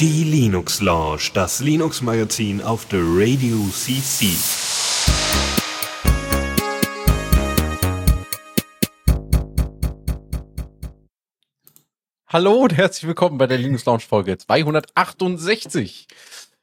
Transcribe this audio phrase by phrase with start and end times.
[0.00, 4.26] Die Linux Lounge, das Linux Magazin auf der Radio CC.
[12.26, 16.08] Hallo und herzlich willkommen bei der Linux Lounge Folge 268.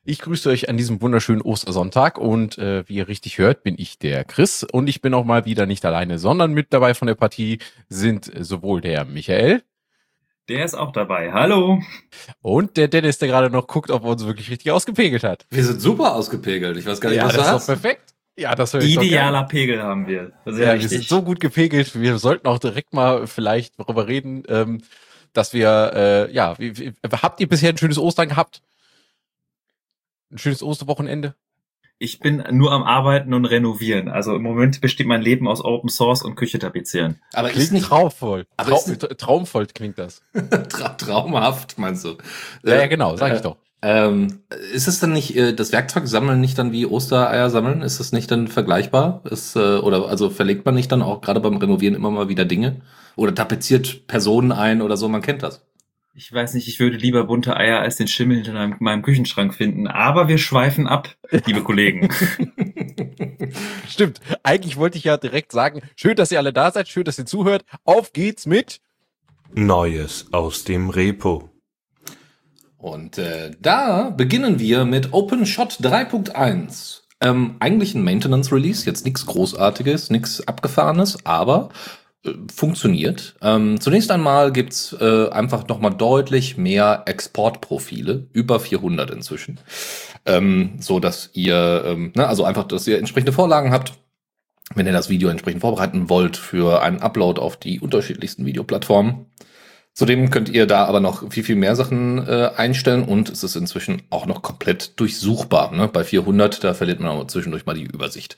[0.03, 3.97] Ich grüße euch an diesem wunderschönen Ostersonntag und äh, wie ihr richtig hört, bin ich
[3.97, 7.15] der Chris und ich bin auch mal wieder nicht alleine, sondern mit dabei von der
[7.15, 9.63] Partie sind sowohl der Michael.
[10.49, 11.31] Der ist auch dabei.
[11.31, 11.81] Hallo.
[12.41, 15.45] Und der Dennis, der gerade noch guckt, ob er uns wirklich richtig ausgepegelt hat.
[15.49, 16.77] Wir sind super ausgepegelt.
[16.77, 17.69] Ich weiß gar nicht, ja, was das du ist hast.
[17.69, 18.13] doch perfekt.
[18.37, 20.31] Ja, das höre ich Idealer Pegel haben wir.
[20.45, 21.99] Sehr ja, wir sind so gut gepegelt.
[21.99, 24.81] Wir sollten auch direkt mal vielleicht darüber reden, ähm,
[25.33, 28.61] dass wir, äh, ja, wie, wie, habt ihr bisher ein schönes Ostern gehabt?
[30.31, 31.35] Ein schönes Osterwochenende?
[32.01, 34.09] Ich bin nur am Arbeiten und Renovieren.
[34.09, 37.19] Also im Moment besteht mein Leben aus Open Source und Küche tapezieren.
[37.31, 38.47] Aber klingt ist nicht traumvoll.
[38.57, 40.23] Aber Traum, nicht, traumvoll klingt das.
[40.69, 42.17] Tra traumhaft, meinst du?
[42.63, 43.57] Ja, ja genau, sag ich äh, doch.
[43.83, 44.39] Ähm,
[44.73, 47.83] ist es dann nicht, äh, das Werkzeug sammeln nicht dann wie Ostereier sammeln?
[47.83, 49.21] Ist es nicht dann vergleichbar?
[49.29, 52.45] Ist, äh, oder also verlegt man nicht dann auch gerade beim Renovieren immer mal wieder
[52.45, 52.81] Dinge?
[53.15, 55.61] Oder tapeziert Personen ein oder so, man kennt das.
[56.13, 59.53] Ich weiß nicht, ich würde lieber bunte Eier als den Schimmel hinter meinem, meinem Küchenschrank
[59.53, 59.87] finden.
[59.87, 62.09] Aber wir schweifen ab, liebe Kollegen.
[63.87, 64.19] Stimmt.
[64.43, 67.25] Eigentlich wollte ich ja direkt sagen, schön, dass ihr alle da seid, schön, dass ihr
[67.25, 67.63] zuhört.
[67.85, 68.81] Auf geht's mit
[69.53, 71.49] Neues aus dem Repo.
[72.77, 77.01] Und äh, da beginnen wir mit OpenShot 3.1.
[77.21, 82.00] Ähm, eigentlich ein Maintenance Release, jetzt nichts Großartiges, nichts Abgefahrenes, aber äh,
[82.53, 83.35] funktioniert.
[83.41, 89.59] Ähm, zunächst einmal gibt's äh, einfach nochmal deutlich mehr Exportprofile, über 400 inzwischen,
[90.25, 93.93] ähm, so dass ihr, ähm, ne, also einfach, dass ihr entsprechende Vorlagen habt,
[94.75, 99.25] wenn ihr das Video entsprechend vorbereiten wollt für einen Upload auf die unterschiedlichsten Videoplattformen.
[99.93, 103.57] Zudem könnt ihr da aber noch viel, viel mehr Sachen äh, einstellen und es ist
[103.57, 105.73] inzwischen auch noch komplett durchsuchbar.
[105.73, 105.89] Ne?
[105.89, 108.37] Bei 400, da verliert man aber zwischendurch mal die Übersicht.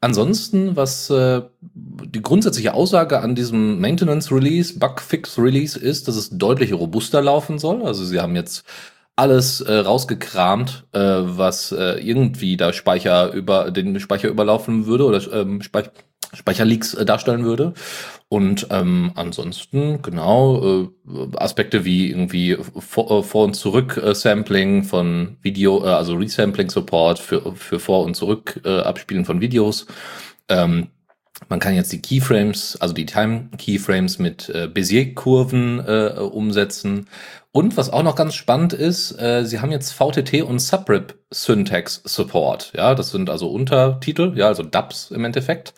[0.00, 6.30] Ansonsten, was äh, die grundsätzliche Aussage an diesem Maintenance Release, Bugfix Release ist, dass es
[6.30, 7.82] deutlich robuster laufen soll.
[7.82, 8.64] Also sie haben jetzt
[9.16, 15.32] alles äh, rausgekramt, äh, was äh, irgendwie da Speicher über den Speicher überlaufen würde oder
[15.32, 15.92] ähm, Speicher
[16.36, 17.74] Speicherleaks äh, darstellen würde.
[18.28, 24.84] Und ähm, ansonsten, genau, äh, Aspekte wie irgendwie vor, äh, vor und zurück äh, Sampling
[24.84, 29.86] von Video, äh, also Resampling Support für, für Vor- und Zurück äh, Abspielen von Videos.
[30.48, 30.88] Ähm,
[31.48, 37.06] man kann jetzt die Keyframes, also die Time Keyframes mit äh, Bezier-Kurven äh, umsetzen.
[37.56, 42.02] Und was auch noch ganz spannend ist, äh, sie haben jetzt VTT und Subrip Syntax
[42.04, 42.74] Support.
[42.76, 45.72] Ja, das sind also Untertitel, ja, also Dubs im Endeffekt.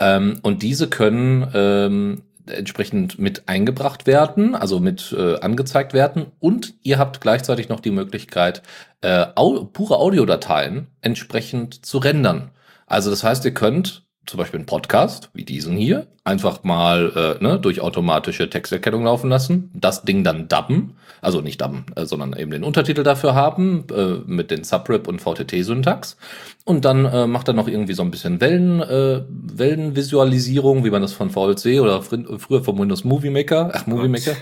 [0.00, 6.32] Ähm, und diese können ähm, entsprechend mit eingebracht werden, also mit äh, angezeigt werden.
[6.40, 8.62] Und ihr habt gleichzeitig noch die Möglichkeit,
[9.00, 12.50] äh, au pure Audiodateien entsprechend zu rendern.
[12.86, 17.42] Also das heißt, ihr könnt zum Beispiel einen Podcast wie diesen hier einfach mal äh,
[17.42, 22.34] ne, durch automatische Texterkennung laufen lassen, das Ding dann dubben, also nicht dubben, äh, sondern
[22.34, 26.16] eben den Untertitel dafür haben äh, mit den Subrip und VTT-Syntax
[26.64, 31.02] und dann äh, macht er noch irgendwie so ein bisschen Wellen, äh, Wellenvisualisierung, wie man
[31.02, 34.36] das von VLC oder fr früher vom Windows Movie Maker, ach Movie Maker,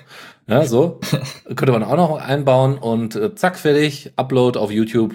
[0.49, 1.01] ja so,
[1.47, 5.15] könnte man auch noch einbauen und äh, zack fertig, Upload auf YouTube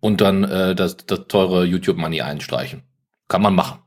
[0.00, 2.82] und dann äh, das, das teure YouTube Money einstreichen.
[3.30, 3.78] Kann man machen.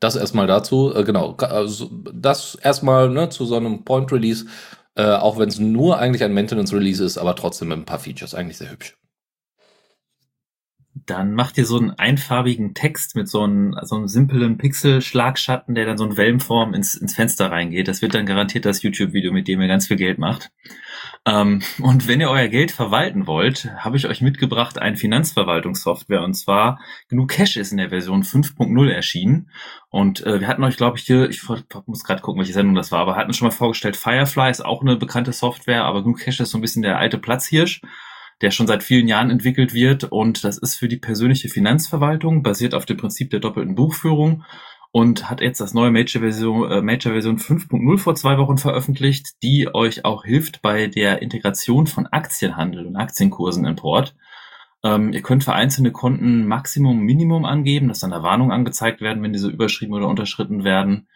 [0.00, 1.36] Das erstmal dazu, äh, genau.
[1.36, 4.46] Also das erstmal ne, zu so einem Point Release,
[4.96, 8.00] äh, auch wenn es nur eigentlich ein Maintenance Release ist, aber trotzdem mit ein paar
[8.00, 8.34] Features.
[8.34, 8.96] Eigentlich sehr hübsch.
[11.10, 15.84] Dann macht ihr so einen einfarbigen Text mit so einem, so einem simplen Pixel-Schlagschatten, der
[15.84, 17.88] dann so in Wellenform ins, ins Fenster reingeht.
[17.88, 20.52] Das wird dann garantiert das YouTube-Video, mit dem ihr ganz viel Geld macht.
[21.26, 26.34] Ähm, und wenn ihr euer Geld verwalten wollt, habe ich euch mitgebracht ein Finanzverwaltungssoftware und
[26.34, 26.78] zwar
[27.08, 29.50] GNU Cash ist in der Version 5.0 erschienen
[29.90, 31.42] und äh, wir hatten euch, glaube ich, hier, ich
[31.86, 34.80] muss gerade gucken, welche Sendung das war, aber hatten schon mal vorgestellt, Firefly ist auch
[34.80, 37.82] eine bekannte Software, aber GNU Cash ist so ein bisschen der alte Platzhirsch
[38.42, 42.74] der schon seit vielen Jahren entwickelt wird und das ist für die persönliche Finanzverwaltung, basiert
[42.74, 44.44] auf dem Prinzip der doppelten Buchführung
[44.92, 49.72] und hat jetzt das neue Major-Version äh, Major Version 5.0 vor zwei Wochen veröffentlicht, die
[49.72, 54.16] euch auch hilft bei der Integration von Aktienhandel und Aktienkursen in Port.
[54.82, 59.22] Ähm, ihr könnt für einzelne Konten Maximum, Minimum angeben, dass dann eine Warnung angezeigt werden,
[59.22, 61.06] wenn diese überschrieben oder unterschritten werden.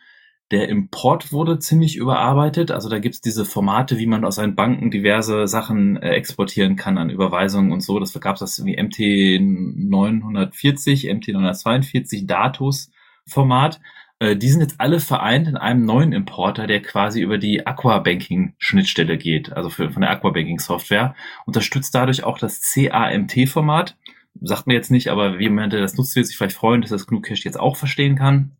[0.54, 2.70] Der Import wurde ziemlich überarbeitet.
[2.70, 6.96] Also da gibt's diese Formate, wie man aus seinen Banken diverse Sachen äh, exportieren kann
[6.96, 7.98] an Überweisungen und so.
[7.98, 12.92] Das gab's das wie MT 940, MT 942, Datus
[13.26, 13.80] Format.
[14.20, 19.18] Äh, die sind jetzt alle vereint in einem neuen Importer, der quasi über die Aquabanking-Schnittstelle
[19.18, 21.16] geht, also für, von der Aquabanking-Software.
[21.46, 23.96] Unterstützt dadurch auch das CAMT-Format.
[24.40, 27.08] Sagt mir jetzt nicht, aber jemand, der das nutzt, wird sich vielleicht freuen, dass das
[27.08, 28.56] GNU Cache jetzt auch verstehen kann.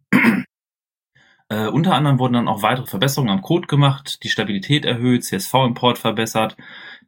[1.55, 5.99] Äh, unter anderem wurden dann auch weitere Verbesserungen am Code gemacht, die Stabilität erhöht, CSV-Import
[5.99, 6.57] verbessert,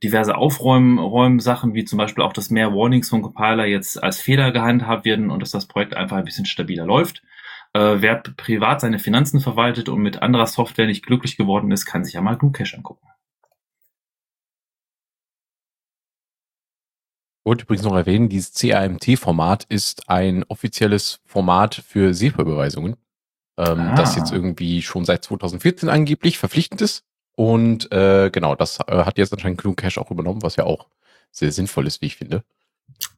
[0.04, 5.04] diverse Aufräumen-Sachen, wie zum Beispiel auch, dass mehr Warnings vom Compiler jetzt als Fehler gehandhabt
[5.04, 7.24] werden und dass das Projekt einfach ein bisschen stabiler läuft.
[7.72, 12.04] Äh, wer privat seine Finanzen verwaltet und mit anderer Software nicht glücklich geworden ist, kann
[12.04, 13.08] sich ja mal GnuCache angucken.
[17.44, 22.96] Wollte übrigens noch erwähnen, dieses CAMT-Format ist ein offizielles Format für SEPA-Überweisungen,
[23.56, 23.94] ähm, Ah.
[23.94, 27.04] das jetzt irgendwie schon seit 2014 angeblich verpflichtend ist.
[27.34, 30.88] Und äh, genau, das äh, hat jetzt anscheinend GNU Cache auch übernommen, was ja auch
[31.30, 32.42] sehr sinnvoll ist, wie ich finde.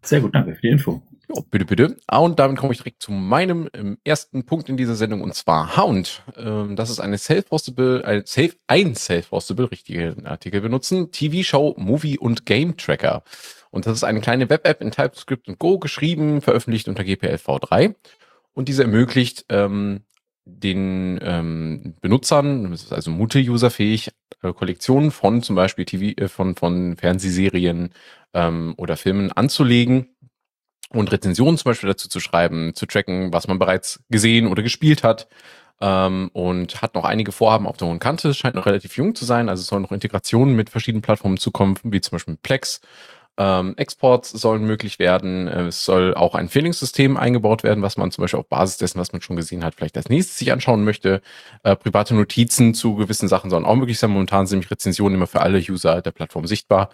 [0.02, 1.02] Sehr gut, danke für die Info.
[1.28, 1.96] Ja, bitte, bitte.
[2.06, 5.34] Ah, und damit komme ich direkt zu meinem ähm, ersten Punkt in dieser Sendung und
[5.34, 6.22] zwar Hound.
[6.36, 12.46] Ähm, das ist eine self-hostable, ein Self, ein self-hostable, richtige Artikel benutzen, TV-Show, Movie und
[12.46, 13.22] Game Tracker.
[13.70, 17.94] Und das ist eine kleine Web-App in TypeScript und Go geschrieben, veröffentlicht unter GPL v3.
[18.54, 20.00] Und diese ermöglicht ähm,
[20.48, 24.10] den ähm, Benutzern, also multi-userfähig,
[24.42, 27.90] äh, Kollektionen von zum Beispiel TV, äh, von, von Fernsehserien
[28.34, 30.08] ähm, oder Filmen anzulegen
[30.90, 35.02] und Rezensionen zum Beispiel dazu zu schreiben, zu tracken, was man bereits gesehen oder gespielt
[35.02, 35.28] hat.
[35.80, 38.34] Ähm, und hat noch einige Vorhaben auf der hohen Kante.
[38.34, 41.78] Scheint noch relativ jung zu sein, also es sollen noch Integrationen mit verschiedenen Plattformen zukommen,
[41.84, 42.80] wie zum Beispiel Plex.
[43.38, 45.46] Ähm, Exports sollen möglich werden.
[45.46, 48.98] Äh, Es soll auch ein Feelingssystem eingebaut werden, was man zum Beispiel auf Basis dessen,
[48.98, 51.22] was man schon gesehen hat, vielleicht als nächstes sich anschauen möchte.
[51.62, 54.10] Äh, private Notizen zu gewissen Sachen sollen auch möglich sein.
[54.10, 56.90] Momentan sind nämlich Rezensionen immer für alle User der Plattform sichtbar.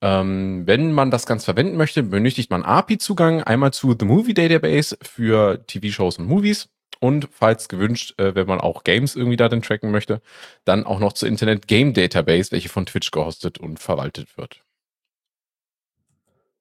[0.00, 4.96] Ähm, wenn man das Ganze verwenden möchte, benötigt man API-Zugang einmal zu The Movie Database
[5.02, 6.68] für TV-Shows und Movies
[7.00, 10.20] und falls gewünscht, äh, wenn man auch Games irgendwie da dann tracken möchte,
[10.64, 14.62] dann auch noch zur Internet Game Database, welche von Twitch gehostet und verwaltet wird.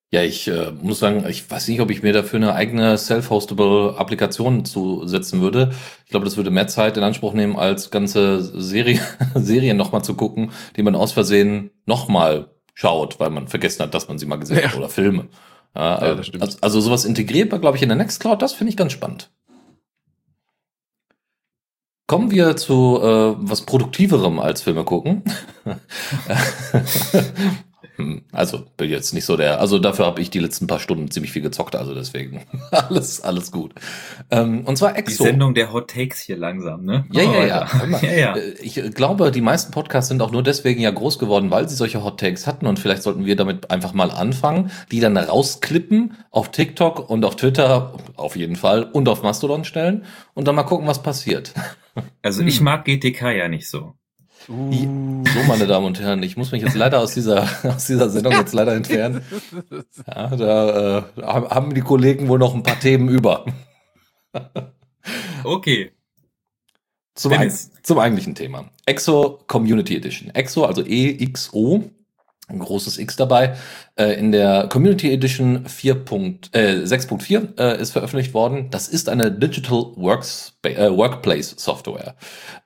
[0.09, 3.95] Ja, ich äh, muss sagen, ich weiß nicht, ob ich mir dafür eine eigene self-hostable
[3.97, 5.71] Applikation zusetzen würde.
[6.05, 9.01] Ich glaube, das würde mehr Zeit in Anspruch nehmen, als ganze Serie,
[9.35, 14.07] Serien nochmal zu gucken, die man aus Versehen nochmal schaut, weil man vergessen hat, dass
[14.07, 14.69] man sie mal gesehen Ja.
[14.69, 15.27] hat oder Filme.
[15.75, 16.43] Ja, Ja, äh, das stimmt.
[16.43, 19.29] also, also sowas integrierbar, glaube ich, in der Nextcloud, das finde ich ganz spannend.
[22.07, 25.23] Kommen wir zu äh, was Produktiverem als Filme gucken.
[27.97, 31.11] Hm, Also bin jetzt nicht so der, also dafür habe ich die letzten paar Stunden
[31.11, 33.73] ziemlich viel gezockt, also deswegen alles, alles gut.
[34.31, 35.23] Ähm, und zwar Die Exo.
[35.23, 37.05] Sendung der Hot Takes hier langsam, ne?
[37.11, 37.67] Ja, ja, ja.
[38.01, 38.35] ja, ja.
[38.37, 41.75] Äh, Ich glaube, die meisten Podcasts sind auch nur deswegen ja groß geworden, weil sie
[41.75, 46.13] solche Hot Takes hatten und vielleicht sollten wir damit einfach mal anfangen, die dann rausklippen
[46.31, 50.05] auf TikTok und auf Twitter auf jeden Fall und auf Mastodon stellen
[50.35, 51.53] und dann mal gucken, was passiert.
[52.21, 53.95] Also ich mag GTK ja nicht so.
[54.47, 58.31] So, meine Damen und Herren, ich muss mich jetzt leider aus dieser, aus dieser Sendung
[58.31, 59.21] jetzt leider entfernen.
[60.07, 63.45] Ja, da äh, haben die Kollegen wohl noch ein paar Themen über.
[65.45, 65.93] Okay.
[67.15, 67.71] Zum, Dennis.
[67.81, 68.69] zum eigentlichen Thema.
[68.85, 70.29] EXO Community Edition.
[70.35, 71.89] EXO, also EXO,
[72.47, 73.55] ein großes X dabei.
[73.95, 75.95] Äh, in der Community Edition 4.
[75.95, 78.69] Äh, 6.4 äh, ist veröffentlicht worden.
[78.71, 82.15] Das ist eine Digital Works äh, Workplace Software.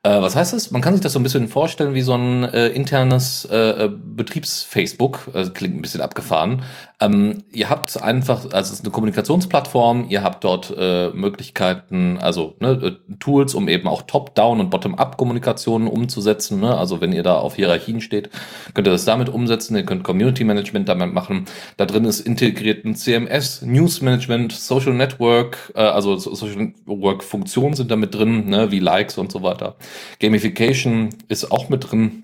[0.04, 0.72] Äh, was heißt das?
[0.72, 5.32] Man kann sich das so ein bisschen vorstellen wie so ein äh, internes äh, Betriebs-Facebook.
[5.34, 6.64] Äh, klingt ein bisschen abgefahren.
[7.02, 12.56] Ähm, ihr habt einfach, also es ist eine Kommunikationsplattform, ihr habt dort äh, Möglichkeiten, also
[12.60, 12.70] ne,
[13.10, 16.60] äh, Tools, um eben auch Top-Down und Bottom-up-Kommunikationen umzusetzen.
[16.60, 16.78] Ne?
[16.78, 18.30] Also wenn ihr da auf Hierarchien steht,
[18.76, 19.76] könnt ihr das damit umsetzen.
[19.76, 21.46] Ihr könnt Community-Management damit machen.
[21.78, 27.90] Da drin ist integriert ein CMS, News-Management, Social Network, äh, also so- Social Network-Funktionen sind
[27.90, 28.72] damit drin, ne?
[28.72, 29.76] wie Likes und so weiter.
[30.20, 32.24] Gamification ist auch mit drin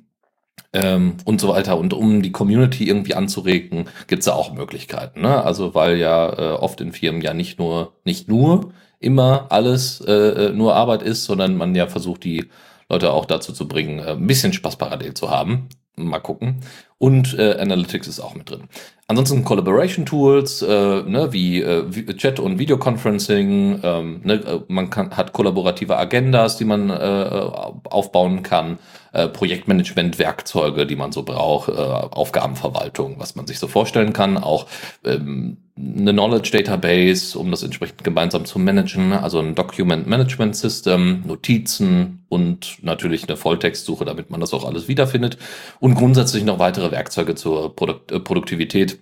[0.73, 1.77] ähm, und so weiter.
[1.77, 5.21] Und um die Community irgendwie anzuregen, gibt's da auch Möglichkeiten.
[5.21, 5.43] Ne?
[5.43, 10.11] Also weil ja äh, oft in Firmen ja nicht nur, nicht nur immer alles äh,
[10.11, 12.49] äh, nur Arbeit ist, sondern man ja versucht, die
[12.89, 15.69] Leute auch dazu zu bringen, äh, ein bisschen Spaß parallel zu haben.
[15.95, 16.61] Mal gucken.
[16.99, 18.69] Und äh, Analytics ist auch mit drin.
[19.09, 23.79] Ansonsten Collaboration Tools, äh, ne, wie äh, Chat und Videoconferencing.
[23.81, 28.79] Ähm, ne, äh, man kann, hat kollaborative Agendas, die man äh, aufbauen kann.
[29.13, 31.69] Äh, Projektmanagement-Werkzeuge, die man so braucht.
[31.69, 34.37] Äh, Aufgabenverwaltung, was man sich so vorstellen kann.
[34.37, 34.67] Auch
[35.05, 39.13] ähm, eine Knowledge Database, um das entsprechend gemeinsam zu managen.
[39.13, 44.87] Also ein Document Management System, Notizen und natürlich eine Volltextsuche, damit man das auch alles
[44.87, 45.37] wiederfindet.
[45.79, 48.96] Und grundsätzlich noch weitere Werkzeuge zur Produkt äh, Produktivität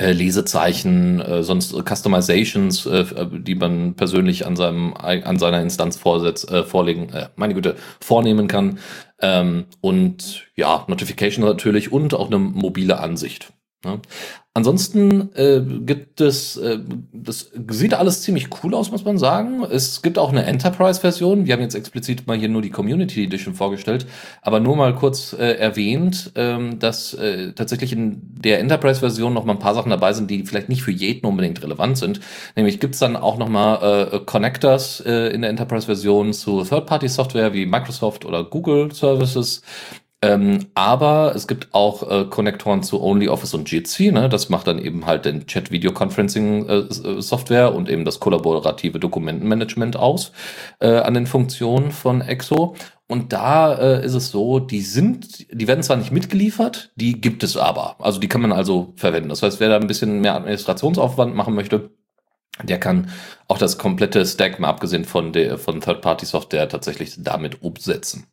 [0.00, 6.64] Lesezeichen, äh, sonst Customizations, äh, die man persönlich an seinem an seiner Instanz vorsetzt, äh,
[6.64, 8.78] vorlegen, äh, meine Güte, vornehmen kann.
[9.20, 13.52] Ähm, und ja, Notification natürlich und auch eine mobile Ansicht.
[13.84, 14.00] Ne?
[14.56, 16.78] Ansonsten äh, gibt es, äh,
[17.12, 19.64] das sieht alles ziemlich cool aus, muss man sagen.
[19.64, 21.44] Es gibt auch eine Enterprise-Version.
[21.44, 24.06] Wir haben jetzt explizit mal hier nur die Community Edition vorgestellt,
[24.42, 29.54] aber nur mal kurz äh, erwähnt, ähm, dass äh, tatsächlich in der Enterprise-Version noch mal
[29.54, 32.20] ein paar Sachen dabei sind, die vielleicht nicht für jeden unbedingt relevant sind.
[32.54, 37.54] Nämlich gibt es dann auch noch mal äh, Connectors äh, in der Enterprise-Version zu Third-Party-Software
[37.54, 39.62] wie Microsoft oder Google Services.
[40.24, 44.10] Ähm, aber es gibt auch äh, Konnektoren zu OnlyOffice und Jitsi.
[44.10, 44.30] Ne?
[44.30, 50.32] Das macht dann eben halt den Chat-Video-Conferencing-Software äh, und eben das kollaborative Dokumentenmanagement aus
[50.80, 52.74] äh, an den Funktionen von Exo.
[53.06, 57.42] Und da äh, ist es so, die sind, die werden zwar nicht mitgeliefert, die gibt
[57.42, 57.96] es aber.
[57.98, 59.28] Also die kann man also verwenden.
[59.28, 61.90] Das heißt, wer da ein bisschen mehr Administrationsaufwand machen möchte,
[62.62, 63.10] der kann
[63.46, 68.26] auch das komplette Stack, mal abgesehen von der von Third-Party-Software, tatsächlich damit umsetzen.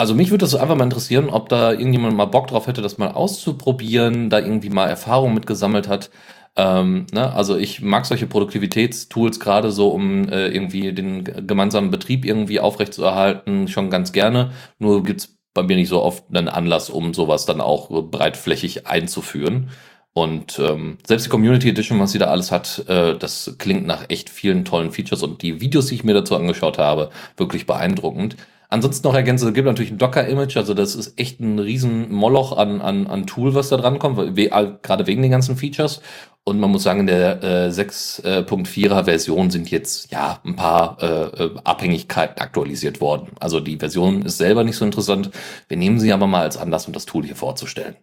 [0.00, 2.98] Also mich würde das einfach mal interessieren, ob da irgendjemand mal Bock drauf hätte, das
[2.98, 6.10] mal auszuprobieren, da irgendwie mal Erfahrung mitgesammelt hat.
[6.56, 7.32] Ähm, ne?
[7.32, 13.66] Also ich mag solche Produktivitätstools gerade so, um äh, irgendwie den gemeinsamen Betrieb irgendwie aufrechtzuerhalten,
[13.66, 14.52] schon ganz gerne.
[14.78, 19.70] Nur gibt's bei mir nicht so oft einen Anlass, um sowas dann auch breitflächig einzuführen.
[20.12, 24.04] Und ähm, selbst die Community Edition, was sie da alles hat, äh, das klingt nach
[24.08, 28.36] echt vielen tollen Features und die Videos, die ich mir dazu angeschaut habe, wirklich beeindruckend.
[28.70, 32.56] Ansonsten noch ergänzen, es gibt natürlich ein Docker-Image, also das ist echt ein riesen Moloch
[32.56, 34.48] an, an, an Tool, was da dran kommt, we
[34.82, 36.02] gerade wegen den ganzen Features.
[36.44, 41.44] Und man muss sagen, in der äh, 6.4er Version sind jetzt ja ein paar äh,
[41.44, 43.32] äh, Abhängigkeiten aktualisiert worden.
[43.38, 45.30] Also die Version ist selber nicht so interessant.
[45.68, 47.96] Wir nehmen sie aber mal als Anlass, um das Tool hier vorzustellen.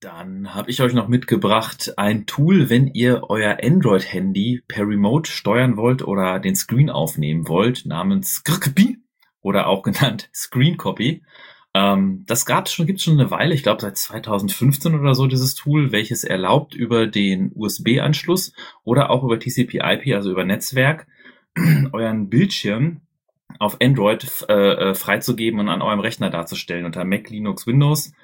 [0.00, 5.76] Dann habe ich euch noch mitgebracht ein Tool, wenn ihr euer Android-Handy per Remote steuern
[5.76, 8.98] wollt oder den Screen aufnehmen wollt, namens Grkpi
[9.42, 11.22] oder auch genannt Screen Copy.
[11.74, 15.54] Ähm, das gab schon, gibt schon eine Weile, ich glaube seit 2015 oder so, dieses
[15.54, 18.54] Tool, welches erlaubt über den USB-Anschluss
[18.84, 21.08] oder auch über TCP/IP, also über Netzwerk,
[21.92, 23.02] euren Bildschirm
[23.58, 28.14] auf Android äh, äh, freizugeben und an eurem Rechner darzustellen unter Mac, Linux, Windows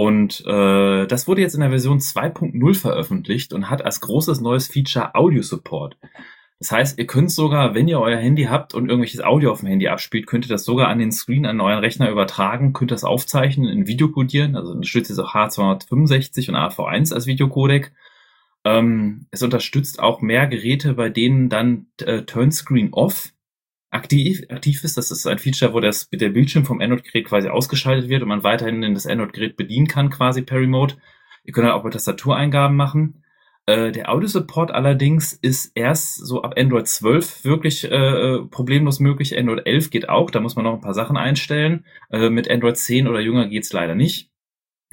[0.00, 4.66] und äh, das wurde jetzt in der Version 2.0 veröffentlicht und hat als großes neues
[4.66, 5.98] Feature Audio Support.
[6.58, 9.68] Das heißt, ihr könnt sogar, wenn ihr euer Handy habt und irgendwelches Audio auf dem
[9.68, 13.04] Handy abspielt, könnt ihr das sogar an den Screen an euren Rechner übertragen, könnt das
[13.04, 17.92] aufzeichnen, in Video codieren, also unterstützt jetzt auch H265 und AV1 als Videocodec.
[18.64, 23.34] Ähm, es unterstützt auch mehr Geräte, bei denen dann äh, Turnscreen Off
[23.90, 24.96] aktiv, aktiv ist.
[24.96, 28.44] Das ist ein Feature, wo das, der Bildschirm vom Android-Gerät quasi ausgeschaltet wird und man
[28.44, 30.96] weiterhin das Android-Gerät bedienen kann, quasi per Remote.
[31.44, 33.24] Ihr könnt auch bei Tastatureingaben machen.
[33.66, 39.36] Äh, der Audio-Support allerdings ist erst so ab Android 12 wirklich äh, problemlos möglich.
[39.36, 41.84] Android 11 geht auch, da muss man noch ein paar Sachen einstellen.
[42.10, 44.30] Äh, mit Android 10 oder jünger geht's leider nicht.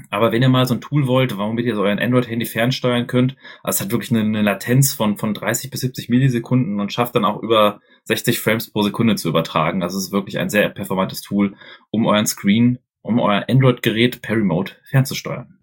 [0.10, 3.36] Aber wenn ihr mal so ein Tool wollt, womit ihr so euren Android-Handy fernsteuern könnt,
[3.64, 7.16] also es hat wirklich eine, eine, Latenz von, von 30 bis 70 Millisekunden und schafft
[7.16, 9.84] dann auch über 60 Frames pro Sekunde zu übertragen.
[9.84, 11.56] Also es ist wirklich ein sehr performantes Tool,
[11.92, 15.58] um euren Screen, um euer Android-Gerät per Remote fernzusteuern.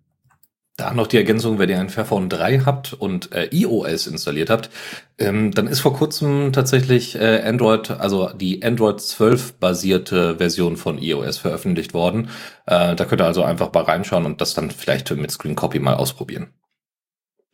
[0.76, 4.70] Da noch die Ergänzung, wenn ihr ein Fairphone 3 habt und äh, iOS installiert habt,
[5.18, 10.98] ähm, dann ist vor kurzem tatsächlich äh, Android, also die Android 12 basierte Version von
[10.98, 12.28] iOS veröffentlicht worden.
[12.66, 15.78] Äh, da könnt ihr also einfach mal reinschauen und das dann vielleicht mit Screen Copy
[15.78, 16.48] mal ausprobieren.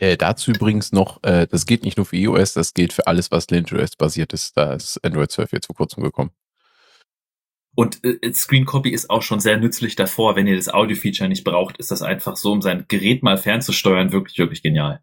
[0.01, 3.31] Äh, dazu übrigens noch, äh, das geht nicht nur für iOS, das gilt für alles,
[3.31, 4.57] was LinkedOS basiert ist.
[4.57, 6.31] Da ist Android 12 jetzt vor kurzem gekommen.
[7.75, 10.37] Und äh, Screen Copy ist auch schon sehr nützlich davor.
[10.37, 14.11] Wenn ihr das Audio-Feature nicht braucht, ist das einfach so, um sein Gerät mal fernzusteuern,
[14.11, 15.03] wirklich, wirklich genial.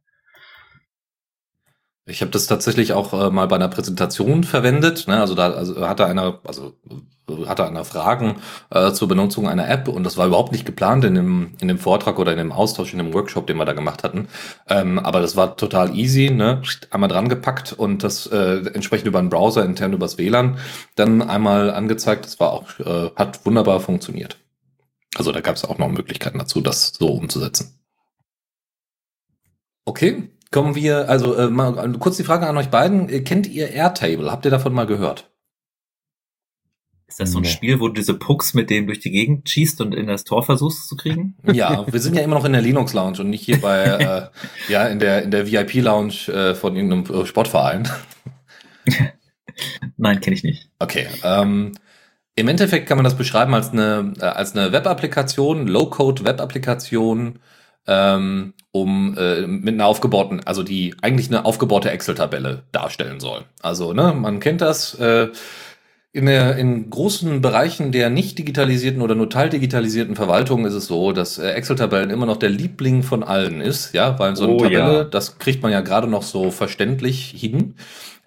[2.09, 5.09] Ich habe das tatsächlich auch äh, mal bei einer Präsentation verwendet.
[5.09, 5.19] Ne?
[5.19, 6.73] Also da also hatte einer, also
[7.45, 8.37] hatte einer Fragen
[8.69, 11.79] äh, zur Benutzung einer App und das war überhaupt nicht geplant in dem in dem
[11.79, 14.29] Vortrag oder in dem Austausch in dem Workshop, den wir da gemacht hatten.
[14.69, 16.61] Ähm, aber das war total easy, ne?
[16.91, 20.59] Einmal dran gepackt und das äh, entsprechend über einen Browser intern übers WLAN
[20.95, 22.25] dann einmal angezeigt.
[22.25, 24.37] Das war auch äh, hat wunderbar funktioniert.
[25.17, 27.73] Also da gab es auch noch Möglichkeiten dazu, das so umzusetzen.
[29.83, 33.09] Okay, Kommen wir, also äh, mal äh, kurz die Frage an euch beiden.
[33.09, 34.31] Äh, kennt ihr Airtable?
[34.31, 35.29] Habt ihr davon mal gehört?
[37.07, 37.49] Ist das so ein nee.
[37.49, 40.43] Spiel, wo du diese Pucks mit dem durch die Gegend schießt und in das Tor
[40.43, 41.37] versuchst zu kriegen?
[41.45, 43.83] Ja, wir sind ja immer noch in der Linux Lounge und nicht hier bei
[44.69, 47.87] äh, ja in der in der VIP Lounge äh, von irgendeinem Sportverein.
[49.97, 50.69] Nein, kenne ich nicht.
[50.79, 51.07] Okay.
[51.23, 51.71] Ähm,
[52.35, 57.39] Im Endeffekt kann man das beschreiben als eine, äh, als eine Web-Applikation, Low-Code-Web-Applikation,
[57.87, 63.45] ähm, um äh, mit einer aufgebauten, also die eigentlich eine aufgebaute Excel-Tabelle darstellen soll.
[63.61, 64.93] Also, ne, man kennt das.
[64.95, 65.29] Äh,
[66.13, 71.11] in, der, in großen Bereichen der nicht digitalisierten oder nur teildigitalisierten Verwaltung ist es so,
[71.11, 74.57] dass äh, Excel-Tabellen immer noch der Liebling von allen ist, ja, weil so eine Oh,
[74.57, 75.03] Tabelle, ja.
[75.03, 77.75] das kriegt man ja gerade noch so verständlich hin.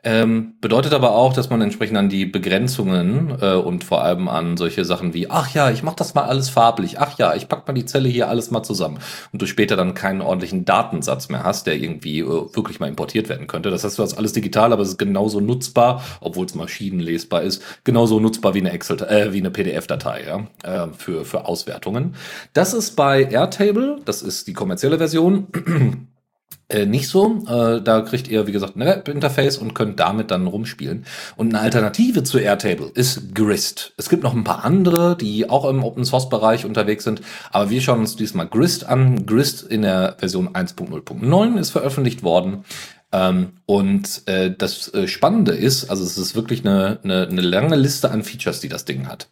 [0.02, 4.56] Ähm, bedeutet aber auch, dass man entsprechend an die Begrenzungen äh, und vor allem an
[4.56, 7.66] solche Sachen wie, ach ja, ich mach das mal alles farblich, ach ja, ich pack
[7.68, 8.98] mal die Zelle hier alles mal zusammen
[9.32, 13.28] und du später dann keinen ordentlichen Datensatz mehr hast, der irgendwie äh, wirklich mal importiert
[13.28, 13.70] werden könnte.
[13.70, 17.62] Das heißt, du hast alles digital, aber es ist genauso nutzbar, obwohl es maschinenlesbar ist,
[17.84, 22.14] genauso nutzbar wie eine Excel, äh, wie eine PDF-Datei ja, äh, für für Auswertungen.
[22.54, 26.08] Das ist bei Airtable, das ist die kommerzielle Version.
[26.70, 27.42] Äh, nicht so.
[27.48, 31.04] Äh, da kriegt ihr, wie gesagt, ein Web-Interface und könnt damit dann rumspielen.
[31.36, 33.92] Und eine Alternative zu Airtable ist Grist.
[33.96, 38.00] Es gibt noch ein paar andere, die auch im Open-Source-Bereich unterwegs sind, aber wir schauen
[38.00, 39.26] uns diesmal Grist an.
[39.26, 42.64] Grist in der Version 1.0.9 ist veröffentlicht worden.
[43.12, 47.76] Ähm, und äh, das äh, Spannende ist, also es ist wirklich eine, eine, eine lange
[47.76, 49.28] Liste an Features, die das Ding hat.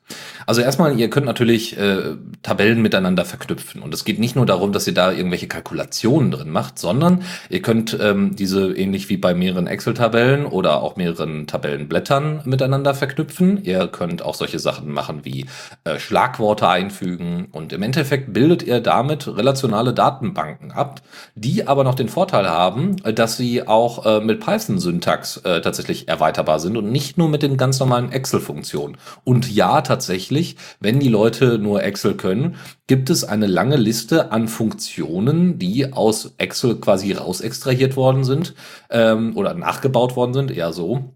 [0.47, 3.83] Also erstmal, ihr könnt natürlich äh, Tabellen miteinander verknüpfen.
[3.83, 7.63] Und es geht nicht nur darum, dass ihr da irgendwelche Kalkulationen drin macht, sondern ihr
[7.63, 13.63] könnt ähm, diese ähnlich wie bei mehreren Excel-Tabellen oder auch mehreren Tabellenblättern miteinander verknüpfen.
[13.63, 15.47] Ihr könnt auch solche Sachen machen wie
[15.85, 17.49] äh, Schlagworte einfügen.
[17.53, 21.03] Und im Endeffekt bildet ihr damit relationale Datenbanken ab,
[21.35, 26.09] die aber noch den Vorteil haben, äh, dass sie auch äh, mit Python-Syntax äh, tatsächlich
[26.09, 28.97] erweiterbar sind und nicht nur mit den ganz normalen Excel-Funktionen.
[29.25, 32.57] Und ja, tatsächlich, wenn die Leute nur Excel können,
[32.87, 38.55] gibt es eine lange Liste an Funktionen, die aus Excel quasi rausextrahiert worden sind
[38.91, 41.15] ähm, oder nachgebaut worden sind, eher so.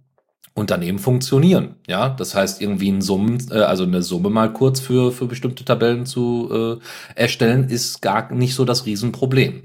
[0.55, 2.11] Und dann eben funktionieren, ja.
[2.11, 6.05] Das heißt, irgendwie ein Summen, äh, also eine Summe mal kurz für, für bestimmte Tabellen
[6.05, 6.79] zu
[7.17, 9.63] äh, erstellen, ist gar nicht so das Riesenproblem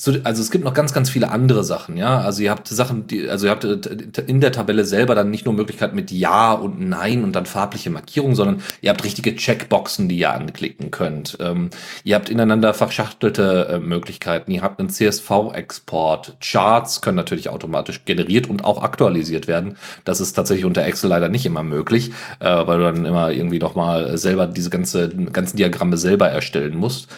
[0.00, 2.20] zu, also es gibt noch ganz, ganz viele andere Sachen, ja.
[2.20, 5.44] Also ihr habt Sachen, die, also ihr habt äh, in der Tabelle selber dann nicht
[5.44, 10.08] nur Möglichkeit mit Ja und Nein und dann farbliche Markierung, sondern ihr habt richtige Checkboxen,
[10.08, 11.36] die ihr anklicken könnt.
[11.40, 11.68] Ähm,
[12.02, 14.50] ihr habt ineinander verschachtelte äh, Möglichkeiten.
[14.52, 16.38] Ihr habt einen CSV-Export.
[16.40, 19.76] Charts können natürlich automatisch generiert und auch aktualisiert werden.
[20.04, 23.58] Das ist tatsächlich unter Excel leider nicht immer möglich, äh, weil du dann immer irgendwie
[23.58, 27.08] noch mal selber diese ganze, ganzen Diagramme selber erstellen musst.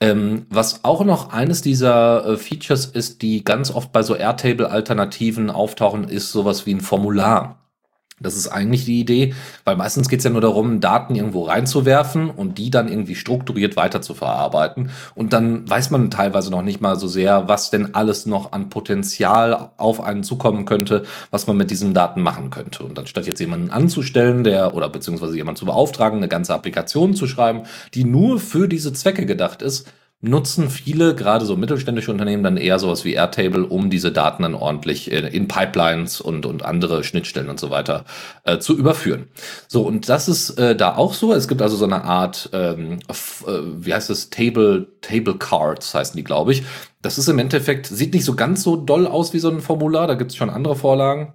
[0.00, 5.50] Ähm, was auch noch eines dieser äh, Features ist, die ganz oft bei so Airtable-Alternativen
[5.50, 7.67] auftauchen, ist sowas wie ein Formular.
[8.20, 12.30] Das ist eigentlich die Idee, weil meistens geht es ja nur darum, Daten irgendwo reinzuwerfen
[12.30, 14.90] und die dann irgendwie strukturiert weiter zu verarbeiten.
[15.14, 18.68] Und dann weiß man teilweise noch nicht mal so sehr, was denn alles noch an
[18.70, 22.82] Potenzial auf einen zukommen könnte, was man mit diesen Daten machen könnte.
[22.84, 27.26] Und anstatt jetzt jemanden anzustellen, der oder beziehungsweise jemanden zu beauftragen, eine ganze Applikation zu
[27.26, 27.62] schreiben,
[27.94, 29.86] die nur für diese Zwecke gedacht ist,
[30.20, 34.54] nutzen viele, gerade so mittelständische Unternehmen, dann eher sowas wie Airtable, um diese Daten dann
[34.54, 38.04] ordentlich in, in Pipelines und, und andere Schnittstellen und so weiter
[38.42, 39.28] äh, zu überführen.
[39.68, 41.32] So, und das ist äh, da auch so.
[41.32, 46.16] Es gibt also so eine Art, ähm, äh, wie heißt es, Table, Table Cards heißen
[46.16, 46.64] die, glaube ich.
[47.00, 50.08] Das ist im Endeffekt, sieht nicht so ganz so doll aus wie so ein Formular,
[50.08, 51.34] da gibt es schon andere Vorlagen.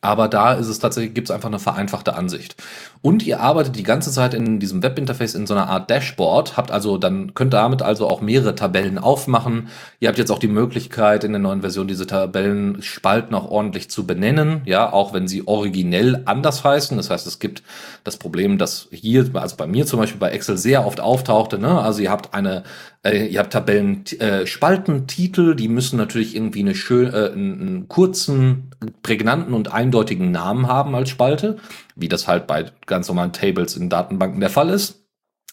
[0.00, 2.54] Aber da ist es tatsächlich, gibt es einfach eine vereinfachte Ansicht.
[3.02, 6.70] Und ihr arbeitet die ganze Zeit in diesem Webinterface in so einer Art Dashboard, habt
[6.70, 9.68] also dann, könnt damit also auch mehrere Tabellen aufmachen.
[10.00, 14.06] Ihr habt jetzt auch die Möglichkeit, in der neuen Version diese Tabellenspalten auch ordentlich zu
[14.06, 16.96] benennen, ja, auch wenn sie originell anders heißen.
[16.96, 17.62] Das heißt, es gibt
[18.04, 21.80] das Problem, dass hier, also bei mir zum Beispiel bei Excel sehr oft auftauchte, ne?
[21.80, 22.64] Also ihr habt eine,
[23.02, 28.70] äh, ihr habt Tabellen, äh, Spaltentitel, die müssen natürlich irgendwie eine schön, äh, einen kurzen,
[29.02, 31.56] prägnanten und eindeutigen Namen haben als Spalte,
[31.96, 35.06] wie das halt bei ganz normalen Tables in Datenbanken der Fall ist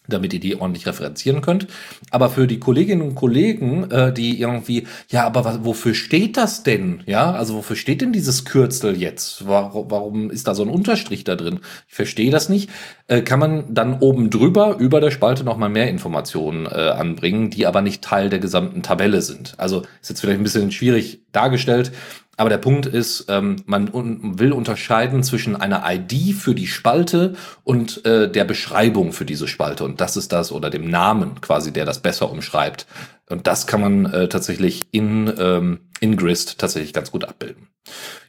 [0.06, 1.66] damit ihr die ordentlich referenzieren könnt.
[2.10, 6.62] Aber für die Kolleginnen und Kollegen, äh, die irgendwie, ja, aber was, wofür steht das
[6.62, 7.02] denn?
[7.06, 9.46] Ja, also wofür steht denn dieses Kürzel jetzt?
[9.46, 11.60] Warum, warum ist da so ein Unterstrich da drin?
[11.88, 12.68] Ich verstehe das nicht.
[13.06, 17.66] Äh, kann man dann oben drüber, über der Spalte nochmal mehr Informationen äh, anbringen, die
[17.66, 19.54] aber nicht Teil der gesamten Tabelle sind.
[19.56, 21.92] Also ist jetzt vielleicht ein bisschen schwierig dargestellt.
[22.36, 27.34] Aber der Punkt ist, ähm, man un will unterscheiden zwischen einer ID für die Spalte
[27.62, 29.84] und äh, der Beschreibung für diese Spalte.
[29.84, 32.86] Und das ist das, oder dem Namen quasi, der das besser umschreibt.
[33.28, 37.68] Und das kann man äh, tatsächlich in, ähm, in Grist tatsächlich ganz gut abbilden.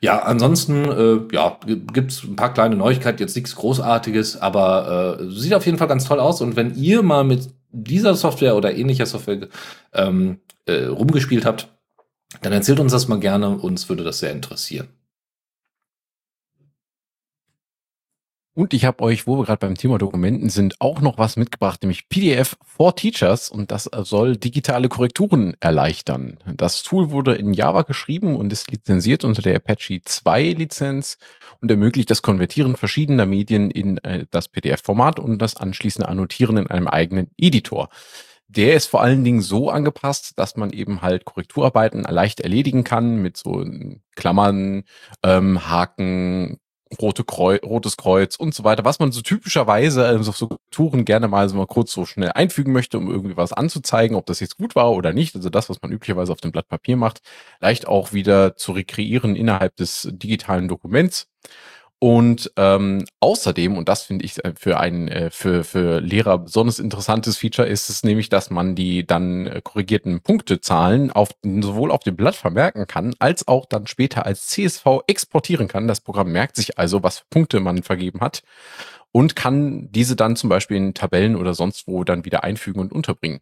[0.01, 5.53] Ja, ansonsten äh, ja, gibt's ein paar kleine Neuigkeiten, jetzt nichts Großartiges, aber äh, sieht
[5.53, 6.41] auf jeden Fall ganz toll aus.
[6.41, 9.47] Und wenn ihr mal mit dieser Software oder ähnlicher Software
[9.93, 11.74] ähm, äh, rumgespielt habt,
[12.41, 14.89] dann erzählt uns das mal gerne, uns würde das sehr interessieren.
[18.57, 21.83] Und ich habe euch, wo wir gerade beim Thema Dokumenten sind, auch noch was mitgebracht,
[21.83, 26.37] nämlich PDF for Teachers und das soll digitale Korrekturen erleichtern.
[26.55, 31.17] Das Tool wurde in Java geschrieben und ist lizenziert unter der Apache 2 Lizenz
[31.59, 36.67] und ermöglicht das Konvertieren verschiedener Medien in äh, das PDF-Format und das anschließende Annotieren in
[36.67, 37.89] einem eigenen Editor.
[38.55, 43.21] Der ist vor allen Dingen so angepasst, dass man eben halt Korrekturarbeiten leicht erledigen kann
[43.21, 43.65] mit so
[44.15, 44.83] Klammern,
[45.23, 46.59] ähm, Haken,
[47.01, 51.27] rote Kreuz, rotes Kreuz und so weiter, was man so typischerweise auf so Touren gerne
[51.27, 54.57] mal so mal kurz so schnell einfügen möchte, um irgendwie was anzuzeigen, ob das jetzt
[54.57, 55.35] gut war oder nicht.
[55.35, 57.21] Also das, was man üblicherweise auf dem Blatt Papier macht,
[57.59, 61.27] leicht auch wieder zu rekreieren innerhalb des digitalen Dokuments.
[61.99, 66.79] Und ähm, außerdem, und das finde ich äh, für ein äh, für, für Lehrer besonders
[66.79, 72.03] interessantes Feature, ist es nämlich, dass man die dann äh, korrigierten Punktezahlen auf, sowohl auf
[72.03, 75.87] dem Blatt vermerken kann, als auch dann später als CSV exportieren kann.
[75.87, 78.43] Das Programm merkt sich also, was für Punkte man vergeben hat
[79.13, 82.91] und kann diese dann zum Beispiel in Tabellen oder sonst wo dann wieder einfügen und
[82.91, 83.39] unterbringen.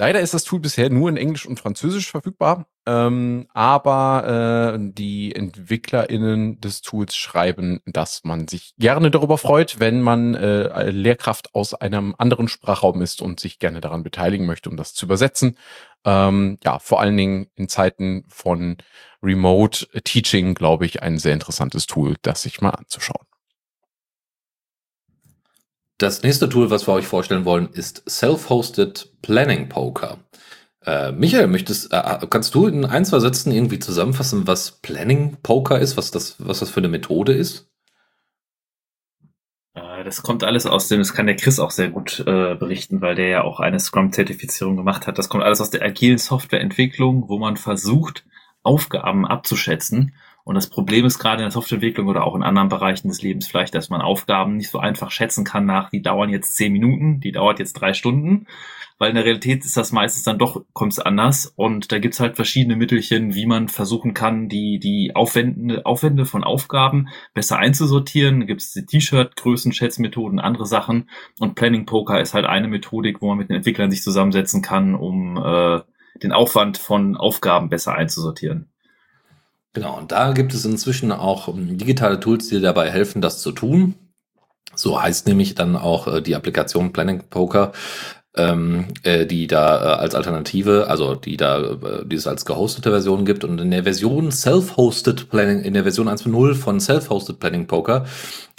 [0.00, 5.36] Leider ist das Tool bisher nur in Englisch und Französisch verfügbar, ähm, aber äh, die
[5.36, 11.74] EntwicklerInnen des Tools schreiben, dass man sich gerne darüber freut, wenn man äh, Lehrkraft aus
[11.74, 15.58] einem anderen Sprachraum ist und sich gerne daran beteiligen möchte, um das zu übersetzen.
[16.06, 18.78] Ähm, ja, vor allen Dingen in Zeiten von
[19.22, 23.26] Remote Teaching, glaube ich, ein sehr interessantes Tool, das sich mal anzuschauen.
[26.00, 30.16] Das nächste Tool, was wir euch vorstellen wollen, ist Self-Hosted Planning Poker.
[30.86, 35.78] Äh, Michael, möchtest, äh, kannst du in ein, zwei Sätzen irgendwie zusammenfassen, was Planning Poker
[35.78, 37.70] ist, was das, was das für eine Methode ist?
[39.74, 43.02] Äh, das kommt alles aus dem, das kann der Chris auch sehr gut äh, berichten,
[43.02, 45.18] weil der ja auch eine Scrum-Zertifizierung gemacht hat.
[45.18, 48.24] Das kommt alles aus der agilen Softwareentwicklung, wo man versucht,
[48.62, 50.14] Aufgaben abzuschätzen
[50.50, 53.46] und das Problem ist gerade in der Softwareentwicklung oder auch in anderen Bereichen des Lebens
[53.46, 57.20] vielleicht, dass man Aufgaben nicht so einfach schätzen kann nach, die dauern jetzt zehn Minuten,
[57.20, 58.48] die dauert jetzt drei Stunden,
[58.98, 62.18] weil in der Realität ist das meistens dann doch, kommt es anders und da gibt's
[62.18, 68.40] halt verschiedene Mittelchen, wie man versuchen kann, die, die Aufwände, Aufwände von Aufgaben besser einzusortieren.
[68.40, 73.28] Da gibt's die T-Shirt-Größen, Schätzmethoden, andere Sachen und Planning Poker ist halt eine Methodik, wo
[73.28, 75.78] man mit den Entwicklern sich zusammensetzen kann, um äh,
[76.24, 78.69] den Aufwand von Aufgaben besser einzusortieren.
[79.72, 83.52] Genau, und da gibt es inzwischen auch ähm, digitale Tools, die dabei helfen, das zu
[83.52, 83.94] tun.
[84.74, 87.72] So heißt nämlich dann auch äh, die Applikation Planning Poker,
[88.36, 92.90] ähm, äh, die da äh, als Alternative, also die da, äh, die es als gehostete
[92.90, 93.44] Version gibt.
[93.44, 98.06] Und in der Version Self-Hosted Planning, in der Version 1.0 von Self-Hosted Planning Poker,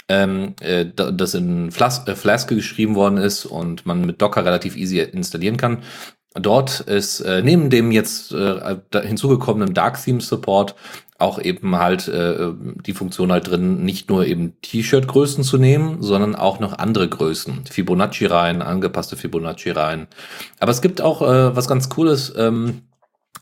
[0.08, 4.76] ähm, äh, das in Flas äh, Flask geschrieben worden ist und man mit Docker relativ
[4.76, 5.82] easy installieren kann,
[6.34, 10.74] Dort ist äh, neben dem jetzt äh, hinzugekommenen Dark Theme Support
[11.22, 12.50] auch eben halt äh,
[12.84, 17.64] die Funktion halt drin, nicht nur eben T-Shirt-Größen zu nehmen, sondern auch noch andere Größen.
[17.70, 20.08] Fibonacci-Reihen, angepasste Fibonacci-Reihen.
[20.58, 22.34] Aber es gibt auch äh, was ganz Cooles.
[22.36, 22.82] Ähm,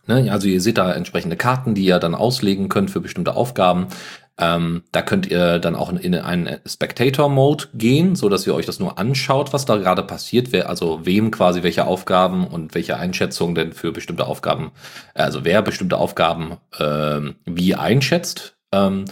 [0.07, 0.31] ne?
[0.31, 3.87] Also ihr seht da entsprechende Karten, die ihr dann auslegen könnt für bestimmte Aufgaben.
[4.40, 8.81] Ähm, da könnt ihr dann auch in einen Spectator-Mode gehen, so dass ihr euch das
[8.81, 13.55] nur anschaut, was da gerade passiert, wer, also wem quasi welche Aufgaben und welche Einschätzungen
[13.55, 14.72] denn für bestimmte Aufgaben,
[15.14, 18.57] also wer bestimmte Aufgaben ähm, wie einschätzt.
[18.72, 19.05] Ähm,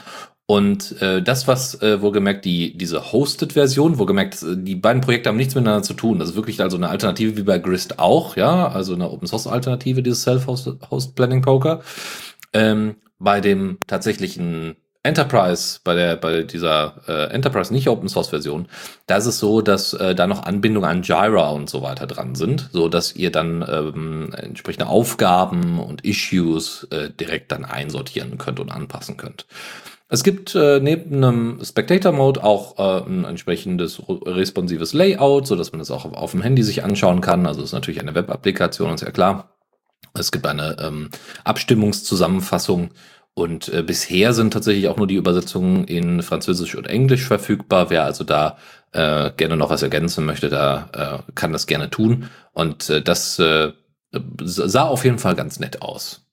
[0.47, 5.55] und äh, das, was äh, wohlgemerkt die diese Hosted-Version, wohlgemerkt die beiden Projekte haben nichts
[5.55, 6.19] miteinander zu tun.
[6.19, 10.23] Das ist wirklich also eine Alternative wie bei Grist auch, ja, also eine Open-Source-Alternative dieses
[10.23, 11.83] Self-Host-Planning-Poker.
[12.55, 18.69] Ähm, bei dem tatsächlichen Enterprise, bei der, bei dieser äh, Enterprise nicht Open Source Version,
[19.07, 22.35] da ist es so, dass äh, da noch Anbindungen an Jira und so weiter dran
[22.35, 28.61] sind, so dass ihr dann ähm, entsprechende Aufgaben und Issues äh, direkt dann einsortieren könnt
[28.61, 29.47] und anpassen könnt.
[30.11, 35.71] Es gibt äh, neben einem Spectator Mode auch äh, ein entsprechendes responsives Layout, so dass
[35.73, 37.47] man das auch auf, auf dem Handy sich anschauen kann.
[37.47, 39.53] Also ist natürlich eine Web-Applikation, ist ja klar.
[40.15, 41.11] Es gibt eine ähm,
[41.45, 42.91] Abstimmungszusammenfassung
[43.39, 47.91] und äh, bisher sind tatsächlich auch nur die Übersetzungen in Französisch und Englisch verfügbar.
[47.91, 48.59] Wer also da
[48.93, 52.29] äh, gerne noch was ergänzen möchte, da äh, kann das gerne tun.
[52.53, 53.73] Und äh, das äh,
[54.43, 56.28] sah auf jeden Fall ganz nett aus.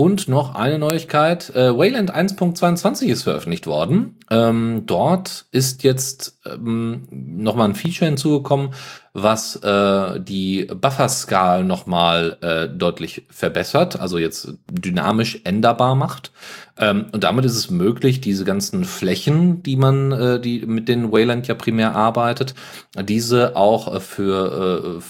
[0.00, 4.14] Und noch eine Neuigkeit, äh, Wayland 1.22 ist veröffentlicht worden.
[4.30, 8.74] Ähm, dort ist jetzt ähm, nochmal ein Feature hinzugekommen,
[9.12, 16.30] was äh, die Buffer-Skalen nochmal äh, deutlich verbessert, also jetzt dynamisch änderbar macht.
[16.78, 21.10] Ähm, und damit ist es möglich, diese ganzen Flächen, die man, äh, die mit denen
[21.10, 22.54] Wayland ja primär arbeitet,
[23.02, 25.00] diese auch äh, für äh,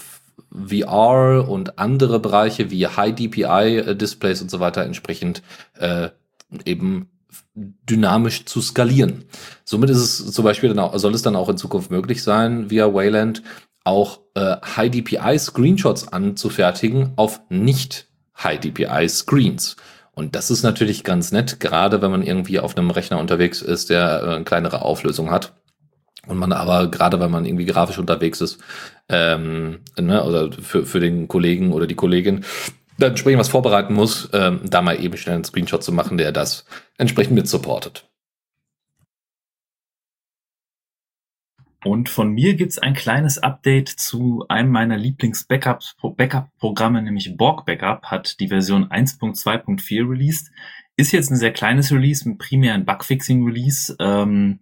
[0.51, 5.41] VR und andere Bereiche wie High DPI äh, Displays und so weiter entsprechend
[5.77, 6.09] äh,
[6.65, 7.09] eben
[7.53, 9.25] dynamisch zu skalieren.
[9.65, 12.69] Somit ist es zum Beispiel dann auch, soll es dann auch in Zukunft möglich sein,
[12.69, 13.43] via Wayland
[13.83, 19.75] auch äh, High DPI Screenshots anzufertigen auf nicht High DPI Screens.
[20.13, 23.89] Und das ist natürlich ganz nett, gerade wenn man irgendwie auf einem Rechner unterwegs ist,
[23.89, 25.53] der äh, eine kleinere Auflösung hat.
[26.27, 28.59] Und man aber, gerade wenn man irgendwie grafisch unterwegs ist,
[29.07, 32.43] ähm, ne, oder für, für den Kollegen oder die Kollegin,
[32.97, 36.31] dann entsprechend was vorbereiten muss, ähm, da mal eben schnell einen Screenshot zu machen, der
[36.31, 36.65] das
[36.97, 38.09] entsprechend mit supportet.
[41.85, 48.41] Und von mir gibt's ein kleines Update zu einem meiner Lieblings-Backup-Programme, nämlich Borg Backup, hat
[48.41, 50.51] die Version 1.2.4 released.
[50.97, 53.95] Ist jetzt ein sehr kleines Release, mit primär ein Bugfixing-Release.
[53.97, 54.59] Ähm,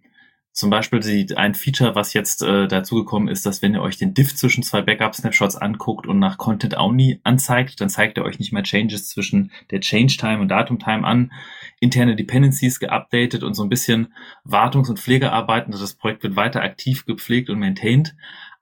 [0.58, 4.12] zum Beispiel die, ein Feature, was jetzt äh, dazugekommen ist, dass wenn ihr euch den
[4.12, 8.52] Diff zwischen zwei Backup-Snapshots anguckt und nach Content Only anzeigt, dann zeigt er euch nicht
[8.52, 11.30] mehr Changes zwischen der Change Time und Datum Time an.
[11.78, 14.12] Interne Dependencies geupdatet und so ein bisschen
[14.44, 15.72] Wartungs- und Pflegearbeiten.
[15.72, 18.16] Also das Projekt wird weiter aktiv gepflegt und maintained.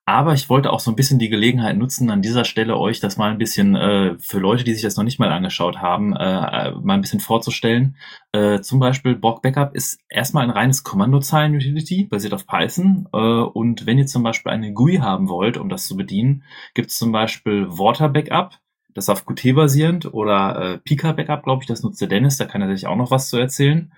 [0.09, 3.17] Aber ich wollte auch so ein bisschen die Gelegenheit nutzen, an dieser Stelle euch das
[3.17, 6.71] mal ein bisschen äh, für Leute, die sich das noch nicht mal angeschaut haben, äh,
[6.71, 7.97] mal ein bisschen vorzustellen.
[8.31, 13.09] Äh, zum Beispiel Borg Backup ist erstmal ein reines Kommandozeilen-Utility, basiert auf Python.
[13.13, 16.91] Äh, und wenn ihr zum Beispiel eine GUI haben wollt, um das zu bedienen, gibt
[16.91, 18.61] es zum Beispiel Water Backup,
[18.95, 22.37] das ist auf Qt basierend, oder äh, Pika Backup, glaube ich, das nutzt der Dennis,
[22.37, 23.91] da kann er sich auch noch was zu erzählen.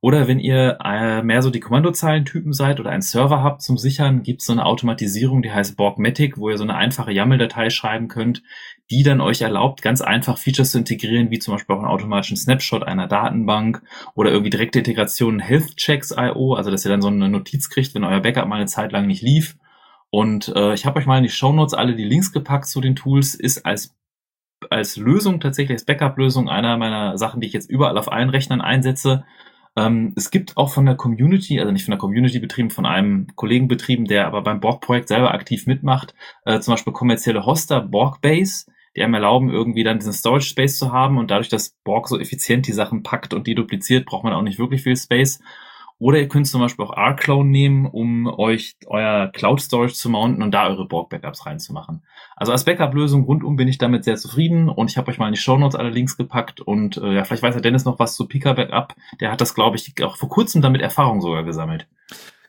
[0.00, 4.22] Oder wenn ihr äh, mehr so die Kommandozeilentypen seid oder einen Server habt zum Sichern,
[4.22, 8.06] gibt es so eine Automatisierung, die heißt Borgmatic, wo ihr so eine einfache YAML-Datei schreiben
[8.06, 8.44] könnt,
[8.90, 12.36] die dann euch erlaubt, ganz einfach Features zu integrieren, wie zum Beispiel auch einen automatischen
[12.36, 13.82] Snapshot einer Datenbank
[14.14, 17.94] oder irgendwie direkte Integration Health Checks IO, also dass ihr dann so eine Notiz kriegt,
[17.96, 19.56] wenn euer Backup mal eine Zeit lang nicht lief.
[20.10, 22.80] Und äh, ich habe euch mal in die Show Notes alle die Links gepackt zu
[22.80, 23.96] den Tools, ist als
[24.70, 28.60] als Lösung tatsächlich als Backup-Lösung einer meiner Sachen, die ich jetzt überall auf allen Rechnern
[28.60, 29.24] einsetze.
[29.76, 33.28] Ähm, es gibt auch von der Community, also nicht von der Community betrieben, von einem
[33.36, 38.66] Kollegen betrieben, der aber beim Borg-Projekt selber aktiv mitmacht, äh, zum Beispiel kommerzielle Hoster, Borg-Base,
[38.96, 42.18] die einem erlauben, irgendwie dann diesen Storage Space zu haben und dadurch, dass Borg so
[42.18, 45.40] effizient die Sachen packt und die dupliziert, braucht man auch nicht wirklich viel Space.
[46.00, 50.42] Oder ihr könnt zum Beispiel auch R-Clone nehmen, um euch euer Cloud Storage zu mounten
[50.42, 52.02] und da eure Borg-Backups reinzumachen.
[52.36, 55.34] Also als Backup-Lösung rundum bin ich damit sehr zufrieden und ich habe euch mal in
[55.34, 58.14] die Show Notes alle Links gepackt und äh, ja, vielleicht weiß der Dennis noch was
[58.14, 58.94] zu Pika Backup.
[59.20, 61.88] Der hat das, glaube ich, auch vor kurzem damit Erfahrung sogar gesammelt.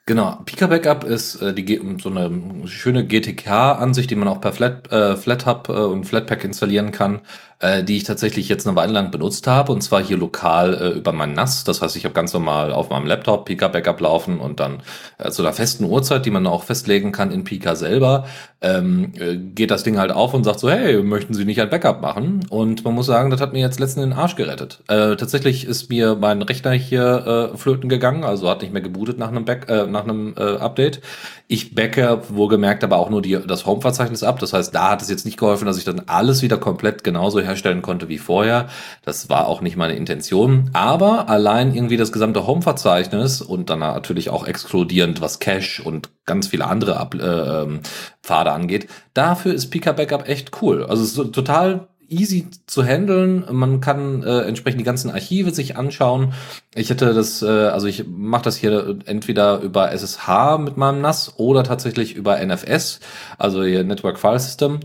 [0.05, 4.91] Genau, Pika Backup ist äh, die, so eine schöne GTK-Ansicht, die man auch per Flat,
[4.91, 7.21] äh, FlatHub äh, und Flatpak installieren kann
[7.59, 10.97] äh, die ich tatsächlich jetzt eine Weile lang benutzt habe und zwar hier lokal äh,
[10.97, 11.63] über mein NAS.
[11.65, 14.81] Das heißt, ich habe ganz normal auf meinem Laptop Pika Backup laufen und dann
[15.17, 18.25] äh, zu einer festen Uhrzeit, die man auch festlegen kann in Pika selber,
[18.61, 21.69] ähm, äh, geht das Ding halt auf und sagt so, hey, möchten Sie nicht ein
[21.69, 22.45] Backup machen?
[22.49, 24.81] Und man muss sagen, das hat mir jetzt letztens den Arsch gerettet.
[24.87, 29.17] Äh, tatsächlich ist mir mein Rechner hier äh, flöten gegangen, also hat nicht mehr gebootet
[29.17, 31.01] nach einem, Back, äh, nach einem äh, Update.
[31.47, 34.39] Ich backe wohlgemerkt aber auch nur die, das Home-Verzeichnis ab.
[34.39, 37.41] Das heißt, da hat es jetzt nicht geholfen, dass ich dann alles wieder komplett genauso
[37.49, 38.69] herstellen konnte wie vorher.
[39.03, 40.69] Das war auch nicht meine Intention.
[40.73, 46.47] Aber allein irgendwie das gesamte Home-Verzeichnis und dann natürlich auch exkludierend, was Cache und ganz
[46.47, 47.81] viele andere Ab äh, ähm,
[48.23, 50.85] Pfade angeht, dafür ist Pika Backup echt cool.
[50.85, 53.45] Also es ist total easy zu handeln.
[53.51, 56.33] Man kann äh, entsprechend die ganzen Archive sich anschauen.
[56.75, 61.33] Ich hätte das, äh, also ich mache das hier entweder über SSH mit meinem NAS
[61.37, 62.99] oder tatsächlich über NFS,
[63.37, 64.79] also Network File System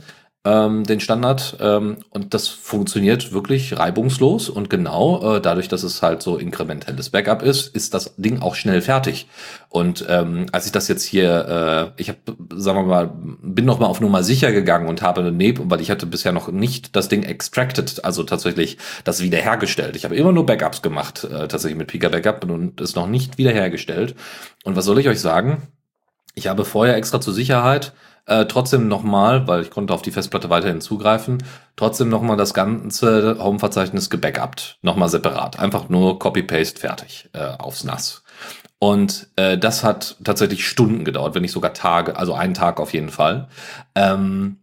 [0.44, 6.02] ähm, den Standard ähm, und das funktioniert wirklich reibungslos und genau äh, dadurch, dass es
[6.02, 9.26] halt so inkrementelles Backup ist, ist das Ding auch schnell fertig.
[9.70, 12.18] Und ähm, als ich das jetzt hier, äh, ich habe,
[12.54, 13.10] sagen wir mal,
[13.42, 16.48] bin noch mal auf Nummer sicher gegangen und habe neben, weil ich hatte bisher noch
[16.48, 19.96] nicht das Ding extracted, also tatsächlich das wiederhergestellt.
[19.96, 23.38] Ich habe immer nur Backups gemacht, äh, tatsächlich mit Pika Backup und ist noch nicht
[23.38, 24.14] wiederhergestellt.
[24.62, 25.68] Und was soll ich euch sagen?
[26.34, 27.94] Ich habe vorher extra zur Sicherheit
[28.26, 31.44] äh, trotzdem nochmal, weil ich konnte auf die Festplatte weiterhin zugreifen,
[31.76, 34.78] trotzdem nochmal das ganze Home-Verzeichnis gebackupt.
[34.82, 35.58] Nochmal separat.
[35.58, 38.22] Einfach nur Copy-Paste fertig äh, aufs NAS.
[38.78, 42.92] Und äh, das hat tatsächlich Stunden gedauert, wenn nicht sogar Tage, also einen Tag auf
[42.92, 43.48] jeden Fall.
[43.94, 44.58] Ähm,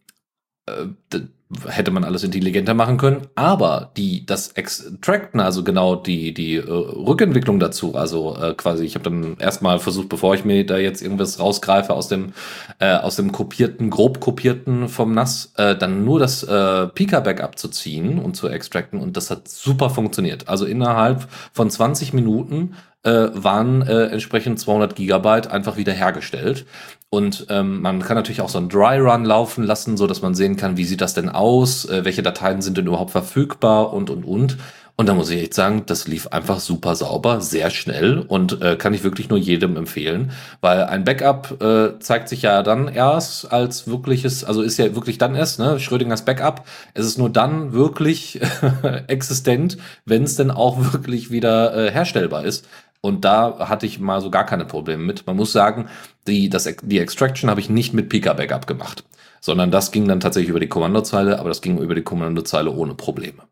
[0.65, 1.19] äh,
[1.67, 6.61] hätte man alles intelligenter machen können, aber die das Extracten, also genau die die äh,
[6.69, 11.01] Rückentwicklung dazu, also äh, quasi, ich habe dann erstmal versucht, bevor ich mir da jetzt
[11.01, 12.33] irgendwas rausgreife aus dem
[12.79, 17.57] äh, aus dem kopierten, grob kopierten vom NAS, äh, dann nur das äh, Pika Backup
[17.57, 20.47] zu ziehen und zu extracten und das hat super funktioniert.
[20.47, 26.65] Also innerhalb von 20 Minuten äh, waren äh, entsprechend 200 Gigabyte einfach wieder hergestellt.
[27.09, 30.33] Und ähm, man kann natürlich auch so einen Dry Run laufen lassen, so dass man
[30.33, 34.09] sehen kann, wie sieht das denn aus, äh, welche Dateien sind denn überhaupt verfügbar und
[34.09, 34.57] und und.
[35.01, 38.75] Und da muss ich echt sagen, das lief einfach super sauber, sehr schnell und äh,
[38.75, 43.51] kann ich wirklich nur jedem empfehlen, weil ein Backup äh, zeigt sich ja dann erst
[43.51, 47.73] als wirkliches, also ist ja wirklich dann erst, ne, Schrödingers Backup, es ist nur dann
[47.73, 48.41] wirklich
[49.07, 52.67] existent, wenn es denn auch wirklich wieder äh, herstellbar ist.
[53.01, 55.25] Und da hatte ich mal so gar keine Probleme mit.
[55.25, 55.89] Man muss sagen,
[56.27, 59.03] die, das, die Extraction habe ich nicht mit Pika Backup gemacht,
[59.39, 62.93] sondern das ging dann tatsächlich über die Kommandozeile, aber das ging über die Kommandozeile ohne
[62.93, 63.43] Probleme.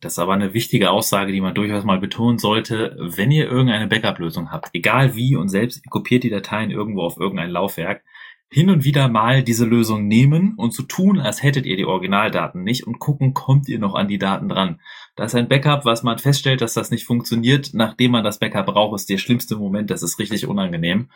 [0.00, 2.96] Das ist aber eine wichtige Aussage, die man durchaus mal betonen sollte.
[3.00, 7.50] Wenn ihr irgendeine Backup-Lösung habt, egal wie und selbst kopiert die Dateien irgendwo auf irgendein
[7.50, 8.04] Laufwerk,
[8.48, 12.62] hin und wieder mal diese Lösung nehmen und so tun, als hättet ihr die Originaldaten
[12.62, 14.80] nicht und gucken, kommt ihr noch an die Daten dran.
[15.16, 18.66] Das ist ein Backup, was man feststellt, dass das nicht funktioniert, nachdem man das Backup
[18.66, 21.08] braucht, ist der schlimmste Moment, das ist richtig unangenehm.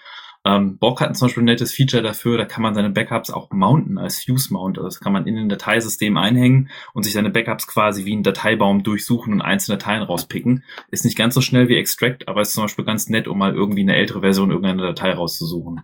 [0.43, 3.51] Ähm, Bock hat zum Beispiel ein nettes Feature dafür, da kann man seine Backups auch
[3.51, 4.79] mounten als Fuse Mount.
[4.79, 8.23] Also das kann man in ein Dateisystem einhängen und sich seine Backups quasi wie einen
[8.23, 10.65] Dateibaum durchsuchen und einzelne Dateien rauspicken.
[10.91, 13.55] Ist nicht ganz so schnell wie Extract, aber ist zum Beispiel ganz nett, um mal
[13.55, 15.83] irgendwie eine ältere Version irgendeiner Datei rauszusuchen.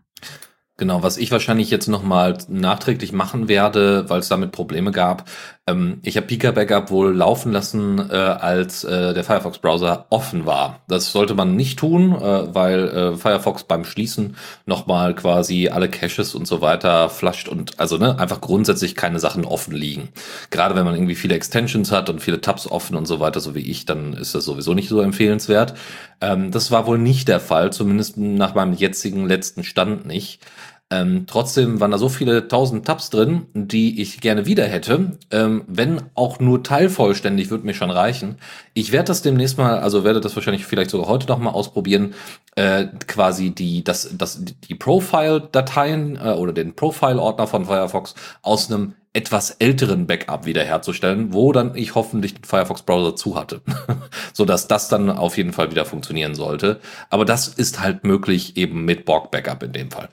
[0.78, 5.24] Genau, was ich wahrscheinlich jetzt nochmal nachträglich machen werde, weil es damit Probleme gab.
[5.66, 10.80] Ähm, ich habe Pika Backup wohl laufen lassen, äh, als äh, der Firefox-Browser offen war.
[10.86, 14.36] Das sollte man nicht tun, äh, weil äh, Firefox beim Schließen
[14.66, 19.46] nochmal quasi alle Caches und so weiter flasht und also ne, einfach grundsätzlich keine Sachen
[19.46, 20.10] offen liegen.
[20.50, 23.54] Gerade wenn man irgendwie viele Extensions hat und viele Tabs offen und so weiter, so
[23.54, 25.72] wie ich, dann ist das sowieso nicht so empfehlenswert.
[26.20, 30.40] Ähm, das war wohl nicht der Fall, zumindest nach meinem jetzigen letzten Stand nicht.
[30.88, 35.18] Ähm, trotzdem waren da so viele tausend Tabs drin, die ich gerne wieder hätte.
[35.32, 38.36] Ähm, wenn auch nur teilvollständig, würde mir schon reichen.
[38.72, 42.14] Ich werde das demnächst mal, also werde das wahrscheinlich vielleicht sogar heute noch mal ausprobieren,
[42.54, 48.94] äh, quasi die, das, das, die Profile-Dateien äh, oder den Profile-Ordner von Firefox aus einem
[49.12, 53.60] etwas älteren Backup wiederherzustellen, wo dann ich hoffentlich den Firefox-Browser zu hatte,
[54.32, 56.78] so dass das dann auf jeden Fall wieder funktionieren sollte.
[57.10, 60.10] Aber das ist halt möglich eben mit Borg Backup in dem Fall.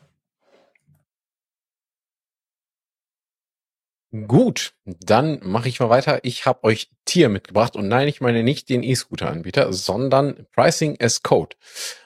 [4.27, 6.19] Gut, dann mache ich mal weiter.
[6.21, 11.23] Ich habe euch Tier mitgebracht und nein, ich meine nicht den E-Scooter-Anbieter, sondern Pricing as
[11.23, 11.55] Code.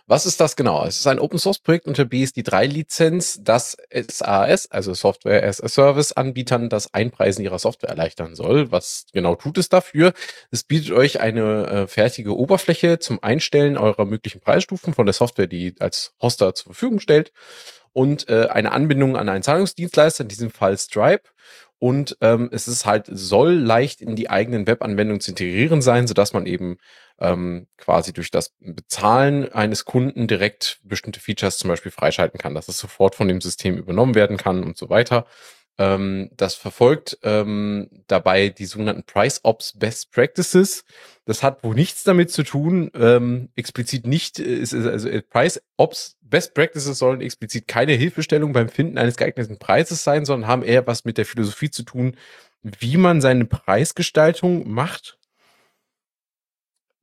[0.05, 0.85] Was ist das genau?
[0.85, 7.43] Es ist ein Open-Source-Projekt unter BSD3-Lizenz, das SAS, also Software as a Service-Anbietern das Einpreisen
[7.43, 8.71] ihrer Software erleichtern soll.
[8.71, 10.13] Was genau tut es dafür?
[10.49, 15.47] Es bietet euch eine äh, fertige Oberfläche zum Einstellen eurer möglichen Preisstufen von der Software,
[15.47, 17.33] die als Hoster zur Verfügung stellt
[17.91, 21.23] und äh, eine Anbindung an einen Zahlungsdienstleister, in diesem Fall Stripe
[21.79, 26.33] und ähm, es ist halt, soll leicht in die eigenen Webanwendungen zu integrieren sein, sodass
[26.33, 26.77] man eben
[27.19, 32.67] ähm, quasi durch das Bezahlen eines Kunden direkt bestimmte Features zum Beispiel freischalten kann, dass
[32.67, 35.25] es sofort von dem System übernommen werden kann und so weiter.
[35.79, 40.83] Ähm, das verfolgt ähm, dabei die sogenannten Price Ops Best Practices.
[41.25, 45.61] Das hat wohl nichts damit zu tun, ähm, explizit nicht, äh, ist, also äh, Price
[45.77, 50.63] Ops Best Practices sollen explizit keine Hilfestellung beim Finden eines geeigneten Preises sein, sondern haben
[50.63, 52.17] eher was mit der Philosophie zu tun,
[52.63, 55.17] wie man seine Preisgestaltung macht.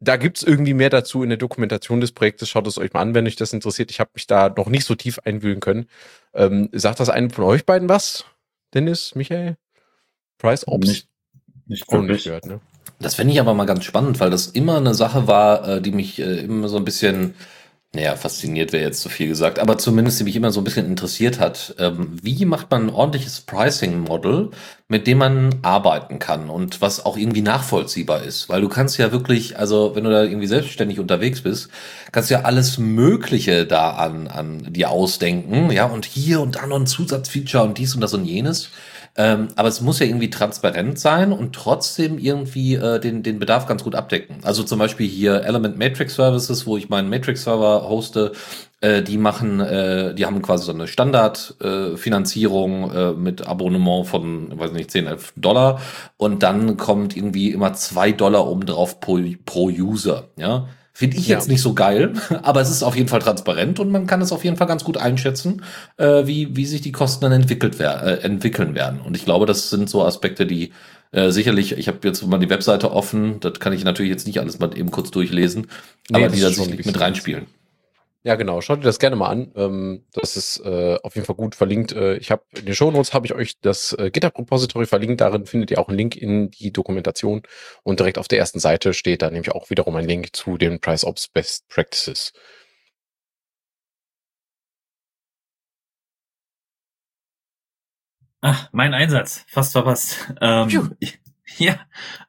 [0.00, 2.50] Da gibt's irgendwie mehr dazu in der Dokumentation des Projektes.
[2.50, 3.90] Schaut es euch mal an, wenn euch das interessiert.
[3.90, 5.87] Ich habe mich da noch nicht so tief einwühlen können.
[6.34, 8.26] Ähm, sagt das einem von euch beiden was?
[8.74, 9.56] Dennis, Michael?
[10.38, 10.87] Price Ops?
[10.87, 11.08] Nicht,
[11.66, 12.24] nicht wirklich.
[12.24, 12.60] Gehört, ne?
[12.98, 15.92] Das fände ich aber mal ganz spannend, weil das immer eine Sache war, äh, die
[15.92, 17.34] mich äh, immer so ein bisschen
[17.94, 20.87] naja, fasziniert wäre jetzt zu viel gesagt, aber zumindest die mich immer so ein bisschen
[20.87, 21.74] interessiert hat.
[21.78, 24.50] Ähm, wie macht man ein ordentliches Pricing-Model,
[24.88, 28.48] mit dem man arbeiten kann und was auch irgendwie nachvollziehbar ist?
[28.48, 31.68] Weil du kannst ja wirklich, also wenn du da irgendwie selbstständig unterwegs bist,
[32.12, 36.68] kannst du ja alles Mögliche da an, an dir ausdenken, ja, und hier und dann
[36.68, 38.70] noch ein Zusatzfeature und dies und das und jenes.
[39.16, 43.66] Ähm, aber es muss ja irgendwie transparent sein und trotzdem irgendwie äh, den, den Bedarf
[43.66, 44.38] ganz gut abdecken.
[44.42, 48.33] Also zum Beispiel hier Element Matrix Services, wo ich meinen Matrix-Server hoste,
[48.81, 54.59] äh, die machen, äh, die haben quasi so eine Standardfinanzierung äh, äh, mit Abonnement von,
[54.59, 55.81] weiß nicht, 10, 11 Dollar
[56.16, 60.66] und dann kommt irgendwie immer zwei Dollar obendrauf pro, pro User, ja.
[60.96, 61.52] Finde ich jetzt ja.
[61.52, 64.44] nicht so geil, aber es ist auf jeden Fall transparent und man kann es auf
[64.44, 65.62] jeden Fall ganz gut einschätzen,
[65.96, 69.00] äh, wie, wie sich die Kosten dann entwickelt wer äh, entwickeln werden.
[69.00, 70.72] Und ich glaube, das sind so Aspekte, die
[71.11, 74.38] äh, sicherlich, ich habe jetzt mal die Webseite offen, das kann ich natürlich jetzt nicht
[74.38, 75.66] alles mal eben kurz durchlesen,
[76.11, 77.47] nee, aber die da sicherlich mit reinspielen.
[78.27, 78.62] Ja, genau.
[78.62, 79.53] Schaut dir das gerne mal an.
[79.55, 81.93] Ähm, das ist äh, auf jeden Fall gut verlinkt.
[81.93, 85.20] Äh, ich habe in den Show Notes habe ich euch das äh, GitHub Repository verlinkt.
[85.20, 87.43] Darin findet ihr auch einen Link in die Dokumentation
[87.83, 90.81] und direkt auf der ersten Seite steht da nämlich auch wiederum ein Link zu den
[90.81, 92.33] Price Ops Best Practices.
[98.41, 100.33] Ach, mein Einsatz, fast verpasst.
[100.41, 101.18] Ähm, ich,
[101.59, 101.78] Ja,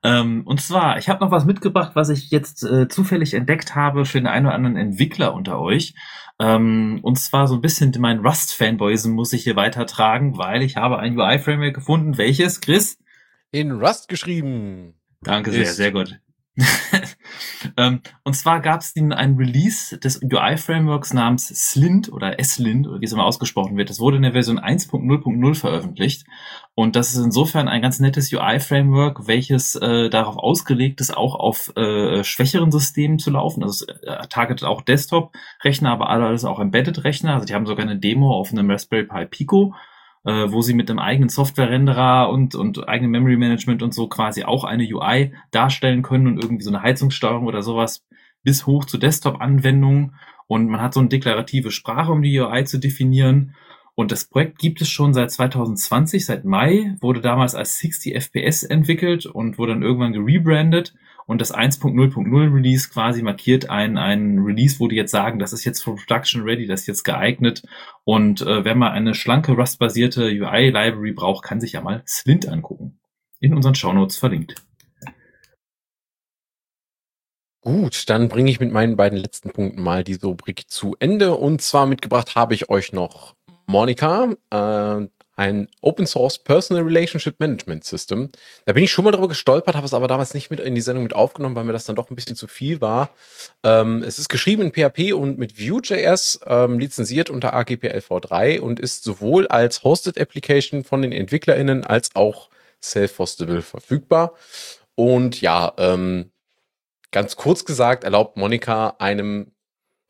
[0.03, 4.05] ähm, und zwar, ich habe noch was mitgebracht, was ich jetzt äh, zufällig entdeckt habe
[4.05, 5.95] für den einen oder anderen Entwickler unter euch.
[6.38, 10.99] Ähm, und zwar so ein bisschen mein Rust-Fanboyism muss ich hier weitertragen, weil ich habe
[10.99, 12.18] ein UI-Framework gefunden.
[12.18, 12.97] Welches, Chris?
[13.51, 14.95] In Rust geschrieben.
[15.22, 16.20] Danke sehr, sehr gut.
[17.78, 23.06] ähm, und zwar gab es ein Release des UI-Frameworks namens Slint oder S-Lint, oder wie
[23.06, 23.89] es immer ausgesprochen wird.
[23.89, 26.26] Das wurde in der Version 1.0.0 veröffentlicht.
[26.74, 31.76] Und das ist insofern ein ganz nettes UI-Framework, welches äh, darauf ausgelegt ist, auch auf
[31.76, 33.64] äh, schwächeren Systemen zu laufen.
[33.64, 37.34] Also es äh, targetet auch Desktop-Rechner, aber alles auch Embedded-Rechner.
[37.34, 39.74] Also die haben sogar eine Demo auf einem Raspberry Pi Pico
[40.26, 44.43] äh, wo sie mit einem eigenen Software-Renderer und, und eigenem Memory Management und so quasi
[44.43, 48.03] auch eine UI darstellen können und irgendwie so eine Heizungssteuerung oder sowas
[48.43, 50.15] bis hoch zu Desktop-Anwendungen.
[50.47, 53.55] Und man hat so eine deklarative Sprache, um die UI zu definieren.
[53.95, 58.63] Und das Projekt gibt es schon seit 2020, seit Mai, wurde damals als 60 FPS
[58.63, 60.93] entwickelt und wurde dann irgendwann gerebrandet.
[61.26, 65.65] Und das 1.0.0 Release quasi markiert ein, ein Release, wo die jetzt sagen, das ist
[65.65, 67.63] jetzt for production ready, das ist jetzt geeignet.
[68.03, 72.99] Und äh, wenn man eine schlanke Rust-basierte UI-Library braucht, kann sich ja mal Slint angucken.
[73.39, 74.55] In unseren Shownotes verlinkt.
[77.61, 81.34] Gut, dann bringe ich mit meinen beiden letzten Punkten mal die Rubrik zu Ende.
[81.34, 83.34] Und zwar mitgebracht habe ich euch noch
[83.65, 88.29] Monica, äh, ein Open Source Personal Relationship Management System.
[88.65, 90.81] Da bin ich schon mal drüber gestolpert, habe es aber damals nicht mit in die
[90.81, 93.09] Sendung mit aufgenommen, weil mir das dann doch ein bisschen zu viel war.
[93.63, 98.79] Ähm, es ist geschrieben in PHP und mit Vue.js, ähm, lizenziert unter AGPL v3 und
[98.79, 102.49] ist sowohl als Hosted Application von den EntwicklerInnen als auch
[102.81, 104.33] self-hostable verfügbar.
[104.95, 106.31] Und ja, ähm,
[107.11, 109.51] ganz kurz gesagt, erlaubt Monica einem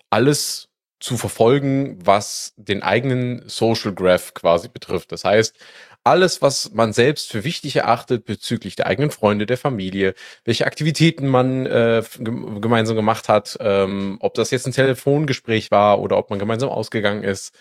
[0.09, 0.69] alles
[0.99, 5.11] zu verfolgen, was den eigenen Social Graph quasi betrifft.
[5.11, 5.55] Das heißt,
[6.03, 11.27] alles, was man selbst für wichtig erachtet bezüglich der eigenen Freunde, der Familie, welche Aktivitäten
[11.27, 16.29] man äh, gem- gemeinsam gemacht hat, ähm, ob das jetzt ein Telefongespräch war oder ob
[16.29, 17.55] man gemeinsam ausgegangen ist,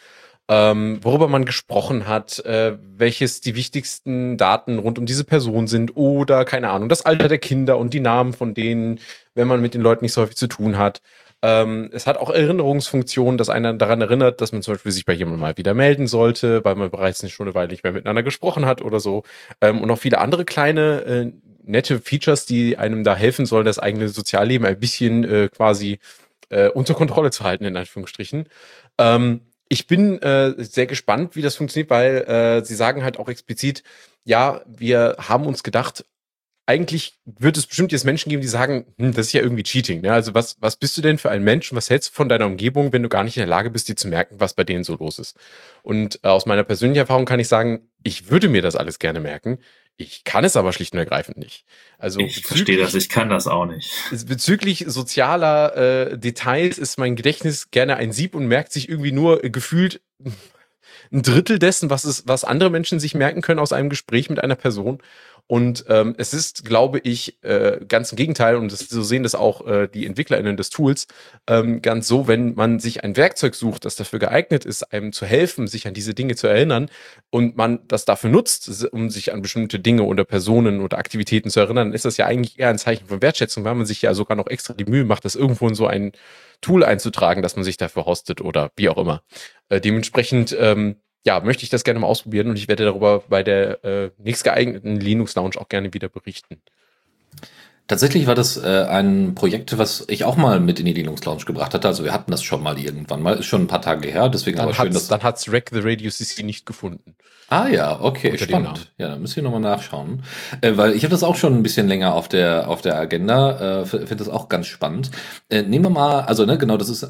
[0.48, 5.96] ähm, worüber man gesprochen hat, äh, welches die wichtigsten Daten rund um diese Person sind
[5.96, 9.00] oder keine Ahnung, das Alter der Kinder und die Namen von denen,
[9.34, 11.00] wenn man mit den Leuten nicht so häufig zu tun hat.
[11.42, 15.12] Ähm, es hat auch Erinnerungsfunktionen, dass einer daran erinnert, dass man zum Beispiel sich bei
[15.12, 18.22] jemandem mal wieder melden sollte, weil man bereits nicht schon eine Weile nicht mehr miteinander
[18.22, 19.24] gesprochen hat oder so.
[19.60, 21.32] Ähm, und noch viele andere kleine, äh,
[21.64, 25.98] nette Features, die einem da helfen sollen, das eigene Sozialleben ein bisschen äh, quasi
[26.50, 28.46] äh, unter Kontrolle zu halten, in Anführungsstrichen.
[28.98, 29.40] Ähm,
[29.74, 33.82] ich bin äh, sehr gespannt, wie das funktioniert, weil äh, sie sagen halt auch explizit,
[34.22, 36.04] ja, wir haben uns gedacht,
[36.64, 40.00] eigentlich wird es bestimmt jetzt Menschen geben, die sagen, hm, das ist ja irgendwie Cheating.
[40.00, 40.12] Ne?
[40.12, 42.46] Also was, was bist du denn für ein Mensch und was hältst du von deiner
[42.46, 44.84] Umgebung, wenn du gar nicht in der Lage bist, dir zu merken, was bei denen
[44.84, 45.36] so los ist?
[45.82, 49.18] Und äh, aus meiner persönlichen Erfahrung kann ich sagen, ich würde mir das alles gerne
[49.18, 49.58] merken.
[49.96, 51.64] Ich kann es aber schlicht und ergreifend nicht.
[51.98, 53.92] Also Ich verstehe das, ich kann das auch nicht.
[54.26, 59.44] Bezüglich sozialer äh, Details ist mein Gedächtnis gerne ein Sieb und merkt sich irgendwie nur
[59.44, 60.00] äh, gefühlt
[61.12, 64.40] ein Drittel dessen, was es, was andere Menschen sich merken können aus einem Gespräch mit
[64.40, 65.00] einer Person.
[65.46, 69.34] Und ähm, es ist, glaube ich, äh, ganz im Gegenteil, und das, so sehen das
[69.34, 71.06] auch äh, die EntwicklerInnen des Tools,
[71.46, 75.26] ähm, ganz so, wenn man sich ein Werkzeug sucht, das dafür geeignet ist, einem zu
[75.26, 76.88] helfen, sich an diese Dinge zu erinnern,
[77.30, 81.60] und man das dafür nutzt, um sich an bestimmte Dinge oder Personen oder Aktivitäten zu
[81.60, 84.36] erinnern, ist das ja eigentlich eher ein Zeichen von Wertschätzung, weil man sich ja sogar
[84.36, 86.12] noch extra die Mühe macht, das irgendwo in so ein
[86.62, 89.22] Tool einzutragen, dass man sich dafür hostet oder wie auch immer.
[89.68, 90.96] Äh, dementsprechend, ähm,
[91.26, 95.00] ja, möchte ich das gerne mal ausprobieren und ich werde darüber bei der äh, nächstgeeigneten
[95.00, 96.60] Linux Lounge auch gerne wieder berichten.
[97.86, 101.44] Tatsächlich war das äh, ein Projekt, was ich auch mal mit in die Linux Lounge
[101.44, 101.86] gebracht hatte.
[101.86, 104.56] Also wir hatten das schon mal irgendwann mal, ist schon ein paar Tage her, deswegen
[104.56, 107.14] Dann aber schön, dass dann hat's Rack the Radio CC nicht gefunden.
[107.50, 108.92] Ah ja, okay, Unter spannend.
[108.96, 110.22] Ja, dann müssen wir nochmal nachschauen.
[110.62, 113.82] Äh, weil ich habe das auch schon ein bisschen länger auf der auf der Agenda,
[113.82, 115.10] äh, finde das auch ganz spannend.
[115.50, 117.08] Äh, nehmen wir mal, also ne, genau, das ist äh,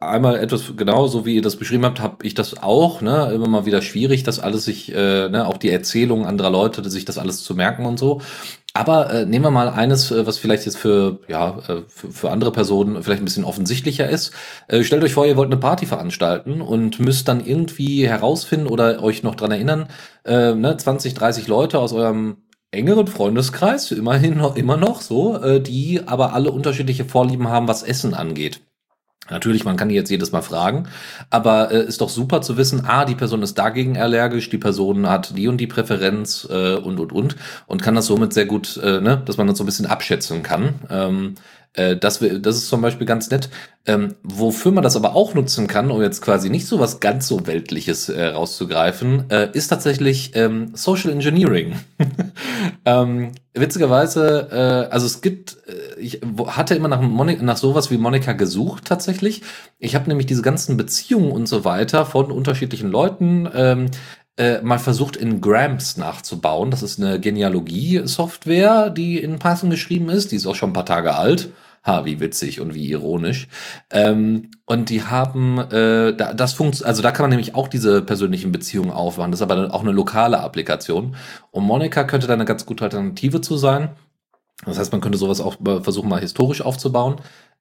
[0.00, 3.46] einmal etwas, genau so wie ihr das beschrieben habt, habe ich das auch, ne, immer
[3.46, 7.16] mal wieder schwierig, das alles sich, äh, ne, auch die Erzählungen anderer Leute, sich das
[7.16, 8.20] alles zu merken und so.
[8.76, 12.30] Aber äh, nehmen wir mal eines, äh, was vielleicht jetzt für, ja, äh, für, für
[12.30, 14.32] andere Personen vielleicht ein bisschen offensichtlicher ist.
[14.68, 19.02] Äh, stellt euch vor, ihr wollt eine Party veranstalten und müsst dann irgendwie herausfinden oder
[19.02, 19.88] euch noch dran erinnern,
[20.24, 22.36] äh, ne, 20, 30 Leute aus eurem
[22.70, 27.82] engeren Freundeskreis, immerhin noch, immer noch so, äh, die aber alle unterschiedliche Vorlieben haben, was
[27.82, 28.60] Essen angeht.
[29.30, 30.88] Natürlich, man kann die jetzt jedes Mal fragen,
[31.30, 35.08] aber äh, ist doch super zu wissen, ah, die Person ist dagegen allergisch, die Person
[35.08, 38.76] hat die und die Präferenz äh, und und und und kann das somit sehr gut,
[38.82, 40.74] äh, ne, dass man das so ein bisschen abschätzen kann.
[40.90, 41.34] Ähm,
[41.65, 41.65] Äh,
[41.96, 43.50] das, wär- das ist zum Beispiel ganz nett.
[43.86, 47.28] Ähm, wofür man das aber auch nutzen kann, um jetzt quasi nicht so was ganz
[47.28, 51.74] so Weltliches äh, rauszugreifen, äh, ist tatsächlich ähm, Social Engineering.
[52.84, 57.98] ähm, witzigerweise, äh, also es gibt, äh, ich hatte immer nach, Moni nach sowas wie
[57.98, 59.42] Monika gesucht tatsächlich.
[59.78, 63.86] Ich habe nämlich diese ganzen Beziehungen und so weiter von unterschiedlichen Leuten ähm,
[64.36, 66.70] äh, mal versucht in Gramps nachzubauen.
[66.70, 70.32] Das ist eine Genealogie-Software, die in Python geschrieben ist.
[70.32, 71.50] Die ist auch schon ein paar Tage alt.
[71.86, 73.46] Ha, wie witzig und wie ironisch.
[73.90, 78.02] Ähm, und die haben, äh, da, das funktioniert, also da kann man nämlich auch diese
[78.02, 79.30] persönlichen Beziehungen aufmachen.
[79.30, 81.14] Das ist aber auch eine lokale Applikation.
[81.52, 83.90] Und Monika könnte da eine ganz gute Alternative zu sein.
[84.64, 87.16] Das heißt, man könnte sowas auch äh, versuchen, mal historisch aufzubauen.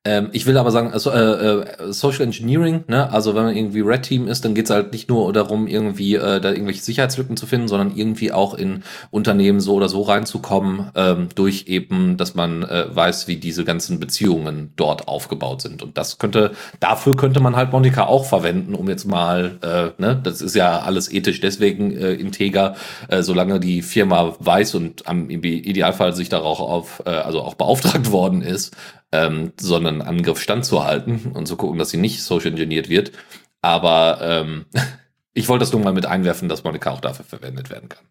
[0.06, 3.12] Ähm, ich will aber sagen, also, äh, äh, Social Engineering, ne?
[3.12, 6.14] also wenn man irgendwie Red Team ist, dann geht es halt nicht nur darum, irgendwie
[6.14, 10.92] äh, da irgendwelche Sicherheitslücken zu finden, sondern irgendwie auch in Unternehmen so oder so reinzukommen,
[10.94, 15.82] ähm, durch eben, dass man äh, weiß, wie diese ganzen Beziehungen dort aufgebaut sind.
[15.82, 20.20] Und das könnte, dafür könnte man halt Monika auch verwenden, um jetzt mal, äh, ne,
[20.22, 22.76] das ist ja alles ethisch deswegen integer,
[23.22, 28.42] solange die Firma weiß und am im Idealfall sich darauf auf, also auch beauftragt worden
[28.42, 28.76] ist,
[29.16, 33.12] ähm, so Angriff standzuhalten und zu gucken, dass sie nicht social engineert wird.
[33.62, 34.66] Aber ähm,
[35.34, 38.06] ich wollte das nur mal mit einwerfen, dass Monika auch dafür verwendet werden kann.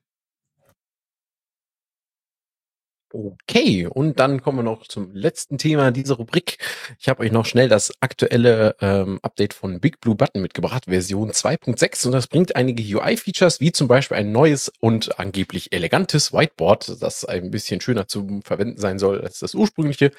[3.16, 6.58] Okay, und dann kommen wir noch zum letzten Thema dieser Rubrik.
[6.98, 11.30] Ich habe euch noch schnell das aktuelle ähm, Update von Big Blue Button mitgebracht, Version
[11.30, 12.06] 2.6.
[12.06, 17.24] Und das bringt einige UI-Features, wie zum Beispiel ein neues und angeblich elegantes Whiteboard, das
[17.24, 20.10] ein bisschen schöner zu verwenden sein soll als das ursprüngliche.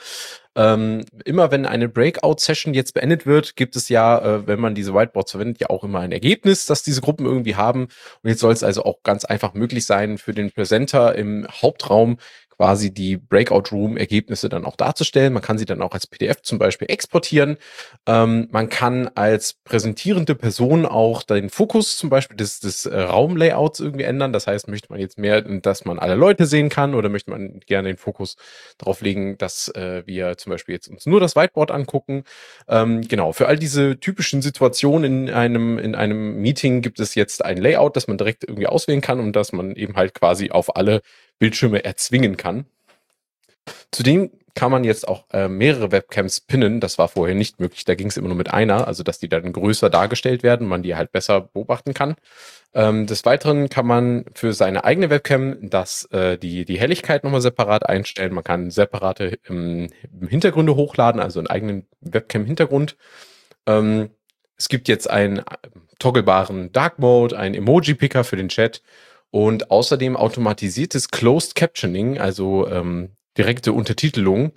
[0.58, 4.93] Ähm, immer wenn eine Breakout-Session jetzt beendet wird, gibt es ja, äh, wenn man diese
[4.93, 7.89] Whiteboards verwendet, ja auch immer ein Ergebnis, das diese Gruppen irgendwie haben.
[8.24, 12.20] Und jetzt soll es also auch ganz einfach möglich sein, für den Presenter im Hauptraum
[12.58, 15.34] quasi die Breakout-Room-Ergebnisse dann auch darzustellen.
[15.34, 17.58] Man kann sie dann auch als PDF zum Beispiel exportieren.
[18.06, 23.80] Ähm, man kann als präsentierende Person auch den Fokus zum Beispiel des, des äh, Raumlayouts
[23.80, 24.32] irgendwie ändern.
[24.32, 27.60] Das heißt, möchte man jetzt mehr, dass man alle Leute sehen kann oder möchte man
[27.66, 28.38] gerne den Fokus
[28.78, 32.24] darauf legen, dass äh, wir zum Beispiel jetzt uns nur das Whiteboard angucken.
[32.68, 37.43] Ähm, genau, für all diese typischen Situationen in einem, in einem Meeting gibt es jetzt
[37.43, 40.76] ein Layout, das man direkt irgendwie auswählen kann und das man eben halt quasi auf
[40.76, 41.01] alle
[41.40, 42.66] Bildschirme erzwingen kann.
[43.92, 46.80] Zudem kann man jetzt auch äh, mehrere Webcams pinnen.
[46.80, 47.84] Das war vorher nicht möglich.
[47.84, 50.82] Da ging es immer nur mit einer, also dass die dann größer dargestellt werden, man
[50.82, 52.16] die halt besser beobachten kann.
[52.74, 57.42] Ähm, des Weiteren kann man für seine eigene Webcam das, äh, die, die Helligkeit nochmal
[57.42, 58.34] separat einstellen.
[58.34, 59.90] Man kann separate ähm,
[60.28, 62.96] Hintergründe hochladen, also einen eigenen Webcam-Hintergrund.
[63.66, 64.10] Ähm,
[64.58, 65.44] es gibt jetzt einen äh,
[66.00, 68.82] togglebaren Dark Mode, einen Emoji-Picker für den Chat
[69.36, 74.54] und außerdem automatisiertes Closed Captioning, also ähm, direkte Untertitelung.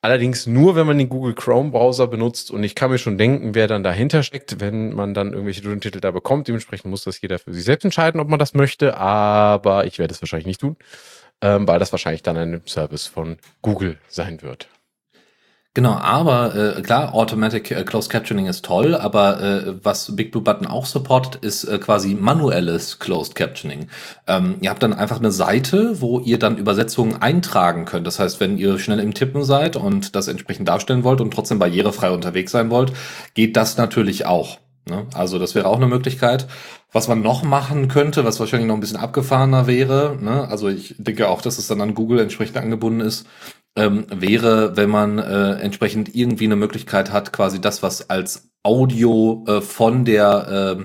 [0.00, 2.50] Allerdings nur, wenn man den Google Chrome Browser benutzt.
[2.50, 6.00] Und ich kann mir schon denken, wer dann dahinter steckt, wenn man dann irgendwelche Untertitel
[6.00, 6.48] da bekommt.
[6.48, 8.96] Dementsprechend muss das jeder für sich selbst entscheiden, ob man das möchte.
[8.96, 10.76] Aber ich werde es wahrscheinlich nicht tun,
[11.42, 14.66] ähm, weil das wahrscheinlich dann ein Service von Google sein wird.
[15.72, 20.42] Genau, aber äh, klar, Automatic äh, Closed Captioning ist toll, aber äh, was Big Blue
[20.42, 23.86] Button auch supportet, ist äh, quasi manuelles Closed Captioning.
[24.26, 28.08] Ähm, ihr habt dann einfach eine Seite, wo ihr dann Übersetzungen eintragen könnt.
[28.08, 31.60] Das heißt, wenn ihr schnell im Tippen seid und das entsprechend darstellen wollt und trotzdem
[31.60, 32.92] barrierefrei unterwegs sein wollt,
[33.34, 34.58] geht das natürlich auch.
[34.88, 35.06] Ne?
[35.14, 36.48] Also das wäre auch eine Möglichkeit.
[36.92, 40.48] Was man noch machen könnte, was wahrscheinlich noch ein bisschen abgefahrener wäre, ne?
[40.48, 43.26] also ich denke auch, dass es dann an Google entsprechend angebunden ist,
[43.80, 49.44] ähm, wäre, wenn man äh, entsprechend irgendwie eine Möglichkeit hat, quasi das, was als Audio
[49.48, 50.84] äh, von der, äh,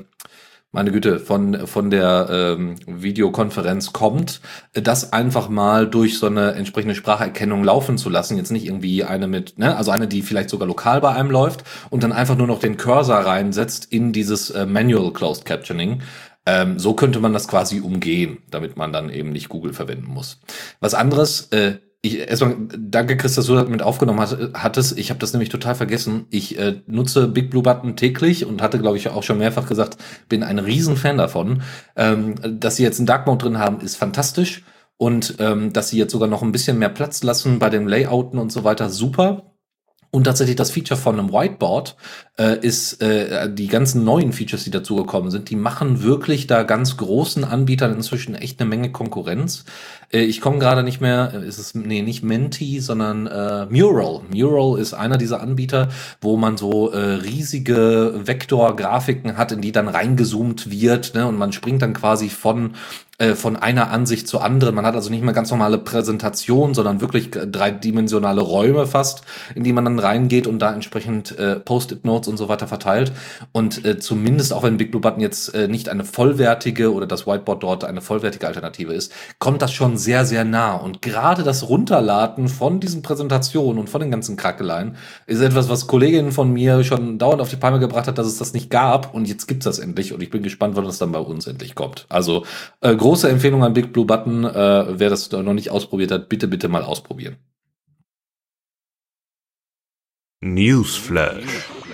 [0.71, 4.39] meine Güte, von, von der ähm, Videokonferenz kommt,
[4.73, 8.37] das einfach mal durch so eine entsprechende Spracherkennung laufen zu lassen.
[8.37, 11.63] Jetzt nicht irgendwie eine mit, ne, also eine, die vielleicht sogar lokal bei einem läuft
[11.89, 16.01] und dann einfach nur noch den Cursor reinsetzt in dieses äh, Manual Closed Captioning.
[16.45, 20.39] Ähm, so könnte man das quasi umgehen, damit man dann eben nicht Google verwenden muss.
[20.79, 24.97] Was anderes, äh, ich, erstmal danke, Chris, dass du das mit aufgenommen hast, hattest.
[24.97, 26.25] Ich habe das nämlich total vergessen.
[26.29, 29.97] Ich äh, nutze Big Blue Button täglich und hatte, glaube ich, auch schon mehrfach gesagt,
[30.29, 31.63] bin ein Riesenfan davon.
[31.95, 34.63] Ähm, dass sie jetzt einen Dark Mode drin haben, ist fantastisch.
[34.97, 38.39] Und ähm, dass sie jetzt sogar noch ein bisschen mehr Platz lassen bei dem Layouten
[38.39, 39.53] und so weiter, super.
[40.11, 41.97] Und tatsächlich das Feature von einem Whiteboard
[42.37, 46.97] äh, ist äh, die ganzen neuen Features, die dazugekommen sind, die machen wirklich da ganz
[46.97, 49.63] großen Anbietern inzwischen echt eine Menge Konkurrenz.
[50.11, 54.21] Äh, ich komme gerade nicht mehr, äh, ist es nee nicht Menti, sondern äh, Mural.
[54.33, 59.87] Mural ist einer dieser Anbieter, wo man so äh, riesige Vektorgrafiken hat, in die dann
[59.87, 61.27] reingezoomt wird, ne?
[61.27, 62.73] und man springt dann quasi von
[63.17, 64.75] äh, von einer Ansicht zur anderen.
[64.75, 69.23] Man hat also nicht mehr ganz normale Präsentation, sondern wirklich dreidimensionale Räume fast,
[69.55, 73.11] in die man dann reingeht und da entsprechend äh, Post-it-Notes und so weiter verteilt.
[73.51, 77.27] Und äh, zumindest auch wenn Big Blue Button jetzt äh, nicht eine vollwertige oder das
[77.27, 80.75] Whiteboard dort eine vollwertige Alternative ist, kommt das schon sehr, sehr nah.
[80.75, 84.97] Und gerade das Runterladen von diesen Präsentationen und von den ganzen Krackeleien
[85.27, 88.37] ist etwas, was Kolleginnen von mir schon dauernd auf die Palme gebracht hat, dass es
[88.37, 89.13] das nicht gab.
[89.13, 90.13] Und jetzt gibt's das endlich.
[90.13, 92.05] Und ich bin gespannt, wann das dann bei uns endlich kommt.
[92.09, 92.45] Also
[92.81, 94.43] äh, große Empfehlung an Big Blue Button.
[94.43, 97.37] Äh, wer das noch nicht ausprobiert hat, bitte, bitte mal ausprobieren.
[100.41, 101.84] Newsflash.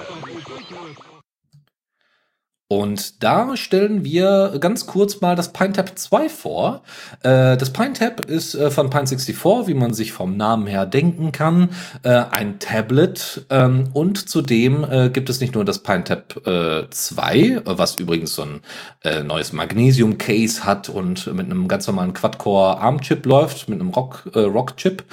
[2.71, 6.83] Und da stellen wir ganz kurz mal das PineTap 2 vor.
[7.21, 11.71] Äh, das PineTap ist äh, von Pine64, wie man sich vom Namen her denken kann,
[12.03, 13.45] äh, ein Tablet.
[13.49, 19.51] Ähm, und zudem gibt es nicht nur das PineTap 2, was übrigens so ein neues
[19.51, 25.03] Magnesium-Case hat und mit einem ganz normalen Quad-Core ARM-Chip läuft, mit einem Rock-Chip.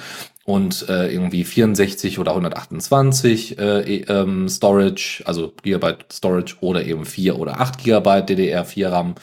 [0.49, 7.05] Und äh, irgendwie 64 oder 128 äh, e, ähm, Storage, also Gigabyte Storage oder eben
[7.05, 9.13] 4 oder 8 Gigabyte DDR4 RAM.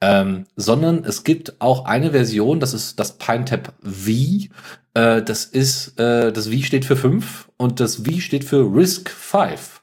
[0.00, 4.46] Ähm, sondern es gibt auch eine Version, das ist das PineTap V.
[4.94, 9.10] Äh, das ist, äh, das V steht für 5 und das V steht für RISC
[9.10, 9.82] 5.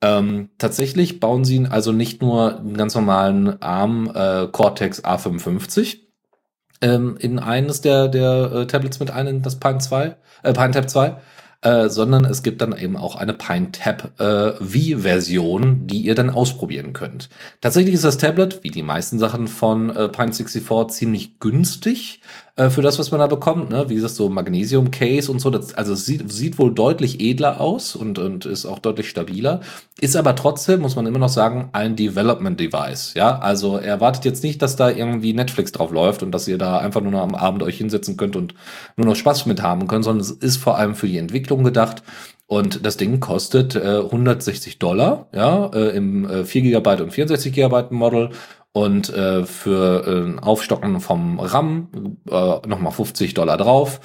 [0.00, 5.98] Ähm, tatsächlich bauen sie also nicht nur einen ganz normalen ARM äh, Cortex A55,
[6.82, 10.72] ähm, in eines der, der äh, Tablets mit ein, in das Pine 2, äh, Pine
[10.72, 11.16] Tab 2,
[11.62, 16.28] äh, sondern es gibt dann eben auch eine Pine Tab äh, V-Version, die ihr dann
[16.28, 17.28] ausprobieren könnt.
[17.60, 22.20] Tatsächlich ist das Tablet, wie die meisten Sachen von äh, Pine 64, ziemlich günstig
[22.54, 23.70] äh, für das, was man da bekommt.
[23.70, 23.88] Ne?
[23.88, 25.48] Wie gesagt, so Magnesium Case und so.
[25.48, 29.60] Das, also sieht, sieht wohl deutlich edler aus und, und ist auch deutlich stabiler.
[30.00, 33.14] Ist aber trotzdem, muss man immer noch sagen, ein Development Device.
[33.14, 36.78] Ja, also erwartet jetzt nicht, dass da irgendwie Netflix drauf läuft und dass ihr da
[36.78, 38.54] einfach nur noch am Abend euch hinsetzen könnt und
[38.96, 42.02] nur noch Spaß mit haben könnt, sondern es ist vor allem für die Entwicklung gedacht.
[42.46, 47.50] Und das Ding kostet äh, 160 Dollar, ja, äh, im äh, 4 GB und 64
[47.50, 48.28] GB Model
[48.72, 54.00] und äh, für äh, Aufstocken vom RAM äh, nochmal 50 Dollar drauf.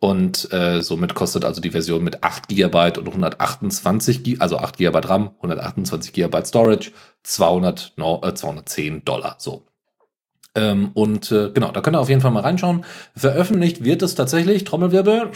[0.00, 4.76] Und äh, somit kostet also die Version mit 8 GB und 128 GB, also 8
[4.76, 6.90] GB RAM, 128 GB Storage,
[7.22, 9.36] 200, no, äh, 210 Dollar.
[9.38, 9.62] So.
[10.56, 12.84] Ähm, und äh, genau, da könnt ihr auf jeden Fall mal reinschauen.
[13.14, 15.30] Veröffentlicht wird es tatsächlich, Trommelwirbel,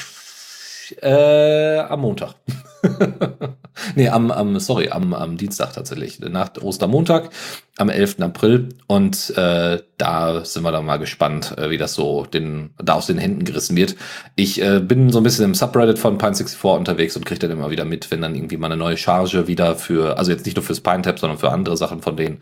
[1.01, 2.35] äh, am Montag.
[3.95, 6.21] nee, am, am, sorry, am, am Dienstag tatsächlich.
[6.21, 7.31] Nach Ostermontag,
[7.77, 8.21] am 11.
[8.21, 8.69] April.
[8.87, 13.07] Und äh, da sind wir dann mal gespannt, äh, wie das so den, da aus
[13.07, 13.97] den Händen gerissen wird.
[14.35, 17.71] Ich äh, bin so ein bisschen im Subreddit von Pine64 unterwegs und kriege dann immer
[17.71, 20.65] wieder mit, wenn dann irgendwie mal eine neue Charge wieder für, also jetzt nicht nur
[20.65, 22.39] fürs PineTap, sondern für andere Sachen von denen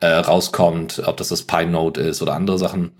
[0.00, 2.92] äh, rauskommt, ob das das Pine Note ist oder andere Sachen.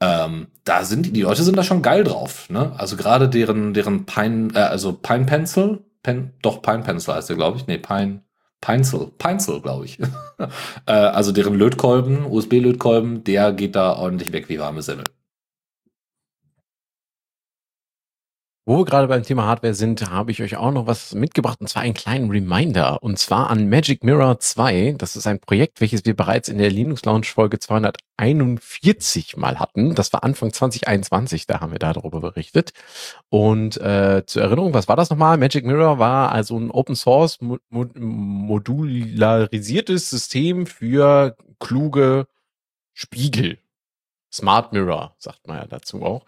[0.00, 2.50] Ähm, da sind die, die Leute sind da schon geil drauf.
[2.50, 2.72] Ne?
[2.76, 7.36] Also gerade deren, deren Pine, äh, also Pine Pencil, Pen, doch Pine Pencil heißt der,
[7.36, 7.66] glaube ich.
[7.66, 8.22] Nee, Pine,
[8.60, 9.98] Pencil, Pencil, glaube ich.
[10.86, 15.04] äh, also deren Lötkolben, USB-Lötkolben, der geht da ordentlich weg wie warme Semmel.
[18.66, 21.68] Wo wir gerade beim Thema Hardware sind, habe ich euch auch noch was mitgebracht, und
[21.68, 24.94] zwar einen kleinen Reminder, und zwar an Magic Mirror 2.
[24.96, 29.94] Das ist ein Projekt, welches wir bereits in der Linux Launch Folge 241 mal hatten.
[29.94, 32.72] Das war Anfang 2021, da haben wir darüber berichtet.
[33.28, 35.36] Und äh, zur Erinnerung, was war das nochmal?
[35.36, 42.26] Magic Mirror war also ein Open Source mo modularisiertes System für kluge
[42.94, 43.58] Spiegel.
[44.34, 46.24] Smart Mirror, sagt man ja dazu auch.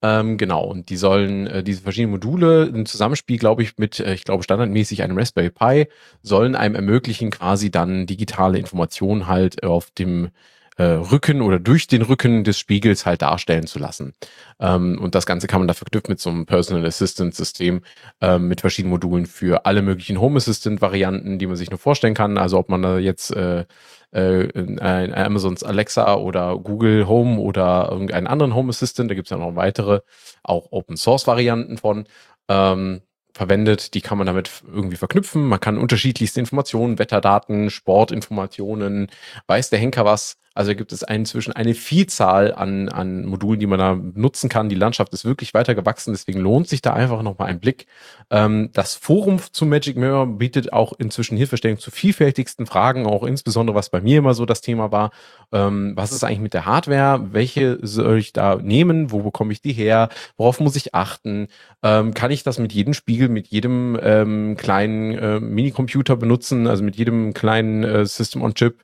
[0.00, 4.14] Ähm, genau, und die sollen äh, diese verschiedenen Module im Zusammenspiel, glaube ich, mit, äh,
[4.14, 5.88] ich glaube, standardmäßig einem Raspberry Pi,
[6.22, 10.30] sollen einem ermöglichen, quasi dann digitale Informationen halt auf dem
[10.78, 14.14] äh, Rücken oder durch den Rücken des Spiegels halt darstellen zu lassen.
[14.60, 17.82] Ähm, und das Ganze kann man da verknüpfen mit so einem Personal Assistant System
[18.20, 22.14] ähm, mit verschiedenen Modulen für alle möglichen Home Assistant Varianten, die man sich nur vorstellen
[22.14, 22.38] kann.
[22.38, 23.64] Also ob man da jetzt äh,
[24.12, 24.48] äh,
[24.80, 29.56] Amazons Alexa oder Google Home oder irgendeinen anderen Home Assistant, da gibt es ja noch
[29.56, 30.00] weitere,
[30.42, 32.06] auch Open Source Varianten von,
[32.48, 33.02] ähm,
[33.38, 33.94] verwendet.
[33.94, 35.46] Die kann man damit irgendwie verknüpfen.
[35.46, 39.08] Man kann unterschiedlichste Informationen, Wetterdaten, Sportinformationen,
[39.46, 43.78] weiß der Henker was, also gibt es inzwischen eine Vielzahl an, an Modulen, die man
[43.78, 44.68] da nutzen kann.
[44.68, 47.86] Die Landschaft ist wirklich weiter gewachsen, deswegen lohnt sich da einfach nochmal ein Blick.
[48.30, 53.76] Ähm, das Forum zu Magic Mirror bietet auch inzwischen Hilfestellung zu vielfältigsten Fragen, auch insbesondere
[53.76, 55.10] was bei mir immer so das Thema war.
[55.52, 57.28] Ähm, was ist eigentlich mit der Hardware?
[57.32, 59.12] Welche soll ich da nehmen?
[59.12, 60.08] Wo bekomme ich die her?
[60.36, 61.48] Worauf muss ich achten?
[61.82, 66.82] Ähm, kann ich das mit jedem Spiegel, mit jedem ähm, kleinen äh, Minicomputer benutzen, also
[66.82, 68.82] mit jedem kleinen äh, System on Chip?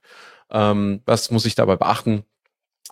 [0.50, 2.24] Ähm, was muss ich dabei beachten?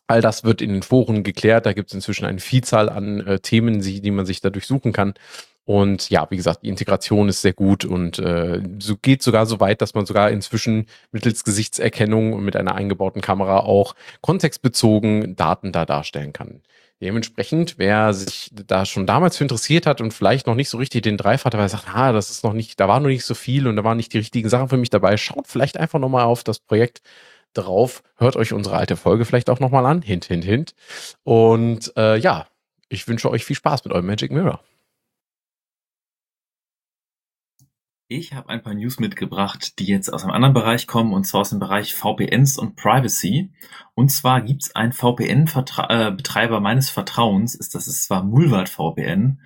[0.06, 1.66] All das wird in den Foren geklärt.
[1.66, 5.14] Da gibt es inzwischen eine Vielzahl an äh, Themen, die, man sich dadurch suchen kann.
[5.64, 9.60] Und ja, wie gesagt, die Integration ist sehr gut und äh, so geht sogar so
[9.60, 15.70] weit, dass man sogar inzwischen mittels Gesichtserkennung und mit einer eingebauten Kamera auch kontextbezogen Daten
[15.70, 16.62] da darstellen kann.
[17.00, 21.02] Dementsprechend, wer sich da schon damals für interessiert hat und vielleicht noch nicht so richtig
[21.02, 23.24] den Drive hatte, weil er sagt, ah, das ist noch nicht, da war noch nicht
[23.24, 25.98] so viel und da waren nicht die richtigen Sachen für mich dabei, schaut vielleicht einfach
[25.98, 27.02] nochmal auf das Projekt
[27.54, 30.74] drauf, hört euch unsere alte Folge vielleicht auch nochmal an, hint, hint, hint.
[31.22, 32.46] Und äh, ja,
[32.88, 34.60] ich wünsche euch viel Spaß mit eurem Magic Mirror.
[38.14, 41.40] Ich habe ein paar News mitgebracht, die jetzt aus einem anderen Bereich kommen, und zwar
[41.40, 43.50] aus dem Bereich VPNs und Privacy.
[43.94, 49.40] Und zwar gibt es einen VPN-Betreiber äh, meines Vertrauens, ist das ist zwar Mulvat VPN.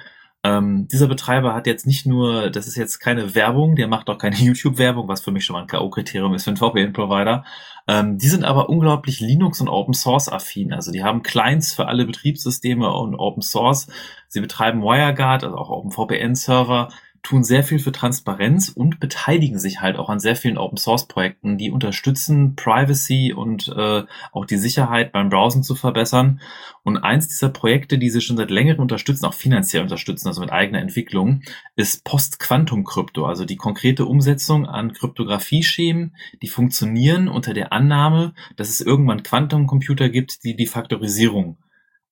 [0.46, 4.18] Ähm, dieser Betreiber hat jetzt nicht nur, das ist jetzt keine Werbung, der macht auch
[4.18, 7.44] keine YouTube-Werbung, was für mich schon mal ein K.O.-Kriterium ist für einen VPN-Provider.
[7.88, 10.72] Ähm, die sind aber unglaublich Linux- und Open-Source-affin.
[10.72, 13.88] Also die haben Clients für alle Betriebssysteme und Open Source.
[14.28, 16.90] Sie betreiben WireGuard, also auch OpenVPN-Server
[17.26, 21.08] tun sehr viel für Transparenz und beteiligen sich halt auch an sehr vielen Open Source
[21.08, 26.40] Projekten, die unterstützen, Privacy und äh, auch die Sicherheit beim Browsen zu verbessern.
[26.84, 30.52] Und eins dieser Projekte, die sie schon seit längerem unterstützen, auch finanziell unterstützen, also mit
[30.52, 31.42] eigener Entwicklung,
[31.74, 38.80] ist Post-Quantum-Krypto, also die konkrete Umsetzung an Kryptographie-Schemen, die funktionieren unter der Annahme, dass es
[38.80, 41.58] irgendwann Quantumcomputer gibt, die die Faktorisierung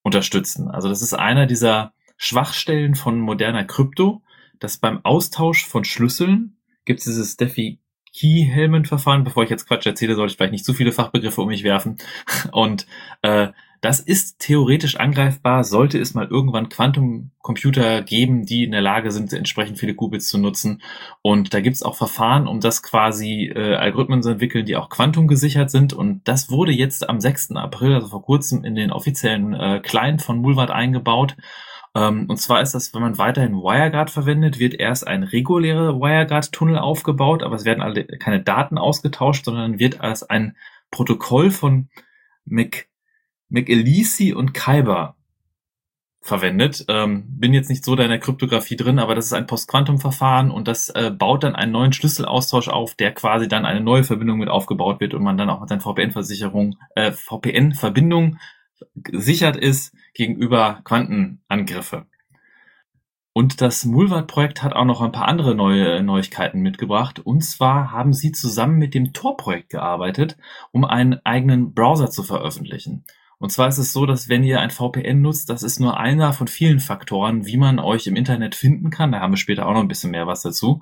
[0.03, 0.69] unterstützen.
[0.69, 4.24] Also das ist einer dieser Schwachstellen von moderner Krypto,
[4.61, 7.81] dass beim Austausch von Schlüsseln gibt es dieses Steffi
[8.15, 9.25] Key-Helmet-Verfahren.
[9.25, 11.99] Bevor ich jetzt Quatsch erzähle, sollte ich vielleicht nicht zu viele Fachbegriffe um mich werfen.
[12.53, 12.87] Und
[13.23, 13.49] äh,
[13.85, 19.31] das ist theoretisch angreifbar, sollte es mal irgendwann Quantumcomputer geben, die in der Lage sind,
[19.35, 20.81] entsprechend viele Qubits zu nutzen.
[21.21, 24.89] Und da gibt es auch Verfahren, um das quasi äh, Algorithmen zu entwickeln, die auch
[24.89, 25.93] quantumgesichert sind.
[25.93, 27.57] Und das wurde jetzt am 6.
[27.57, 31.37] April, also vor kurzem, in den offiziellen äh, Client von Mulvat eingebaut.
[31.95, 36.79] Ähm, und zwar ist das, wenn man weiterhin WireGuard verwendet, wird erst ein regulärer WireGuard-Tunnel
[36.79, 40.57] aufgebaut, aber es werden alle keine Daten ausgetauscht, sondern wird als ein
[40.91, 41.89] Protokoll von
[42.45, 42.87] Mc,
[43.49, 45.17] McElisi und Kyber
[46.21, 46.85] verwendet.
[46.89, 50.51] Ähm, bin jetzt nicht so da in der Kryptographie drin, aber das ist ein Postquantum-Verfahren
[50.51, 54.39] und das äh, baut dann einen neuen Schlüsselaustausch auf, der quasi dann eine neue Verbindung
[54.39, 58.39] mit aufgebaut wird und man dann auch mit seinen VPN-Versicherung, äh, VPN-Verbindung
[58.95, 62.07] gesichert ist gegenüber Quantenangriffe.
[63.37, 67.19] Und das Mulvat-Projekt hat auch noch ein paar andere neue Neuigkeiten mitgebracht.
[67.19, 70.37] Und zwar haben sie zusammen mit dem Tor-Projekt gearbeitet,
[70.71, 73.05] um einen eigenen Browser zu veröffentlichen.
[73.39, 76.33] Und zwar ist es so, dass wenn ihr ein VPN nutzt, das ist nur einer
[76.33, 79.11] von vielen Faktoren, wie man euch im Internet finden kann.
[79.11, 80.81] Da haben wir später auch noch ein bisschen mehr was dazu.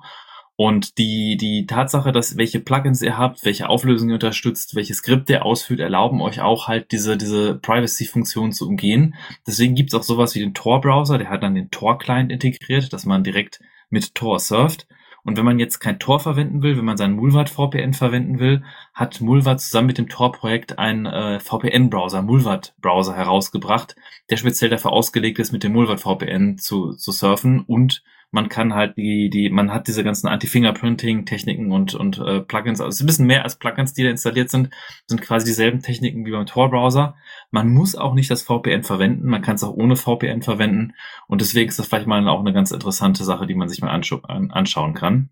[0.55, 5.33] Und die, die Tatsache, dass welche Plugins ihr habt, welche Auflösung ihr unterstützt, welche Skripte
[5.33, 9.15] ihr ausführt, erlauben euch auch halt diese, diese Privacy-Funktion zu umgehen.
[9.47, 13.23] Deswegen gibt's auch sowas wie den Tor-Browser, der hat dann den Tor-Client integriert, dass man
[13.23, 14.87] direkt mit Tor surft.
[15.23, 18.63] Und wenn man jetzt kein Tor verwenden will, wenn man seinen Mulvat VPN verwenden will,
[18.93, 23.95] hat Mulvat zusammen mit dem Tor-Projekt einen äh, VPN-Browser, Mulvat-Browser herausgebracht,
[24.29, 28.03] der speziell dafür ausgelegt ist, mit dem Mulvat VPN zu, zu surfen und
[28.33, 32.89] man kann halt die, die, man hat diese ganzen Anti-Fingerprinting-Techniken und, und äh, Plugins, also
[32.89, 34.71] es ist ein bisschen mehr als Plugins, die da installiert sind,
[35.05, 37.15] sind quasi dieselben Techniken wie beim Tor-Browser.
[37.51, 40.93] Man muss auch nicht das VPN verwenden, man kann es auch ohne VPN verwenden
[41.27, 43.91] und deswegen ist das vielleicht mal auch eine ganz interessante Sache, die man sich mal
[43.91, 45.29] anschauen kann.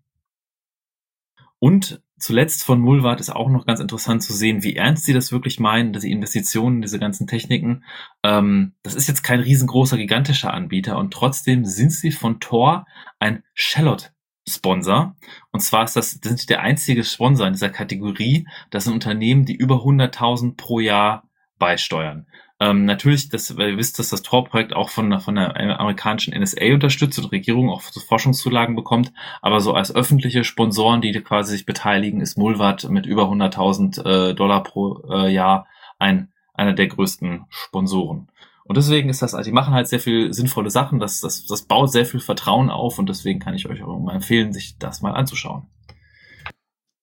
[1.58, 5.32] Und zuletzt von Mulvat ist auch noch ganz interessant zu sehen, wie ernst sie das
[5.32, 7.84] wirklich meinen, dass die Investitionen, diese ganzen Techniken.
[8.22, 12.86] Ähm, das ist jetzt kein riesengroßer, gigantischer Anbieter und trotzdem sind sie von Tor
[13.18, 15.16] ein Shallot-Sponsor.
[15.50, 18.46] Und zwar ist das, sind sie der einzige Sponsor in dieser Kategorie.
[18.70, 22.26] Das sind Unternehmen, die über 100.000 pro Jahr beisteuern.
[22.62, 26.74] Ähm, natürlich, das, weil ihr wisst, dass das Tor-Projekt auch von, von der amerikanischen NSA
[26.74, 32.20] unterstützt und Regierung auch Forschungszulagen bekommt, aber so als öffentliche Sponsoren, die quasi sich beteiligen,
[32.20, 35.66] ist Mulvat mit über 100.000 äh, Dollar pro äh, Jahr
[35.98, 38.28] ein, einer der größten Sponsoren.
[38.62, 41.62] Und deswegen ist das, also die machen halt sehr viel sinnvolle Sachen, das, das, das
[41.62, 45.02] baut sehr viel Vertrauen auf und deswegen kann ich euch auch mal empfehlen, sich das
[45.02, 45.66] mal anzuschauen.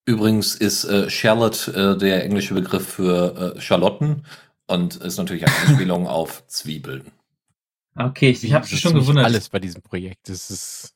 [0.05, 4.23] Übrigens ist äh, Charlotte äh, der englische Begriff für äh, Charlotten
[4.69, 7.11] und ist natürlich eine Anspielung auf Zwiebeln.
[7.95, 9.25] Okay, ich, ich habe schon gewundert.
[9.25, 10.29] Alles bei diesem Projekt.
[10.29, 10.95] Das ist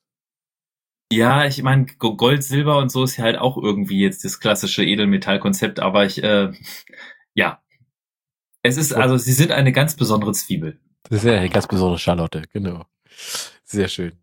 [1.13, 4.83] ja, ich meine, Gold, Silber und so ist ja halt auch irgendwie jetzt das klassische
[4.83, 6.51] Edelmetallkonzept, aber ich, äh,
[7.35, 7.61] ja.
[8.63, 10.79] Es ist, also, sie sind eine ganz besondere Zwiebel.
[11.03, 12.85] Das ist ja eine ganz besondere Charlotte, genau.
[13.63, 14.13] Sehr schön.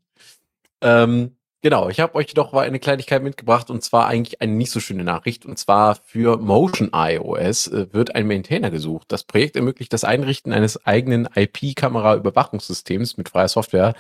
[0.81, 4.81] Ähm, Genau, ich habe euch doch eine Kleinigkeit mitgebracht und zwar eigentlich eine nicht so
[4.81, 5.45] schöne Nachricht.
[5.45, 9.09] Und zwar für Motion iOS äh, wird ein Maintainer gesucht.
[9.09, 13.93] Das Projekt ermöglicht das Einrichten eines eigenen IP-Kamera-Überwachungssystems mit freier Software.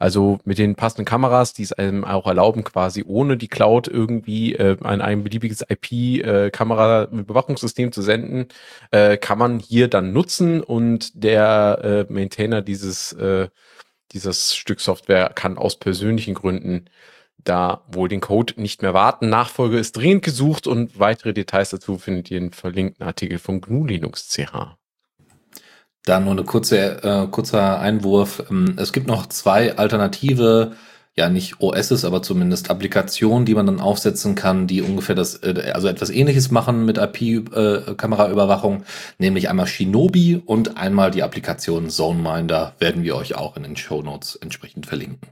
[0.00, 4.56] Also mit den passenden Kameras, die es einem auch erlauben, quasi ohne die Cloud irgendwie
[4.56, 8.48] äh, an ein beliebiges IP-Kamera-Überwachungssystem zu senden,
[8.90, 13.46] äh, kann man hier dann nutzen und der äh, Maintainer dieses äh,
[14.14, 16.86] dieses Stück Software kann aus persönlichen Gründen
[17.42, 19.28] da wohl den Code nicht mehr warten.
[19.28, 23.84] Nachfolge ist dringend gesucht und weitere Details dazu findet ihr im verlinkten Artikel von GNU
[23.84, 24.76] Linux CH.
[26.04, 28.44] Dann nur eine kurze, äh, kurzer Einwurf.
[28.50, 30.76] Ähm, es gibt noch zwei alternative,
[31.16, 35.72] ja nicht OSs, aber zumindest Applikationen, die man dann aufsetzen kann, die ungefähr das, äh,
[35.72, 38.84] also etwas ähnliches machen mit IP-Kameraüberwachung, äh,
[39.18, 44.02] nämlich einmal Shinobi und einmal die Applikation ZoneMinder werden wir euch auch in den Show
[44.02, 45.28] Notes entsprechend verlinken.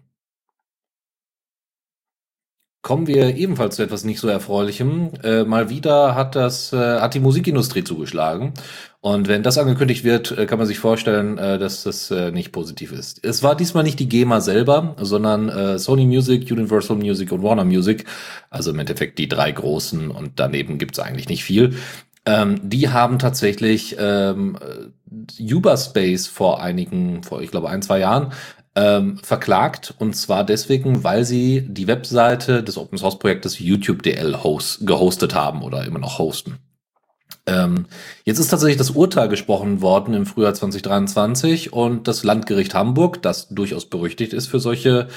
[2.83, 5.13] Kommen wir ebenfalls zu etwas nicht so erfreulichem.
[5.23, 8.55] Äh, mal wieder hat das äh, hat die Musikindustrie zugeschlagen
[9.01, 12.51] und wenn das angekündigt wird, äh, kann man sich vorstellen, äh, dass das äh, nicht
[12.51, 13.25] positiv ist.
[13.25, 17.65] Es war diesmal nicht die GEMA selber, sondern äh, Sony Music, Universal Music und Warner
[17.65, 18.05] Music,
[18.51, 21.77] also im Endeffekt die drei großen und daneben gibt's eigentlich nicht viel.
[22.27, 24.57] Ähm, die haben tatsächlich ähm,
[25.41, 28.33] Uberspace vor einigen, vor ich glaube ein, zwei Jahren
[28.75, 34.87] ähm, verklagt und zwar deswegen, weil sie die Webseite des Open Source Projektes YouTube.dl host,
[34.87, 36.59] gehostet haben oder immer noch hosten.
[37.45, 37.87] Ähm,
[38.25, 43.49] jetzt ist tatsächlich das Urteil gesprochen worden im Frühjahr 2023 und das Landgericht Hamburg, das
[43.49, 45.09] durchaus berüchtigt ist für solche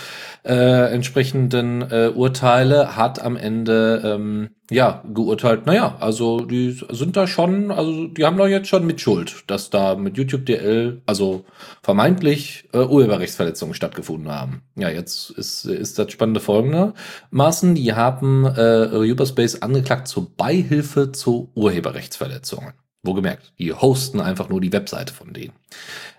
[0.43, 7.27] äh, entsprechenden äh, Urteile, hat am Ende ähm, ja geurteilt, naja, also die sind da
[7.27, 11.45] schon, also die haben doch jetzt schon mit Schuld, dass da mit YouTube DL, also
[11.83, 14.63] vermeintlich äh, Urheberrechtsverletzungen stattgefunden haben.
[14.75, 21.51] Ja, jetzt ist, ist das spannende folgendermaßen, die haben äh, Uberspace angeklagt zur Beihilfe zu
[21.55, 22.73] Urheberrechtsverletzungen.
[23.03, 25.53] Wo gemerkt, die hosten einfach nur die Webseite von denen.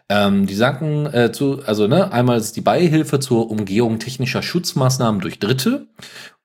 [0.08, 5.20] Ähm, die sagten äh, zu, also ne, einmal ist die Beihilfe zur Umgehung technischer Schutzmaßnahmen
[5.20, 5.88] durch Dritte.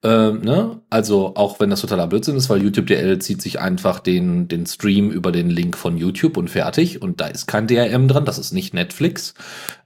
[0.03, 0.81] Ähm, ne?
[0.89, 4.65] Also auch wenn das totaler Blödsinn ist, weil YouTube DL zieht sich einfach den, den
[4.65, 7.01] Stream über den Link von YouTube und fertig.
[7.01, 9.35] Und da ist kein DRM dran, das ist nicht Netflix.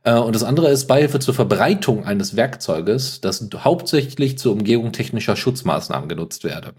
[0.03, 5.35] Äh, und das andere ist Beihilfe zur Verbreitung eines Werkzeuges, das hauptsächlich zur Umgehung technischer
[5.35, 6.73] Schutzmaßnahmen genutzt werde.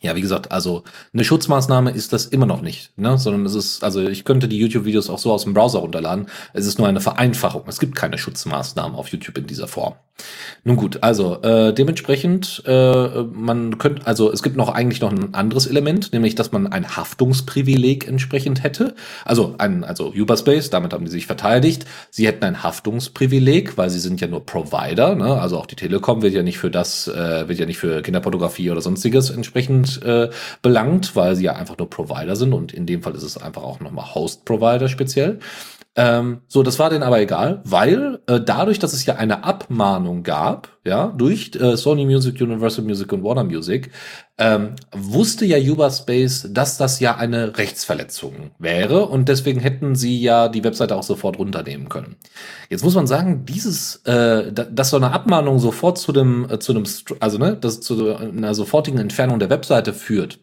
[0.00, 3.18] Ja, wie gesagt, also eine Schutzmaßnahme ist das immer noch nicht, ne?
[3.18, 6.28] sondern es ist, also ich könnte die YouTube-Videos auch so aus dem Browser runterladen.
[6.52, 7.64] Es ist nur eine Vereinfachung.
[7.66, 9.94] Es gibt keine Schutzmaßnahmen auf YouTube in dieser Form.
[10.64, 15.34] Nun gut, also äh, dementsprechend, äh, man könnte, also es gibt noch eigentlich noch ein
[15.34, 18.94] anderes Element, nämlich dass man ein Haftungsprivileg entsprechend hätte.
[19.24, 21.86] Also ein, also Uberspace, damit haben die sich verteidigt.
[22.10, 25.40] Sie hätten ein Haftungsprivileg, weil sie sind ja nur Provider, ne?
[25.40, 28.70] Also auch die Telekom wird ja nicht für das, äh, wird ja nicht für Kinderpornografie
[28.70, 30.28] oder sonstiges entsprechend äh,
[30.60, 33.62] belangt, weil sie ja einfach nur Provider sind und in dem Fall ist es einfach
[33.62, 35.38] auch nochmal Host-Provider speziell.
[35.98, 40.22] Ähm, so, das war denen aber egal, weil äh, dadurch, dass es ja eine Abmahnung
[40.22, 43.90] gab, ja, durch äh, Sony Music, Universal Music und Warner Music,
[44.38, 50.48] ähm, wusste ja Uberspace, dass das ja eine Rechtsverletzung wäre und deswegen hätten sie ja
[50.48, 52.16] die Webseite auch sofort runternehmen können.
[52.70, 56.72] Jetzt muss man sagen, dieses, äh, dass so eine Abmahnung sofort zu dem, äh, zu
[56.72, 56.84] dem,
[57.18, 60.38] also ne, das zu einer sofortigen Entfernung der Webseite führt,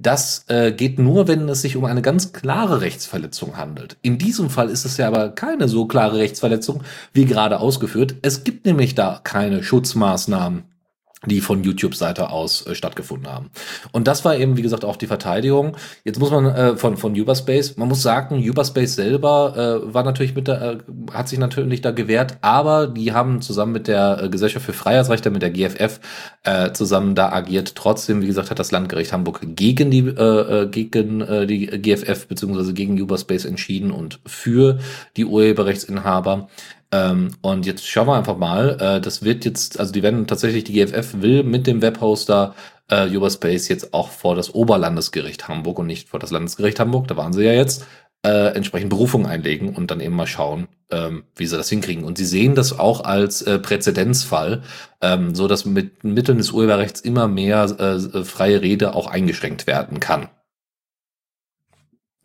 [0.00, 3.96] das äh, geht nur, wenn es sich um eine ganz klare Rechtsverletzung handelt.
[4.02, 6.82] In diesem Fall ist es ja aber keine so klare Rechtsverletzung
[7.12, 8.16] wie gerade ausgeführt.
[8.22, 10.64] Es gibt nämlich da keine Schutzmaßnahmen
[11.26, 13.50] die von YouTube-Seite aus äh, stattgefunden haben.
[13.92, 15.76] Und das war eben, wie gesagt, auch die Verteidigung.
[16.04, 20.34] Jetzt muss man äh, von von Uberspace, man muss sagen, Uberspace selber äh, war natürlich
[20.34, 20.78] mit der, äh,
[21.12, 25.30] hat sich natürlich da gewehrt, aber die haben zusammen mit der äh, Gesellschaft für Freiheitsrechte,
[25.30, 26.00] mit der GFF,
[26.44, 27.74] äh, zusammen da agiert.
[27.74, 32.28] Trotzdem, wie gesagt, hat das Landgericht Hamburg gegen die äh, äh gegen äh, die GFF
[32.28, 34.78] beziehungsweise gegen Uberspace entschieden und für
[35.16, 36.48] die Urheberrechtsinhaber.
[36.90, 38.78] Ähm, und jetzt schauen wir einfach mal.
[38.80, 42.54] Äh, das wird jetzt, also die werden tatsächlich, die GFF will mit dem Webhoster
[42.90, 47.16] äh, Uberspace jetzt auch vor das Oberlandesgericht Hamburg und nicht vor das Landesgericht Hamburg, da
[47.16, 47.84] waren sie ja jetzt,
[48.24, 52.04] äh, entsprechend Berufung einlegen und dann eben mal schauen, ähm, wie sie das hinkriegen.
[52.04, 54.62] Und sie sehen das auch als äh, Präzedenzfall,
[55.00, 60.00] ähm, so dass mit Mitteln des Urheberrechts immer mehr äh, freie Rede auch eingeschränkt werden
[60.00, 60.28] kann.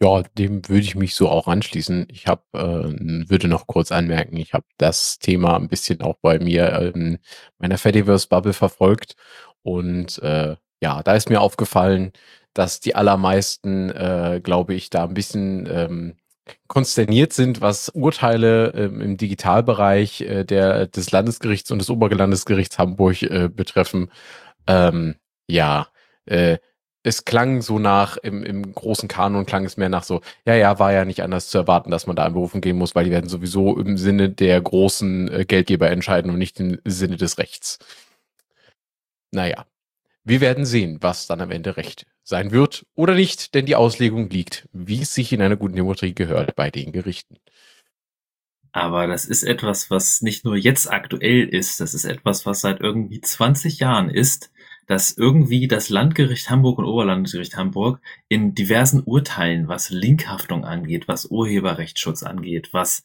[0.04, 2.08] Ja, dem würde ich mich so auch anschließen.
[2.12, 6.40] Ich habe, äh, würde noch kurz anmerken, ich habe das Thema ein bisschen auch bei
[6.40, 7.20] mir in
[7.58, 9.16] meiner Fediverse-Bubble verfolgt.
[9.62, 12.12] Und äh, ja, da ist mir aufgefallen,
[12.54, 16.16] dass die allermeisten, äh, glaube ich, da ein bisschen ähm,
[16.68, 23.22] konsterniert sind, was Urteile ähm, im Digitalbereich äh, der, des Landesgerichts und des Oberlandesgerichts Hamburg
[23.24, 24.12] äh, betreffen.
[24.68, 25.16] Ähm,
[25.48, 25.88] ja,
[26.26, 26.58] äh,
[27.04, 30.80] es klang so nach, im, im großen Kanon klang es mehr nach so, ja, ja,
[30.80, 33.12] war ja nicht anders zu erwarten, dass man da in Berufen gehen muss, weil die
[33.12, 37.80] werden sowieso im Sinne der großen äh, Geldgeber entscheiden und nicht im Sinne des Rechts.
[39.32, 39.66] Naja,
[40.24, 44.30] wir werden sehen, was dann am Ende Recht sein wird oder nicht, denn die Auslegung
[44.30, 47.38] liegt, wie es sich in einer guten Demokratie gehört, bei den Gerichten.
[48.72, 52.80] Aber das ist etwas, was nicht nur jetzt aktuell ist, das ist etwas, was seit
[52.80, 54.52] irgendwie 20 Jahren ist,
[54.88, 61.26] dass irgendwie das Landgericht Hamburg und Oberlandesgericht Hamburg in diversen Urteilen, was Linkhaftung angeht, was
[61.26, 63.04] Urheberrechtsschutz angeht, was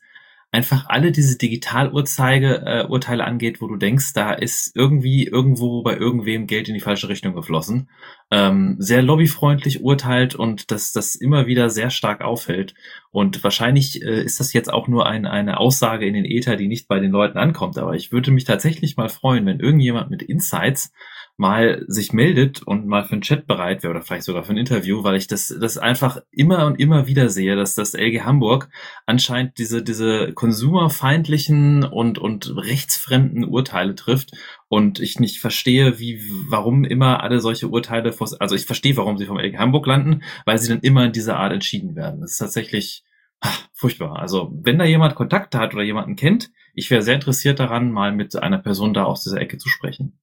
[0.50, 5.96] einfach alle diese Digitalurteile äh, Urteile angeht, wo du denkst, da ist irgendwie irgendwo bei
[5.96, 7.90] irgendwem Geld in die falsche Richtung geflossen.
[8.30, 12.74] Ähm, sehr lobbyfreundlich urteilt und dass das immer wieder sehr stark auffällt.
[13.10, 16.68] Und wahrscheinlich äh, ist das jetzt auch nur ein, eine Aussage in den Äther, die
[16.68, 17.76] nicht bei den Leuten ankommt.
[17.76, 20.92] Aber ich würde mich tatsächlich mal freuen, wenn irgendjemand mit Insights
[21.38, 24.58] mal sich meldet und mal für einen Chat bereit wäre oder vielleicht sogar für ein
[24.58, 28.68] Interview, weil ich das, das einfach immer und immer wieder sehe, dass das LG Hamburg
[29.06, 34.32] anscheinend diese, diese konsumerfeindlichen und, und rechtsfremden Urteile trifft
[34.66, 39.26] und ich nicht verstehe, wie, warum immer alle solche Urteile, also ich verstehe, warum sie
[39.26, 42.20] vom LG Hamburg landen, weil sie dann immer in dieser Art entschieden werden.
[42.20, 43.04] Das ist tatsächlich
[43.38, 44.18] ach, furchtbar.
[44.18, 48.10] Also wenn da jemand Kontakte hat oder jemanden kennt, ich wäre sehr interessiert daran, mal
[48.10, 50.18] mit einer Person da aus dieser Ecke zu sprechen.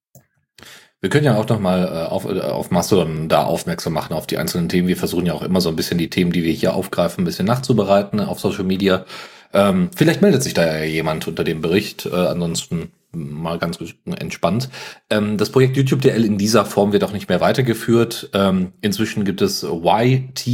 [1.01, 4.37] Wir können ja auch nochmal äh, auf, äh, auf Mastodon da aufmerksam machen auf die
[4.37, 4.87] einzelnen Themen.
[4.87, 7.25] Wir versuchen ja auch immer so ein bisschen die Themen, die wir hier aufgreifen, ein
[7.25, 9.05] bisschen nachzubereiten auf Social Media.
[9.53, 12.05] Ähm, vielleicht meldet sich da ja jemand unter dem Bericht.
[12.05, 14.69] Äh, ansonsten mal ganz entspannt.
[15.09, 18.29] Ähm, das Projekt YouTube DL in dieser Form wird auch nicht mehr weitergeführt.
[18.33, 20.49] Ähm, inzwischen gibt es YT-DLP,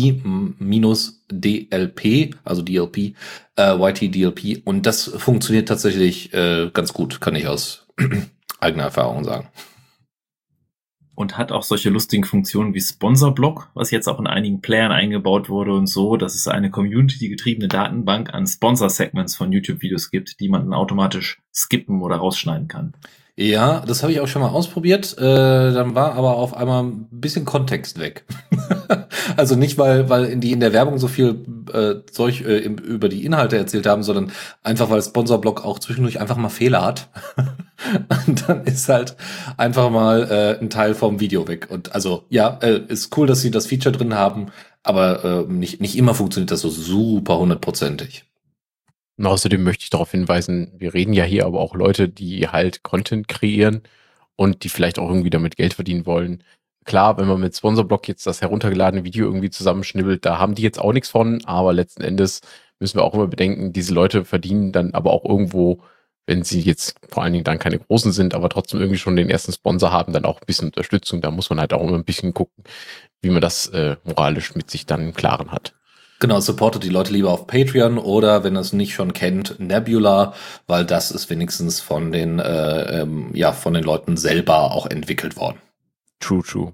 [2.43, 3.15] also DLP,
[3.57, 7.87] äh, YT-DLP und das funktioniert tatsächlich äh, ganz gut, kann ich aus
[8.59, 9.47] eigener Erfahrung sagen
[11.21, 15.49] und hat auch solche lustigen Funktionen wie Sponsorblock, was jetzt auch in einigen Playern eingebaut
[15.49, 20.63] wurde und so, dass es eine community-getriebene Datenbank an Sponsor-Segments von YouTube-Videos gibt, die man
[20.63, 22.93] dann automatisch skippen oder rausschneiden kann.
[23.41, 25.17] Ja, das habe ich auch schon mal ausprobiert.
[25.17, 25.23] Äh,
[25.73, 28.23] dann war aber auf einmal ein bisschen Kontext weg.
[29.35, 33.25] also nicht, weil, weil die in der Werbung so viel äh, Zeug äh, über die
[33.25, 34.31] Inhalte erzählt haben, sondern
[34.61, 37.09] einfach, weil Sponsorblock auch zwischendurch einfach mal Fehler hat.
[38.27, 39.15] Und dann ist halt
[39.57, 41.67] einfach mal äh, ein Teil vom Video weg.
[41.71, 44.51] Und also ja, äh, ist cool, dass sie das Feature drin haben,
[44.83, 48.25] aber äh, nicht, nicht immer funktioniert das so super hundertprozentig.
[49.21, 52.81] Und außerdem möchte ich darauf hinweisen, wir reden ja hier aber auch Leute, die halt
[52.81, 53.83] Content kreieren
[54.35, 56.43] und die vielleicht auch irgendwie damit Geld verdienen wollen.
[56.85, 60.79] Klar, wenn man mit Sponsorblock jetzt das heruntergeladene Video irgendwie zusammenschnibbelt, da haben die jetzt
[60.79, 62.41] auch nichts von, aber letzten Endes
[62.79, 65.83] müssen wir auch immer bedenken, diese Leute verdienen dann aber auch irgendwo,
[66.25, 69.29] wenn sie jetzt vor allen Dingen dann keine großen sind, aber trotzdem irgendwie schon den
[69.29, 71.21] ersten Sponsor haben, dann auch ein bisschen Unterstützung.
[71.21, 72.63] Da muss man halt auch immer ein bisschen gucken,
[73.21, 75.75] wie man das äh, moralisch mit sich dann im Klaren hat.
[76.21, 80.35] Genau, supportet die Leute lieber auf Patreon oder wenn ihr es nicht schon kennt, Nebula,
[80.67, 85.35] weil das ist wenigstens von den äh, ähm, ja von den Leuten selber auch entwickelt
[85.35, 85.57] worden.
[86.19, 86.73] True, true.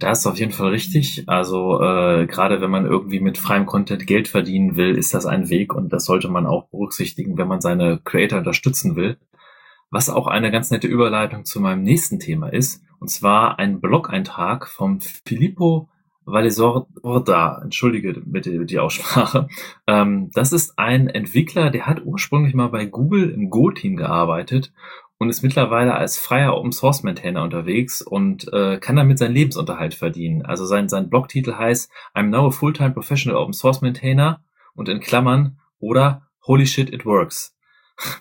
[0.00, 1.22] Das ist auf jeden Fall richtig.
[1.28, 5.48] Also äh, gerade wenn man irgendwie mit freiem Content Geld verdienen will, ist das ein
[5.48, 9.18] Weg und das sollte man auch berücksichtigen, wenn man seine Creator unterstützen will.
[9.88, 14.66] Was auch eine ganz nette Überleitung zu meinem nächsten Thema ist, und zwar ein Blog-Eintrag
[14.66, 15.88] vom Filippo
[16.26, 19.48] Valesorda, entschuldige bitte die Aussprache.
[19.86, 24.72] Ähm, das ist ein Entwickler, der hat ursprünglich mal bei Google im Go-Team gearbeitet
[25.18, 29.92] und ist mittlerweile als freier Open Source Maintainer unterwegs und äh, kann damit seinen Lebensunterhalt
[29.92, 30.42] verdienen.
[30.42, 34.42] Also sein, sein Blogtitel heißt I'm now a full-time professional Open Source Maintainer
[34.74, 37.54] und in Klammern oder Holy shit, it works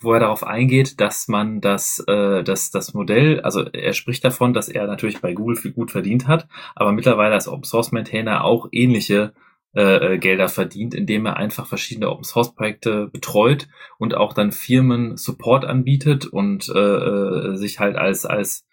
[0.01, 4.53] wo er darauf eingeht, dass man das, äh, das, das Modell, also er spricht davon,
[4.53, 8.43] dass er natürlich bei Google viel gut verdient hat, aber mittlerweile als Open Source Maintainer
[8.43, 9.33] auch ähnliche
[9.75, 9.81] äh,
[10.13, 13.67] äh, Gelder verdient, indem er einfach verschiedene Open Source Projekte betreut
[13.97, 18.67] und auch dann Firmen Support anbietet und äh, äh sich halt als als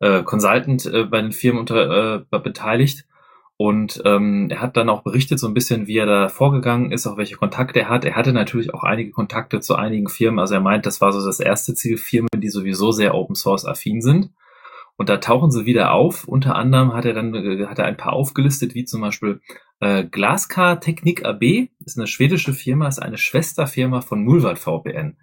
[0.00, 3.06] äh, Consultant äh, bei den Firmen unter, äh, beteiligt
[3.62, 7.06] und ähm, er hat dann auch berichtet so ein bisschen, wie er da vorgegangen ist,
[7.06, 8.04] auch welche Kontakte er hat.
[8.04, 10.40] Er hatte natürlich auch einige Kontakte zu einigen Firmen.
[10.40, 13.64] Also er meint, das war so das erste Ziel, Firmen, die sowieso sehr Open Source
[13.64, 14.30] affin sind.
[14.96, 16.26] Und da tauchen sie wieder auf.
[16.26, 19.40] Unter anderem hat er dann äh, hat er ein paar aufgelistet, wie zum Beispiel
[19.78, 25.18] äh, Glaskar Technik AB, ist eine schwedische Firma, ist eine Schwesterfirma von Mulvat VPN.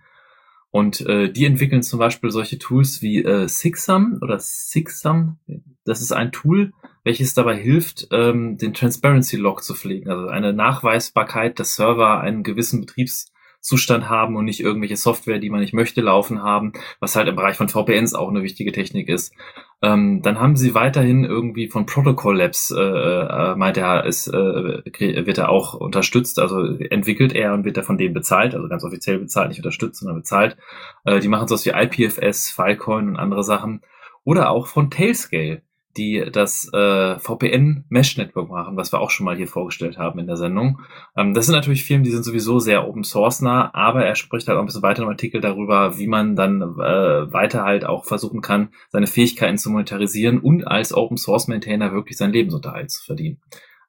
[0.72, 5.40] Und äh, die entwickeln zum Beispiel solche Tools wie äh, Sixsum oder Sixsum.
[5.84, 6.72] Das ist ein Tool,
[7.04, 12.44] welches dabei hilft, ähm, den Transparency Log zu pflegen, also eine Nachweisbarkeit, dass Server einen
[12.44, 17.28] gewissen Betriebszustand haben und nicht irgendwelche Software, die man nicht möchte, laufen haben, was halt
[17.28, 19.34] im Bereich von VPNs auch eine wichtige Technik ist.
[19.82, 24.34] Ähm, dann haben sie weiterhin irgendwie von Protocol Labs, äh, äh, meint er, ist, äh,
[24.34, 28.84] wird er auch unterstützt, also entwickelt er und wird er von denen bezahlt, also ganz
[28.84, 30.58] offiziell bezahlt, nicht unterstützt, sondern bezahlt.
[31.06, 33.82] Äh, die machen sowas wie IPFS, Filecoin und andere Sachen.
[34.26, 35.62] Oder auch von Tailscale
[35.98, 40.20] die das äh, VPN Mesh Network machen, was wir auch schon mal hier vorgestellt haben
[40.20, 40.80] in der Sendung.
[41.16, 44.48] Ähm, das sind natürlich Firmen, die sind sowieso sehr Open Source nah, aber er spricht
[44.48, 48.06] halt auch ein bisschen weiter im Artikel darüber, wie man dann äh, weiter halt auch
[48.06, 53.04] versuchen kann, seine Fähigkeiten zu monetarisieren und als Open Source Maintainer wirklich seinen Lebensunterhalt zu
[53.04, 53.42] verdienen.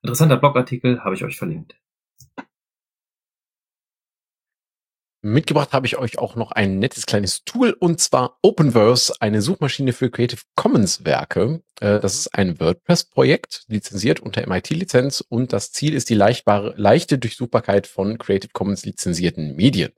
[0.02, 1.74] Interessanter Blogartikel habe ich euch verlinkt.
[5.22, 9.92] Mitgebracht habe ich euch auch noch ein nettes kleines Tool und zwar Openverse, eine Suchmaschine
[9.92, 11.62] für Creative Commons Werke.
[11.80, 17.18] Äh, das ist ein WordPress-Projekt, lizenziert unter MIT-Lizenz und das Ziel ist die leichtbare, leichte
[17.18, 19.92] Durchsuchbarkeit von Creative Commons lizenzierten Medien.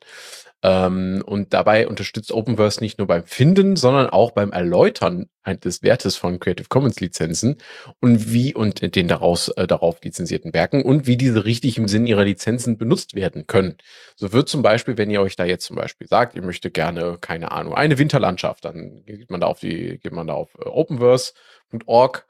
[0.64, 5.28] Ähm, und dabei unterstützt Openverse nicht nur beim Finden, sondern auch beim Erläutern
[5.64, 7.56] des Wertes von Creative Commons Lizenzen
[8.00, 12.06] und wie und den daraus äh, darauf lizenzierten Werken und wie diese richtig im Sinn
[12.06, 13.76] ihrer Lizenzen benutzt werden können.
[14.14, 17.18] So wird zum Beispiel, wenn ihr euch da jetzt zum Beispiel sagt, ihr möchtet gerne,
[17.20, 20.68] keine Ahnung, eine Winterlandschaft, dann geht man da auf die, geht man da auf äh,
[20.68, 22.26] openverse.org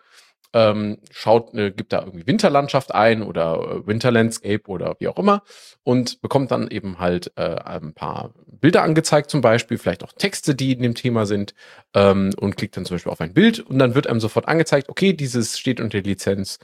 [0.53, 5.43] ähm, schaut, äh, gibt da irgendwie Winterlandschaft ein oder äh, Winterlandscape oder wie auch immer
[5.83, 10.55] und bekommt dann eben halt äh, ein paar Bilder angezeigt zum Beispiel, vielleicht auch Texte,
[10.55, 11.55] die in dem Thema sind
[11.95, 14.89] ähm, und klickt dann zum Beispiel auf ein Bild und dann wird einem sofort angezeigt,
[14.89, 16.59] okay, dieses steht unter Lizenz,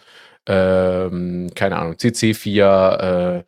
[0.47, 3.45] ähm, keine Ahnung, CC4, äh,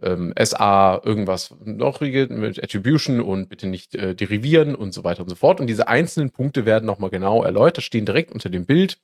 [0.00, 5.28] ähm, SA, irgendwas noch mit Attribution und bitte nicht äh, derivieren und so weiter und
[5.28, 5.60] so fort.
[5.60, 8.98] Und diese einzelnen Punkte werden nochmal genau erläutert, stehen direkt unter dem Bild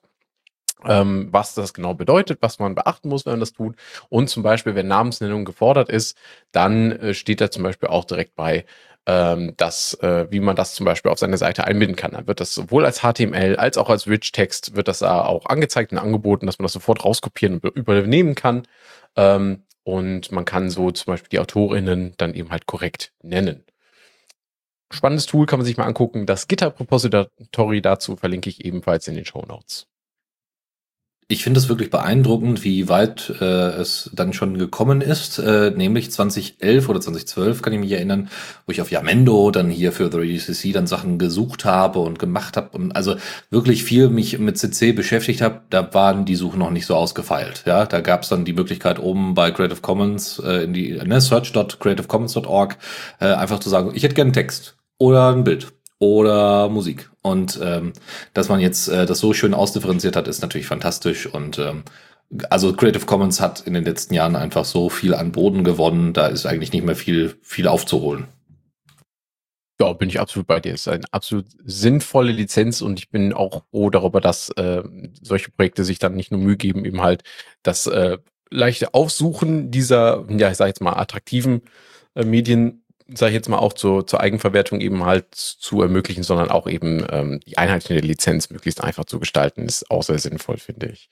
[0.86, 3.76] ähm, was das genau bedeutet, was man beachten muss, wenn man das tut.
[4.08, 6.16] Und zum Beispiel, wenn Namensnennung gefordert ist,
[6.52, 8.64] dann äh, steht da zum Beispiel auch direkt bei,
[9.06, 12.12] ähm, dass, äh, wie man das zum Beispiel auf seine Seite einbinden kann.
[12.12, 15.92] Dann wird das sowohl als HTML als auch als Rich-Text wird das da auch angezeigt
[15.92, 18.62] und angeboten, dass man das sofort rauskopieren und übernehmen kann.
[19.16, 23.64] Ähm, und man kann so zum Beispiel die AutorInnen dann eben halt korrekt nennen.
[24.90, 26.24] Spannendes Tool kann man sich mal angucken.
[26.24, 29.86] Das GitHub-Repository dazu verlinke ich ebenfalls in den Show Notes.
[31.26, 36.10] Ich finde es wirklich beeindruckend, wie weit äh, es dann schon gekommen ist, äh, nämlich
[36.10, 38.28] 2011 oder 2012 kann ich mich erinnern,
[38.66, 42.18] wo ich auf Yamendo dann hier für The Radio CC dann Sachen gesucht habe und
[42.18, 43.16] gemacht habe und also
[43.48, 47.62] wirklich viel mich mit CC beschäftigt habe, da waren die Suchen noch nicht so ausgefeilt.
[47.64, 51.22] Ja, da gab es dann die Möglichkeit oben bei Creative Commons äh, in die ne,
[51.22, 52.76] search.creativecommons.org
[53.20, 55.72] äh, einfach zu sagen, ich hätte gerne Text oder ein Bild
[56.04, 57.10] oder Musik.
[57.22, 57.92] Und ähm,
[58.34, 61.26] dass man jetzt äh, das so schön ausdifferenziert hat, ist natürlich fantastisch.
[61.26, 61.84] Und ähm,
[62.50, 66.26] also Creative Commons hat in den letzten Jahren einfach so viel an Boden gewonnen, da
[66.26, 68.26] ist eigentlich nicht mehr viel, viel aufzuholen.
[69.80, 70.74] Ja, bin ich absolut bei dir.
[70.74, 74.84] Es ist eine absolut sinnvolle Lizenz und ich bin auch froh darüber, dass äh,
[75.20, 77.24] solche Projekte sich dann nicht nur Mühe geben, eben halt
[77.64, 78.18] das äh,
[78.50, 81.62] leichte Aufsuchen dieser, ja, ich sage jetzt mal, attraktiven
[82.14, 86.50] äh, Medien sage ich jetzt mal, auch zur, zur Eigenverwertung eben halt zu ermöglichen, sondern
[86.50, 90.56] auch eben ähm, die Einheit der Lizenz möglichst einfach zu gestalten, ist auch sehr sinnvoll,
[90.56, 91.10] finde ich.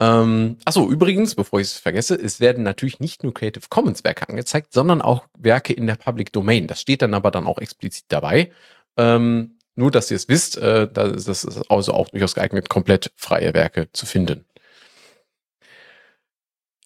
[0.00, 4.28] Ähm, achso, übrigens, bevor ich es vergesse, es werden natürlich nicht nur Creative Commons Werke
[4.28, 6.66] angezeigt, sondern auch Werke in der Public Domain.
[6.66, 8.50] Das steht dann aber dann auch explizit dabei.
[8.96, 13.54] Ähm, nur, dass ihr es wisst, äh, das ist also auch durchaus geeignet, komplett freie
[13.54, 14.44] Werke zu finden.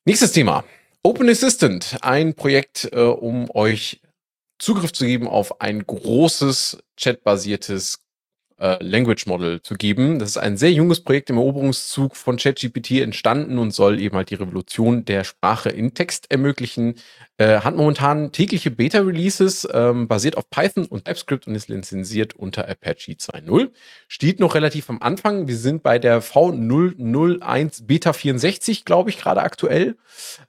[0.05, 0.65] Nächstes Thema.
[1.05, 4.01] Open Assistant, ein Projekt, äh, um euch
[4.59, 8.01] Zugriff zu geben auf ein großes chatbasiertes
[8.59, 10.19] äh, Language Model zu geben.
[10.19, 14.31] Das ist ein sehr junges Projekt im Eroberungszug von ChatGPT entstanden und soll eben halt
[14.31, 16.97] die Revolution der Sprache in Text ermöglichen.
[17.41, 22.69] Äh, hat momentan tägliche Beta-Releases, ähm, basiert auf Python und TypeScript und ist lizenziert unter
[22.69, 23.71] Apache 2.0.
[24.09, 25.47] Steht noch relativ am Anfang.
[25.47, 29.97] Wir sind bei der V001 Beta 64, glaube ich, gerade aktuell.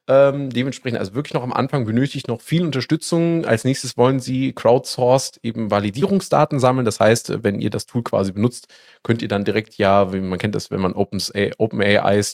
[0.07, 3.45] Ähm, dementsprechend also wirklich noch am Anfang benötigt noch viel Unterstützung.
[3.45, 6.85] Als nächstes wollen sie crowdsourced eben Validierungsdaten sammeln.
[6.85, 8.67] Das heißt, wenn ihr das Tool quasi benutzt,
[9.03, 11.81] könnt ihr dann direkt ja, man kennt das, wenn man OpenAIs Open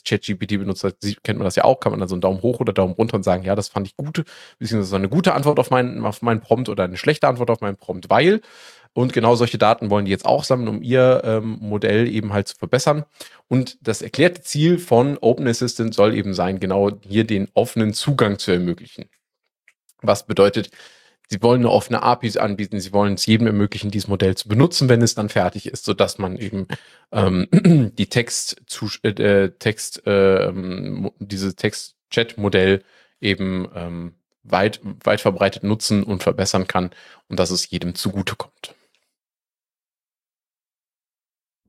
[0.05, 0.87] ChatGPT benutzt,
[1.23, 3.17] kennt man das ja auch, kann man dann so einen Daumen hoch oder Daumen runter
[3.17, 4.23] und sagen, ja, das fand ich gut
[4.59, 7.77] beziehungsweise eine gute Antwort auf meinen, auf meinen Prompt oder eine schlechte Antwort auf meinen
[7.77, 8.41] Prompt, weil.
[8.93, 12.47] Und genau solche Daten wollen die jetzt auch sammeln, um ihr ähm, Modell eben halt
[12.47, 13.03] zu verbessern.
[13.49, 18.39] Und das erklärte Ziel von Open Assistant soll eben sein, genau hier den offenen Zugang
[18.39, 19.09] zu ermöglichen.
[20.01, 20.71] Was bedeutet,
[21.29, 24.87] sie wollen eine offene APIs anbieten, sie wollen es jedem ermöglichen, dieses Modell zu benutzen,
[24.87, 26.67] wenn es dann fertig ist, sodass man eben
[27.11, 27.47] ähm,
[27.97, 30.53] die Text, zu, äh, Text äh,
[31.19, 32.81] dieses Text-Chat-Modell
[33.19, 34.13] eben ähm,
[34.45, 36.91] weit, weit verbreitet nutzen und verbessern kann
[37.29, 38.75] und dass es jedem zugutekommt.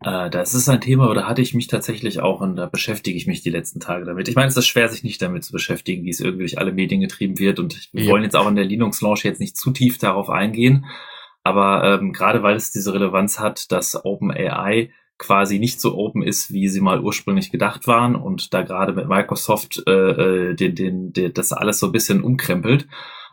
[0.03, 3.27] Äh, das ist ein Thema, da hatte ich mich tatsächlich auch und da beschäftige ich
[3.27, 4.29] mich die letzten Tage damit.
[4.29, 6.73] Ich meine, es ist schwer, sich nicht damit zu beschäftigen, wie es irgendwie durch alle
[6.73, 8.11] Medien getrieben wird und wir ja.
[8.11, 10.87] wollen jetzt auch in der Linux-Launch jetzt nicht zu tief darauf eingehen,
[11.43, 16.53] aber ähm, gerade weil es diese Relevanz hat, dass OpenAI quasi nicht so open ist,
[16.53, 19.91] wie sie mal ursprünglich gedacht waren und da gerade mit Microsoft äh,
[20.51, 22.87] äh den, den, den, das alles so ein bisschen umkrempelt,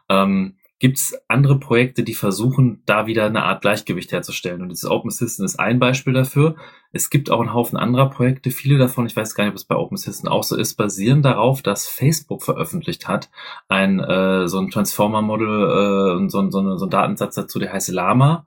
[0.09, 4.61] ähm, Gibt es andere Projekte, die versuchen, da wieder eine Art Gleichgewicht herzustellen?
[4.61, 6.57] Und dieses Open Assistant ist ein Beispiel dafür.
[6.91, 8.51] Es gibt auch einen Haufen anderer Projekte.
[8.51, 11.21] Viele davon, ich weiß gar nicht, ob es bei Open Assistant auch so ist, basieren
[11.21, 13.29] darauf, dass Facebook veröffentlicht hat,
[13.69, 18.45] ein äh, so ein Transformer-Model, äh, so, so, so ein Datensatz dazu, der heißt Lama.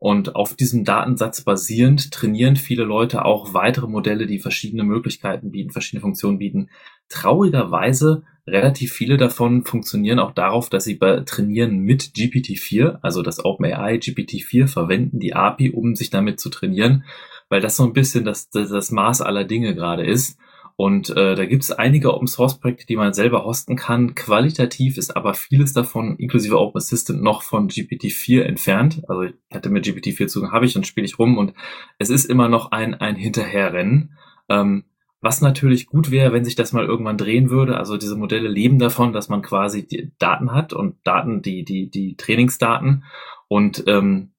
[0.00, 5.72] Und auf diesem Datensatz basierend trainieren viele Leute auch weitere Modelle, die verschiedene Möglichkeiten bieten,
[5.72, 6.70] verschiedene Funktionen bieten.
[7.08, 13.96] Traurigerweise relativ viele davon funktionieren auch darauf, dass sie trainieren mit GPT-4, also das OpenAI
[13.96, 17.04] GPT-4 verwenden die API, um sich damit zu trainieren,
[17.48, 20.38] weil das so ein bisschen das, das, das Maß aller Dinge gerade ist.
[20.80, 24.14] Und äh, da gibt es einige Open Source Projekte, die man selber hosten kann.
[24.14, 29.02] Qualitativ ist aber vieles davon, inklusive Open Assistant, noch von GPT-4 entfernt.
[29.08, 31.52] Also ich hatte mir GPT-4 Zugang, habe ich und spiele ich rum und
[31.98, 34.16] es ist immer noch ein, ein Hinterherrennen.
[34.48, 34.84] Ähm,
[35.20, 37.76] was natürlich gut wäre, wenn sich das mal irgendwann drehen würde.
[37.76, 41.90] Also diese Modelle leben davon, dass man quasi die Daten hat und Daten, die, die,
[41.90, 43.02] die Trainingsdaten.
[43.48, 44.30] Und ähm,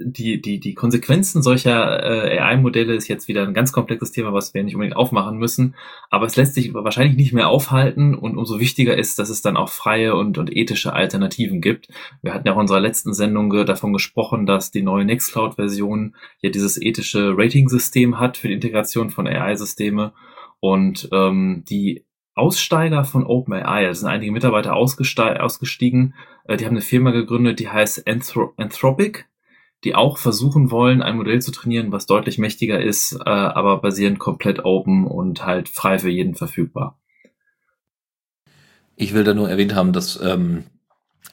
[0.00, 4.54] die, die, die Konsequenzen solcher äh, AI-Modelle ist jetzt wieder ein ganz komplexes Thema, was
[4.54, 5.74] wir nicht unbedingt aufmachen müssen.
[6.10, 9.56] Aber es lässt sich wahrscheinlich nicht mehr aufhalten und umso wichtiger ist, dass es dann
[9.56, 11.88] auch freie und, und ethische Alternativen gibt.
[12.22, 16.50] Wir hatten ja auch in unserer letzten Sendung davon gesprochen, dass die neue Nextcloud-Version ja
[16.50, 20.12] dieses ethische Rating-System hat für die Integration von AI-Systeme
[20.60, 22.04] und ähm, die
[22.34, 27.68] Aussteiger von OpenAI, es sind einige Mitarbeiter ausgestiegen, äh, die haben eine Firma gegründet, die
[27.68, 29.24] heißt Anthro Anthropic
[29.84, 34.18] die auch versuchen wollen, ein Modell zu trainieren, was deutlich mächtiger ist, äh, aber basierend
[34.18, 36.98] komplett open und halt frei für jeden verfügbar.
[38.96, 40.64] Ich will da nur erwähnt haben, dass ähm,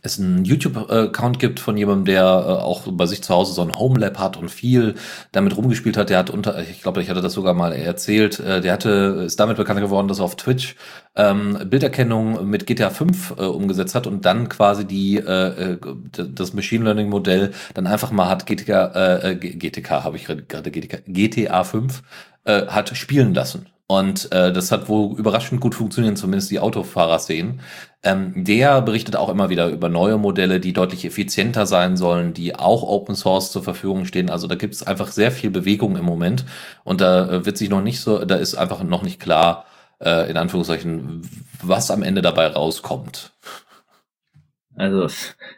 [0.01, 3.73] es einen YouTube-Account gibt von jemandem, der äh, auch bei sich zu Hause so ein
[3.73, 4.95] Homelab hat und viel
[5.31, 6.09] damit rumgespielt hat.
[6.09, 9.39] Der hat unter, ich glaube, ich hatte das sogar mal erzählt, äh, der hatte, ist
[9.39, 10.75] damit bekannt geworden, dass er auf Twitch
[11.15, 15.77] ähm, Bilderkennung mit GTA 5 äh, umgesetzt hat und dann quasi die äh, äh
[16.11, 21.03] das Machine Learning Modell dann einfach mal hat GTK, äh, GTK habe ich gerade GTK,
[21.07, 22.03] GTA 5
[22.45, 23.67] äh, hat spielen lassen.
[23.87, 27.59] Und äh, das hat wohl überraschend gut funktioniert, zumindest die Autofahrer-Szenen.
[28.05, 32.53] Ähm, der berichtet auch immer wieder über neue Modelle, die deutlich effizienter sein sollen, die
[32.53, 34.29] auch Open Source zur Verfügung stehen.
[34.29, 36.43] Also da gibt es einfach sehr viel Bewegung im Moment.
[36.83, 39.65] Und da äh, wird sich noch nicht so, da ist einfach noch nicht klar,
[40.01, 41.21] äh, in Anführungszeichen,
[41.61, 43.31] was am Ende dabei rauskommt.
[44.75, 45.07] Also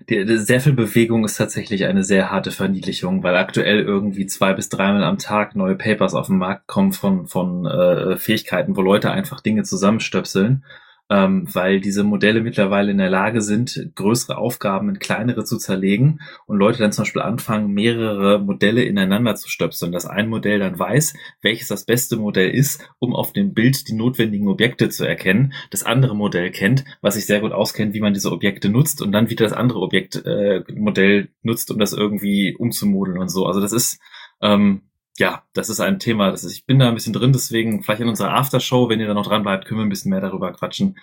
[0.09, 4.53] die, die, sehr viel Bewegung ist tatsächlich eine sehr harte Verniedlichung, weil aktuell irgendwie zwei
[4.53, 8.81] bis dreimal am Tag neue Papers auf den Markt kommen von, von äh, Fähigkeiten, wo
[8.81, 10.63] Leute einfach Dinge zusammenstöpseln
[11.09, 16.21] ähm, weil diese Modelle mittlerweile in der Lage sind, größere Aufgaben in kleinere zu zerlegen
[16.47, 20.79] und Leute dann zum Beispiel anfangen, mehrere Modelle ineinander zu stöpseln, dass ein Modell dann
[20.79, 25.53] weiß, welches das beste Modell ist, um auf dem Bild die notwendigen Objekte zu erkennen,
[25.69, 29.11] das andere Modell kennt, was sich sehr gut auskennt, wie man diese Objekte nutzt und
[29.11, 33.45] dann wieder das andere Objektmodell äh, nutzt, um das irgendwie umzumodeln und so.
[33.45, 33.99] Also das ist
[34.41, 34.81] ähm,
[35.17, 38.01] ja, das ist ein Thema, das ist, ich bin da ein bisschen drin, deswegen vielleicht
[38.01, 40.51] in unserer Aftershow, wenn ihr da noch dran bleibt, können wir ein bisschen mehr darüber
[40.51, 40.97] quatschen.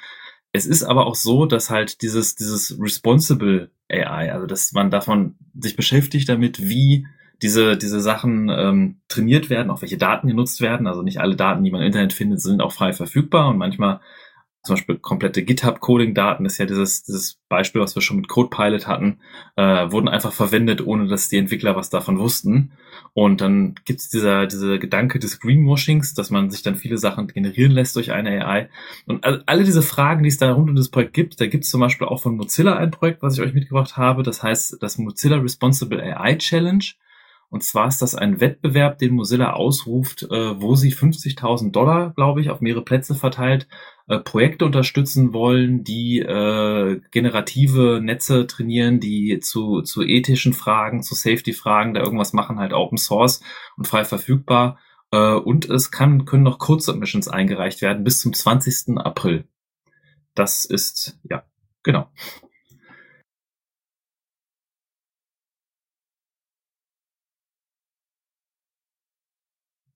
[0.53, 5.37] Es ist aber auch so, dass halt dieses, dieses Responsible AI, also dass man davon
[5.59, 7.07] sich beschäftigt damit, wie
[7.41, 10.87] diese, diese Sachen ähm, trainiert werden, auch welche Daten genutzt werden.
[10.87, 14.01] Also nicht alle Daten, die man im Internet findet, sind auch frei verfügbar und manchmal
[14.63, 19.19] zum Beispiel komplette GitHub-Coding-Daten ist ja dieses, dieses Beispiel, was wir schon mit CodePilot hatten,
[19.57, 22.73] äh, wurden einfach verwendet, ohne dass die Entwickler was davon wussten.
[23.15, 27.73] Und dann gibt's dieser, dieser Gedanke des Greenwashings, dass man sich dann viele Sachen generieren
[27.73, 28.71] lässt durch eine AI.
[29.07, 31.81] Und alle diese Fragen, die es da rund um das Projekt gibt, da gibt's zum
[31.81, 34.23] Beispiel auch von Mozilla ein Projekt, was ich euch mitgebracht habe.
[34.23, 36.85] Das heißt das Mozilla Responsible AI Challenge.
[37.51, 42.41] Und zwar ist das ein Wettbewerb, den Mozilla ausruft, äh, wo sie 50.000 Dollar, glaube
[42.41, 43.69] ich, auf mehrere Plätze verteilt,
[44.09, 51.15] äh, Projekte unterstützen wollen, die äh, generative Netze trainieren, die zu, zu ethischen Fragen, zu
[51.15, 53.43] Safety-Fragen da irgendwas machen, halt Open Source
[53.77, 54.79] und frei verfügbar.
[55.13, 58.99] Äh, und es kann, können noch Kurzsubmissions eingereicht werden bis zum 20.
[58.99, 59.45] April.
[60.35, 61.45] Das ist, ja,
[61.83, 62.09] genau.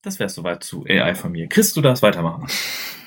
[0.06, 1.48] Das wäre soweit zu AI von mir.
[1.48, 2.46] Chris, du darfst weitermachen.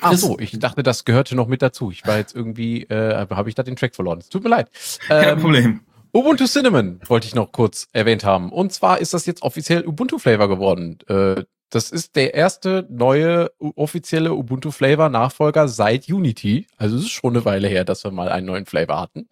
[0.01, 1.91] Ach so, ich dachte, das gehörte noch mit dazu.
[1.91, 4.19] Ich war jetzt irgendwie, äh, habe ich da den Track verloren.
[4.19, 4.69] Es tut mir leid.
[5.07, 5.79] Kein Ähm, Problem.
[6.11, 8.51] Ubuntu Cinnamon wollte ich noch kurz erwähnt haben.
[8.51, 10.97] Und zwar ist das jetzt offiziell Ubuntu Flavor geworden.
[11.07, 16.67] Äh, das ist der erste neue offizielle Ubuntu Flavor Nachfolger seit Unity.
[16.77, 19.29] Also es ist schon eine Weile her, dass wir mal einen neuen Flavor hatten.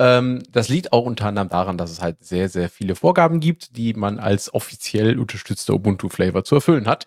[0.00, 3.76] Ähm, das liegt auch unter anderem daran, dass es halt sehr, sehr viele Vorgaben gibt,
[3.76, 7.06] die man als offiziell unterstützter Ubuntu Flavor zu erfüllen hat.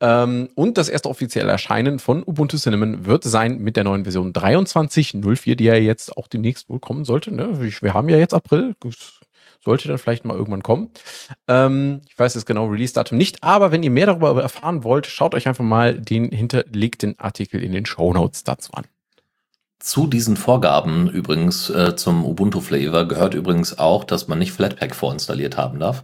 [0.00, 4.32] Ähm, und das erste offizielle Erscheinen von Ubuntu Cinnamon wird sein mit der neuen Version
[4.32, 7.34] 23.04, die ja jetzt auch demnächst wohl kommen sollte.
[7.34, 7.58] Ne?
[7.80, 8.76] Wir haben ja jetzt April.
[9.60, 10.90] Sollte dann vielleicht mal irgendwann kommen.
[11.48, 15.34] Ähm, ich weiß das genaue Release-Datum nicht, aber wenn ihr mehr darüber erfahren wollt, schaut
[15.34, 18.84] euch einfach mal den hinterlegten Artikel in den Show Notes dazu an.
[19.80, 24.92] Zu diesen Vorgaben übrigens äh, zum Ubuntu Flavor gehört übrigens auch, dass man nicht Flatpak
[24.94, 26.02] vorinstalliert haben darf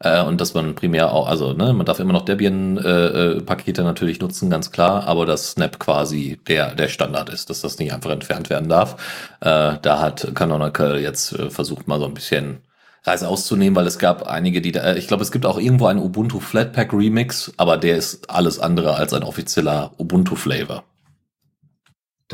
[0.00, 3.82] äh, und dass man primär auch, also ne, man darf immer noch Debian-Pakete äh, Pakete
[3.82, 7.94] natürlich nutzen, ganz klar, aber dass Snap quasi der der Standard ist, dass das nicht
[7.94, 8.96] einfach entfernt werden darf.
[9.40, 12.58] Äh, da hat Canonical jetzt äh, versucht mal so ein bisschen
[13.04, 15.86] Reise auszunehmen, weil es gab einige, die da, äh, ich glaube, es gibt auch irgendwo
[15.86, 20.84] einen Ubuntu Flatpak Remix, aber der ist alles andere als ein offizieller Ubuntu Flavor.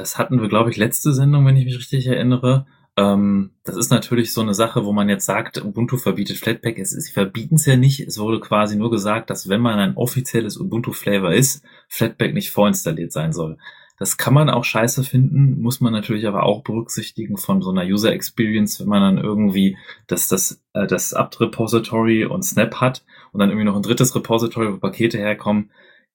[0.00, 2.66] Das hatten wir, glaube ich, letzte Sendung, wenn ich mich richtig erinnere.
[2.96, 6.78] Ähm, das ist natürlich so eine Sache, wo man jetzt sagt, Ubuntu verbietet Flatpak.
[6.78, 8.00] Es, sie verbieten es ja nicht.
[8.00, 13.12] Es wurde quasi nur gesagt, dass wenn man ein offizielles Ubuntu-Flavor ist, Flatpak nicht vorinstalliert
[13.12, 13.58] sein soll.
[13.98, 17.84] Das kann man auch scheiße finden, muss man natürlich aber auch berücksichtigen von so einer
[17.84, 23.40] User Experience, wenn man dann irgendwie das, das, äh, das Apt-Repository und Snap hat und
[23.40, 25.70] dann irgendwie noch ein drittes Repository, wo Pakete herkommen,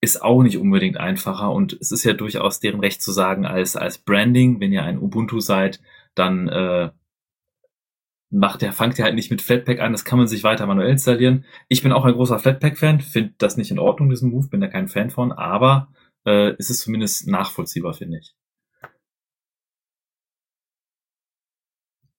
[0.05, 3.75] ist auch nicht unbedingt einfacher und es ist ja durchaus deren Recht zu sagen, als,
[3.75, 5.81] als Branding, wenn ihr ein Ubuntu seid,
[6.13, 6.91] dann äh,
[8.29, 10.91] macht der, fangt ihr halt nicht mit Flatpak an, das kann man sich weiter manuell
[10.91, 11.45] installieren.
[11.67, 14.67] Ich bin auch ein großer Flatpak-Fan, finde das nicht in Ordnung, diesen Move, bin da
[14.67, 15.89] kein Fan von, aber
[16.25, 18.35] äh, ist es zumindest nachvollziehbar, finde ich.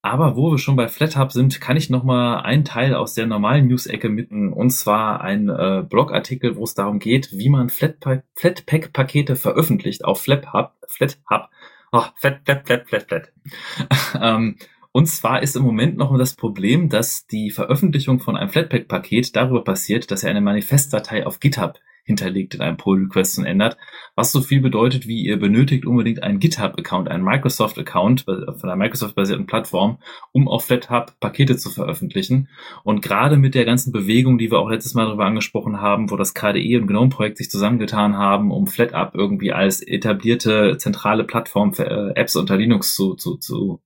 [0.07, 3.27] Aber wo wir schon bei FlatHub sind, kann ich noch mal einen Teil aus der
[3.27, 9.35] normalen News-Ecke mitten, und zwar ein äh, Blogartikel, wo es darum geht, wie man Flatpak-Pakete
[9.35, 11.49] veröffentlicht auf FlatHub, FlatHub,
[11.91, 13.33] oh, Flat, Flat, Flat, Flat, Flat.
[14.23, 14.57] ähm,
[14.93, 19.65] und zwar ist im Moment noch das Problem, dass die Veröffentlichung von einem Flatpak-Paket darüber
[19.65, 23.77] passiert, dass er eine Manifestdatei auf GitHub hinterlegt in einem Pull-Request und ändert,
[24.15, 29.47] was so viel bedeutet, wie ihr benötigt unbedingt einen GitHub-Account, einen Microsoft-Account von einer Microsoft-basierten
[29.47, 29.99] Plattform,
[30.33, 32.49] um auf FlatHub Pakete zu veröffentlichen.
[32.85, 36.17] Und gerade mit der ganzen Bewegung, die wir auch letztes Mal darüber angesprochen haben, wo
[36.17, 41.91] das KDE und GNOME-Projekt sich zusammengetan haben, um FlatHub irgendwie als etablierte zentrale Plattform für
[41.91, 43.83] äh, Apps unter Linux zu, zu, zu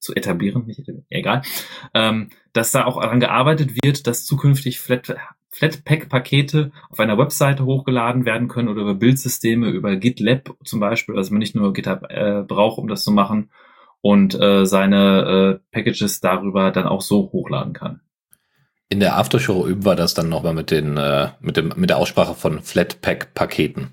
[0.00, 1.42] zu etablieren, nicht egal,
[1.92, 5.14] ähm, dass da auch daran gearbeitet wird, dass zukünftig Flat,
[5.50, 11.32] Flatpak-Pakete auf einer Webseite hochgeladen werden können oder über Bildsysteme, über GitLab zum Beispiel, also
[11.32, 13.50] man nicht nur GitHub äh, braucht, um das zu machen
[14.00, 18.00] und äh, seine äh, Packages darüber dann auch so hochladen kann.
[18.88, 21.98] In der Aftershow üben wir das dann nochmal mit den, äh, mit dem, mit der
[21.98, 23.90] Aussprache von Flatpak-Paketen.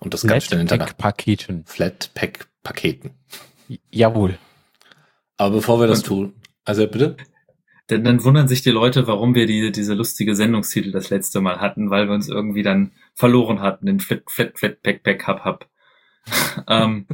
[0.00, 0.94] Und das ganz schnell hintereinander.
[0.96, 1.64] Paketen.
[1.66, 3.10] Flatpak-Paketen.
[3.90, 4.38] Jawohl.
[5.36, 6.32] Aber bevor wir das Und- tun,
[6.64, 7.16] also bitte?
[7.90, 11.60] Denn dann wundern sich die Leute, warum wir die, diese lustige Sendungstitel das letzte Mal
[11.60, 15.44] hatten, weil wir uns irgendwie dann verloren hatten, den Flat, Flat, Flat, Pack, Pack, Hub,
[15.44, 15.69] Hub.
[16.68, 17.06] ähm,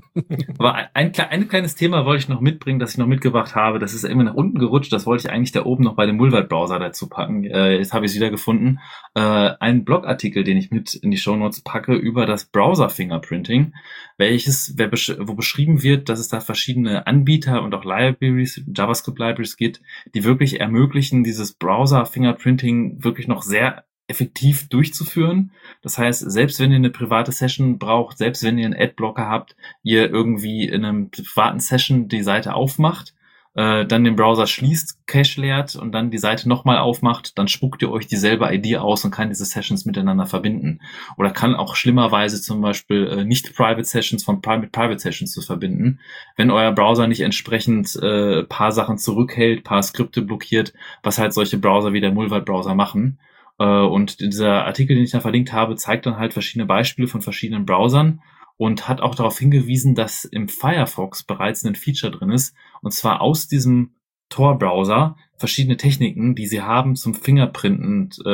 [0.58, 3.54] aber ein, ein, kle- ein kleines Thema wollte ich noch mitbringen, das ich noch mitgebracht
[3.54, 3.78] habe.
[3.78, 4.92] Das ist immer nach unten gerutscht.
[4.92, 7.44] Das wollte ich eigentlich da oben noch bei dem Mulvert-Browser dazu packen.
[7.44, 8.78] Äh, jetzt habe ich es wieder gefunden.
[9.14, 13.72] Äh, ein Blogartikel, den ich mit in die Shownotes packe über das Browser-Fingerprinting,
[14.18, 19.80] welches, wer wo beschrieben wird, dass es da verschiedene Anbieter und auch Libraries, JavaScript-Libraries gibt,
[20.14, 25.52] die wirklich ermöglichen, dieses Browser-Fingerprinting wirklich noch sehr effektiv durchzuführen.
[25.82, 29.56] Das heißt, selbst wenn ihr eine private Session braucht, selbst wenn ihr einen Adblocker habt,
[29.82, 33.14] ihr irgendwie in einem privaten Session die Seite aufmacht,
[33.56, 37.80] äh, dann den Browser schließt, Cache leert und dann die Seite nochmal aufmacht, dann spuckt
[37.80, 40.80] ihr euch dieselbe ID aus und kann diese Sessions miteinander verbinden.
[41.16, 45.40] Oder kann auch schlimmerweise zum Beispiel äh, nicht Private Sessions von Private Private Sessions zu
[45.40, 46.00] verbinden,
[46.36, 51.56] wenn euer Browser nicht entsprechend äh, paar Sachen zurückhält, paar Skripte blockiert, was halt solche
[51.56, 53.18] Browser wie der Mulvert-Browser machen.
[53.58, 57.22] Äh, Und dieser Artikel, den ich da verlinkt habe, zeigt dann halt verschiedene Beispiele von
[57.22, 58.20] verschiedenen Browsern
[58.56, 63.20] und hat auch darauf hingewiesen, dass im Firefox bereits ein Feature drin ist, und zwar
[63.20, 63.92] aus diesem
[64.28, 68.30] Tor-Browser verschiedene Techniken, die sie haben, zum Fingerprinten äh,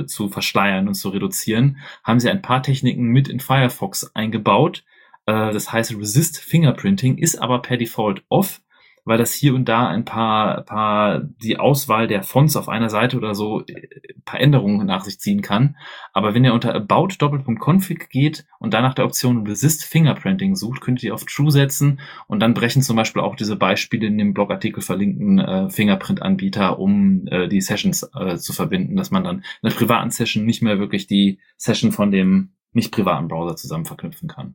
[0.00, 4.84] äh, zu verschleiern und zu reduzieren, haben sie ein paar Techniken mit in Firefox eingebaut.
[5.26, 8.60] Äh, das heißt, Resist Fingerprinting ist aber per Default off.
[9.04, 13.16] Weil das hier und da ein paar, paar die Auswahl der Fonts auf einer Seite
[13.16, 15.76] oder so äh, ein paar Änderungen nach sich ziehen kann.
[16.12, 20.56] Aber wenn ihr unter About Doppelpunkt Config geht und dann nach der Option Resist Fingerprinting
[20.56, 24.18] sucht, könnt ihr auf True setzen und dann brechen zum Beispiel auch diese Beispiele in
[24.18, 29.38] dem Blogartikel verlinkten äh, Fingerprint-Anbieter, um äh, die Sessions äh, zu verbinden, dass man dann
[29.38, 33.84] in einer privaten Session nicht mehr wirklich die Session von dem nicht privaten Browser zusammen
[33.84, 34.54] verknüpfen kann.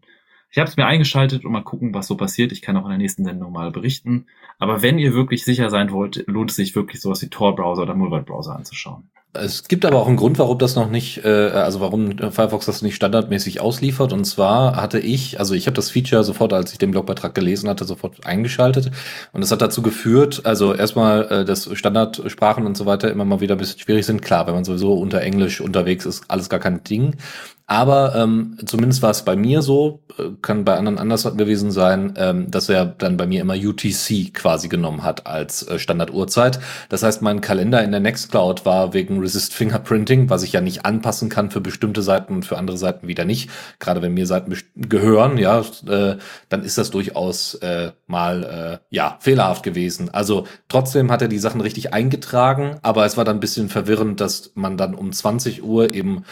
[0.55, 2.53] Ich habe es mir eingeschaltet und mal gucken, was so passiert.
[2.53, 4.27] Ich kann auch in der nächsten Sendung mal berichten.
[4.57, 7.93] Aber wenn ihr wirklich sicher sein wollt, lohnt es sich wirklich sowas wie Tor-Browser oder
[7.93, 9.03] Mulvert-Browser anzuschauen.
[9.33, 12.81] Es gibt aber auch einen Grund, warum das noch nicht, äh, also warum Firefox das
[12.81, 14.13] nicht standardmäßig ausliefert.
[14.13, 17.67] Und zwar hatte ich, also ich habe das Feature sofort, als ich den Blogbeitrag gelesen
[17.67, 18.91] hatte, sofort eingeschaltet.
[19.33, 23.41] Und das hat dazu geführt, also erstmal, äh, dass Standardsprachen und so weiter immer mal
[23.41, 24.21] wieder ein bisschen schwierig sind.
[24.21, 27.17] Klar, wenn man sowieso unter Englisch unterwegs ist, alles gar kein Ding.
[27.67, 32.13] Aber ähm, zumindest war es bei mir so, äh, kann bei anderen anders gewesen sein,
[32.15, 36.59] ähm, dass er dann bei mir immer UTC quasi genommen hat als äh, Standarduhrzeit.
[36.89, 40.85] Das heißt, mein Kalender in der Nextcloud war wegen Resist Fingerprinting, was ich ja nicht
[40.85, 43.49] anpassen kann für bestimmte Seiten und für andere Seiten wieder nicht.
[43.79, 46.17] Gerade wenn mir Seiten gehören, ja, äh,
[46.49, 50.13] dann ist das durchaus äh, mal äh, ja fehlerhaft gewesen.
[50.13, 54.21] Also trotzdem hat er die Sachen richtig eingetragen, aber es war dann ein bisschen verwirrend,
[54.21, 56.25] dass man dann um 20 Uhr eben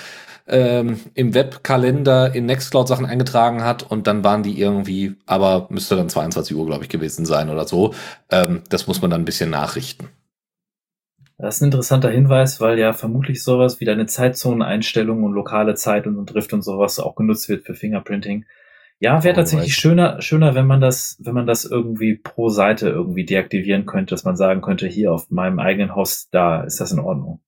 [0.47, 5.95] ähm, im Webkalender in Nextcloud Sachen eingetragen hat und dann waren die irgendwie, aber müsste
[5.95, 7.93] dann 22 Uhr, glaube ich, gewesen sein oder so.
[8.29, 10.09] Ähm, das muss man dann ein bisschen nachrichten.
[11.37, 16.07] Das ist ein interessanter Hinweis, weil ja vermutlich sowas wie deine Zeitzoneneinstellungen und lokale Zeit
[16.07, 18.45] und Drift und sowas auch genutzt wird für Fingerprinting.
[18.99, 23.25] Ja, wäre tatsächlich schöner, schöner, wenn man das, wenn man das irgendwie pro Seite irgendwie
[23.25, 26.99] deaktivieren könnte, dass man sagen könnte, hier auf meinem eigenen Host, da ist das in
[26.99, 27.41] Ordnung.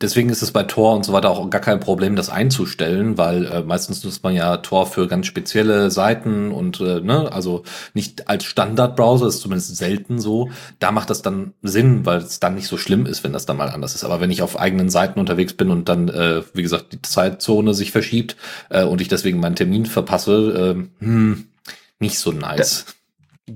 [0.00, 3.46] Deswegen ist es bei Tor und so weiter auch gar kein Problem, das einzustellen, weil
[3.46, 7.62] äh, meistens nutzt man ja Tor für ganz spezielle Seiten und äh, ne, also
[7.94, 10.50] nicht als Standardbrowser, ist zumindest selten so.
[10.80, 13.56] Da macht das dann Sinn, weil es dann nicht so schlimm ist, wenn das dann
[13.56, 14.04] mal anders ist.
[14.04, 17.72] Aber wenn ich auf eigenen Seiten unterwegs bin und dann, äh, wie gesagt, die Zeitzone
[17.72, 18.36] sich verschiebt
[18.70, 21.46] äh, und ich deswegen meinen Termin verpasse, äh, hm,
[22.00, 22.84] nicht so nice.
[22.86, 22.92] Ja.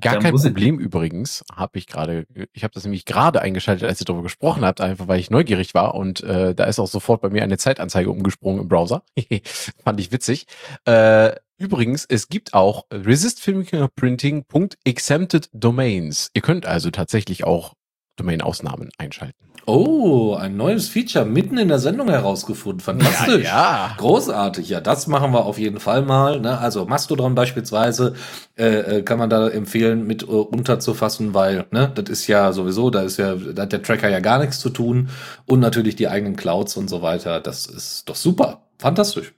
[0.00, 4.04] Gar kein Problem übrigens, habe ich gerade, ich habe das nämlich gerade eingeschaltet, als ihr
[4.04, 7.30] darüber gesprochen habt, einfach weil ich neugierig war und äh, da ist auch sofort bei
[7.30, 9.02] mir eine Zeitanzeige umgesprungen im Browser.
[9.84, 10.44] Fand ich witzig.
[10.84, 16.30] Äh, übrigens, es gibt auch Resist Fingerprinting.exempted Domains.
[16.34, 17.72] Ihr könnt also tatsächlich auch
[18.18, 19.34] Domain-Ausnahmen einschalten.
[19.70, 22.80] Oh, ein neues Feature mitten in der Sendung herausgefunden.
[22.80, 23.44] Fantastisch.
[23.44, 23.94] Ja, ja.
[23.98, 24.68] Großartig.
[24.70, 26.40] Ja, das machen wir auf jeden Fall mal.
[26.40, 26.58] Ne?
[26.58, 28.14] Also Mastodon beispielsweise
[28.56, 32.88] äh, äh, kann man da empfehlen, mit äh, unterzufassen, weil ne, das ist ja sowieso,
[32.88, 35.10] da ist ja, da hat der Tracker ja gar nichts zu tun.
[35.44, 37.38] Und natürlich die eigenen Clouds und so weiter.
[37.40, 38.62] Das ist doch super.
[38.78, 39.34] Fantastisch.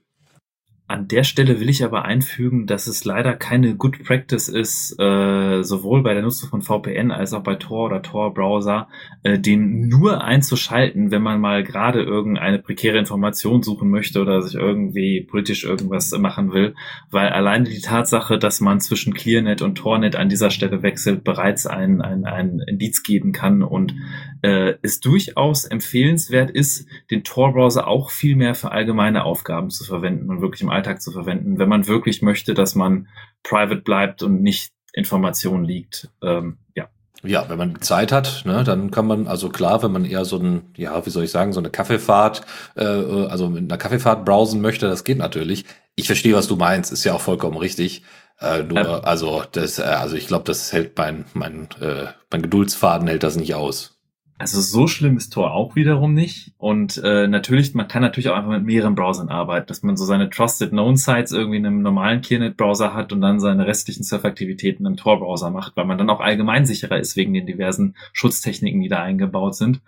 [0.90, 5.62] An der Stelle will ich aber einfügen, dass es leider keine Good Practice ist, äh,
[5.62, 8.88] sowohl bei der Nutzung von VPN als auch bei Tor oder Tor-Browser,
[9.22, 14.56] äh, den nur einzuschalten, wenn man mal gerade irgendeine prekäre Information suchen möchte oder sich
[14.56, 16.74] irgendwie politisch irgendwas machen will,
[17.08, 21.68] weil alleine die Tatsache, dass man zwischen ClearNet und TorNet an dieser Stelle wechselt, bereits
[21.68, 23.94] ein, ein, ein Indiz geben kann und
[24.42, 30.30] äh, es durchaus empfehlenswert ist, den Tor-Browser auch viel mehr für allgemeine Aufgaben zu verwenden
[30.30, 33.08] und wirklich im Alltag zu verwenden, wenn man wirklich möchte, dass man
[33.42, 36.10] private bleibt und nicht Informationen liegt.
[36.22, 36.88] Ähm, ja.
[37.22, 40.38] Ja, wenn man Zeit hat, ne, dann kann man, also klar, wenn man eher so
[40.38, 42.46] ein, ja, wie soll ich sagen, so eine Kaffeefahrt,
[42.76, 45.66] äh, also mit einer Kaffeefahrt browsen möchte, das geht natürlich.
[45.96, 48.04] Ich verstehe, was du meinst, ist ja auch vollkommen richtig.
[48.40, 52.42] Äh, nur, ähm, also das, äh, also ich glaube, das hält mein, mein, äh, mein
[52.42, 53.99] Geduldsfaden hält das nicht aus.
[54.40, 56.54] Also so schlimm ist Tor auch wiederum nicht.
[56.56, 60.06] Und äh, natürlich, man kann natürlich auch einfach mit mehreren Browsern arbeiten, dass man so
[60.06, 64.86] seine Trusted Known Sites irgendwie in einem normalen ClearNet-Browser hat und dann seine restlichen Surfaktivitäten
[64.86, 68.88] im Tor-Browser macht, weil man dann auch allgemein sicherer ist wegen den diversen Schutztechniken, die
[68.88, 69.82] da eingebaut sind.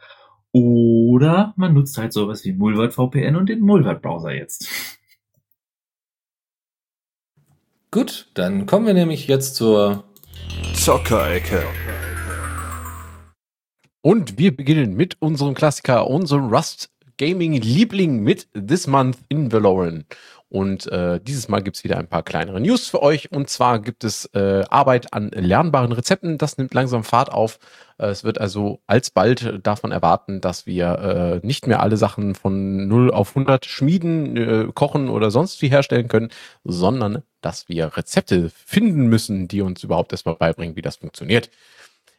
[0.52, 4.68] Oder man nutzt halt sowas wie Mulvert VPN und den Mulvert Browser jetzt.
[7.90, 10.04] Gut, dann kommen wir nämlich jetzt zur
[10.74, 11.62] Zockerecke.
[14.04, 20.06] Und wir beginnen mit unserem Klassiker, unserem Rust Gaming Liebling mit This Month in Valoran.
[20.48, 23.30] Und äh, dieses Mal gibt's wieder ein paar kleinere News für euch.
[23.30, 26.36] Und zwar gibt es äh, Arbeit an lernbaren Rezepten.
[26.36, 27.60] Das nimmt langsam Fahrt auf.
[27.96, 32.88] Äh, es wird also alsbald davon erwarten, dass wir äh, nicht mehr alle Sachen von
[32.88, 36.30] 0 auf 100 schmieden, äh, kochen oder sonst wie herstellen können,
[36.64, 41.50] sondern dass wir Rezepte finden müssen, die uns überhaupt erstmal beibringen, wie das funktioniert.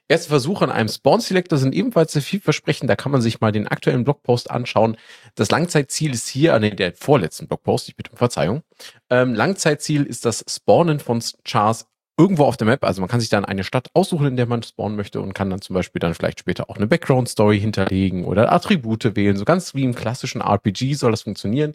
[0.10, 2.90] Erste Versuche an einem Spawn Selector sind ebenfalls sehr vielversprechend.
[2.90, 4.98] Da kann man sich mal den aktuellen Blogpost anschauen.
[5.36, 8.64] Das Langzeitziel ist hier, an ah, der vorletzten Blogpost, ich bitte um Verzeihung.
[9.10, 12.84] Ähm, Langzeitziel ist das Spawnen von Chars irgendwo auf der Map.
[12.84, 15.50] Also man kann sich dann eine Stadt aussuchen, in der man spawnen möchte und kann
[15.50, 19.38] dann zum Beispiel dann vielleicht später auch eine Background-Story hinterlegen oder Attribute wählen.
[19.38, 21.74] So ganz wie im klassischen RPG soll das funktionieren.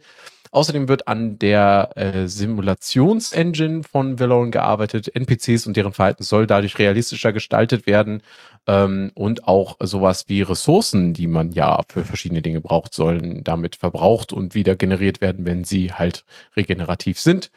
[0.50, 5.14] Außerdem wird an der äh, Simulationsengine von Valorant gearbeitet.
[5.14, 8.22] NPCs und deren Verhalten soll dadurch realistischer gestaltet werden.
[8.66, 13.76] Ähm, und auch sowas wie Ressourcen, die man ja für verschiedene Dinge braucht, sollen damit
[13.76, 16.24] verbraucht und wieder generiert werden, wenn sie halt
[16.56, 17.50] regenerativ sind,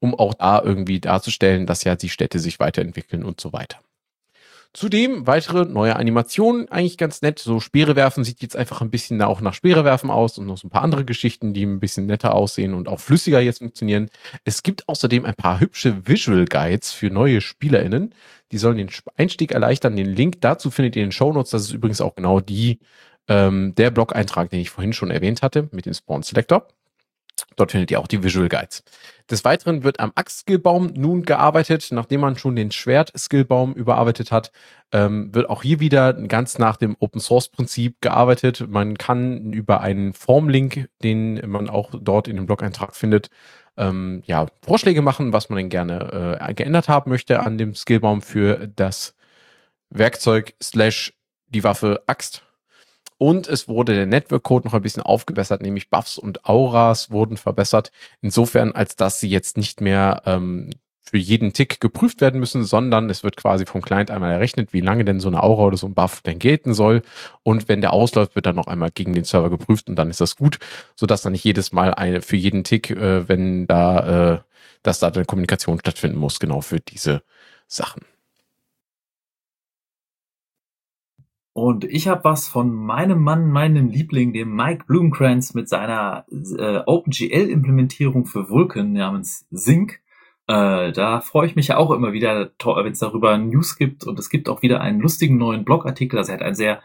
[0.00, 3.78] um auch da irgendwie darzustellen, dass ja die Städte sich weiterentwickeln und so weiter.
[4.76, 7.38] Zudem weitere neue Animationen, eigentlich ganz nett.
[7.38, 10.58] So Speere werfen sieht jetzt einfach ein bisschen auch nach Speere werfen aus und noch
[10.58, 14.10] so ein paar andere Geschichten, die ein bisschen netter aussehen und auch flüssiger jetzt funktionieren.
[14.44, 18.14] Es gibt außerdem ein paar hübsche Visual Guides für neue SpielerInnen.
[18.52, 19.96] Die sollen den Einstieg erleichtern.
[19.96, 21.52] Den Link dazu findet ihr in den Show Notes.
[21.52, 22.78] Das ist übrigens auch genau die,
[23.28, 26.68] ähm, der Blog-Eintrag, den ich vorhin schon erwähnt hatte mit dem Spawn Selector.
[27.56, 28.82] Dort findet ihr auch die Visual Guides.
[29.30, 31.88] Des Weiteren wird am Axt-Skillbaum nun gearbeitet.
[31.90, 34.52] Nachdem man schon den Schwert-Skillbaum überarbeitet hat,
[34.92, 38.66] ähm, wird auch hier wieder ganz nach dem Open-Source-Prinzip gearbeitet.
[38.68, 43.28] Man kann über einen Formlink, den man auch dort in dem Blog-Eintrag findet,
[43.76, 48.22] ähm, ja, Vorschläge machen, was man denn gerne äh, geändert haben möchte an dem Skillbaum
[48.22, 49.14] für das
[49.90, 51.12] Werkzeug slash
[51.48, 52.45] die Waffe Axt
[53.18, 57.90] und es wurde der Network-Code noch ein bisschen aufgebessert, nämlich Buffs und Auras wurden verbessert.
[58.20, 60.70] Insofern, als dass sie jetzt nicht mehr ähm,
[61.08, 64.80] für jeden Tick geprüft werden müssen, sondern es wird quasi vom Client einmal errechnet, wie
[64.80, 67.02] lange denn so eine Aura oder so ein Buff denn gelten soll.
[67.42, 70.20] Und wenn der ausläuft, wird dann noch einmal gegen den Server geprüft und dann ist
[70.20, 70.58] das gut,
[70.96, 74.40] sodass dann nicht jedes Mal eine für jeden Tick, äh, wenn da, äh,
[74.82, 77.22] dass da eine Kommunikation stattfinden muss, genau für diese
[77.68, 78.02] Sachen.
[81.56, 86.82] Und ich habe was von meinem Mann, meinem Liebling, dem Mike Blumenkranz mit seiner äh,
[86.84, 90.02] OpenGL-Implementierung für Vulkan namens Sync.
[90.48, 94.04] Äh, da freue ich mich ja auch immer wieder, wenn es darüber News gibt.
[94.04, 96.18] Und es gibt auch wieder einen lustigen neuen Blogartikel.
[96.18, 96.82] Also er hat einen sehr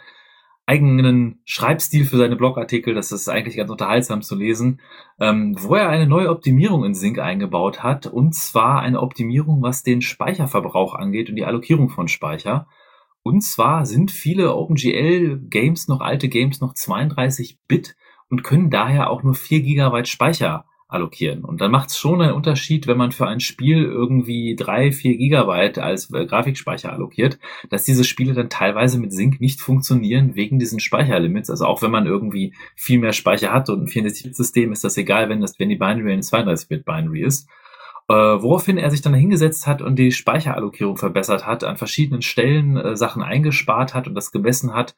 [0.65, 2.93] eigenen Schreibstil für seine Blogartikel.
[2.93, 4.79] Das ist eigentlich ganz unterhaltsam zu lesen,
[5.19, 8.07] ähm, wo er eine neue Optimierung in Sync eingebaut hat.
[8.07, 12.67] Und zwar eine Optimierung, was den Speicherverbrauch angeht und die Allokierung von Speicher.
[13.23, 17.95] Und zwar sind viele OpenGL-Games noch alte Games noch 32 Bit
[18.29, 21.45] und können daher auch nur 4 Gigabyte Speicher allokieren.
[21.45, 25.17] Und dann macht es schon einen Unterschied, wenn man für ein Spiel irgendwie 3, 4
[25.17, 27.39] Gigabyte als äh, Grafikspeicher allokiert,
[27.69, 31.49] dass diese Spiele dann teilweise mit Sync nicht funktionieren wegen diesen Speicherlimits.
[31.49, 35.29] Also auch wenn man irgendwie viel mehr Speicher hat und ein 64-Bit-System ist das egal,
[35.29, 37.47] wenn das, wenn die Binary eine 32-Bit-Binary ist.
[38.11, 42.75] Äh, woraufhin er sich dann hingesetzt hat und die Speicherallokierung verbessert hat, an verschiedenen Stellen
[42.75, 44.95] äh, Sachen eingespart hat und das gemessen hat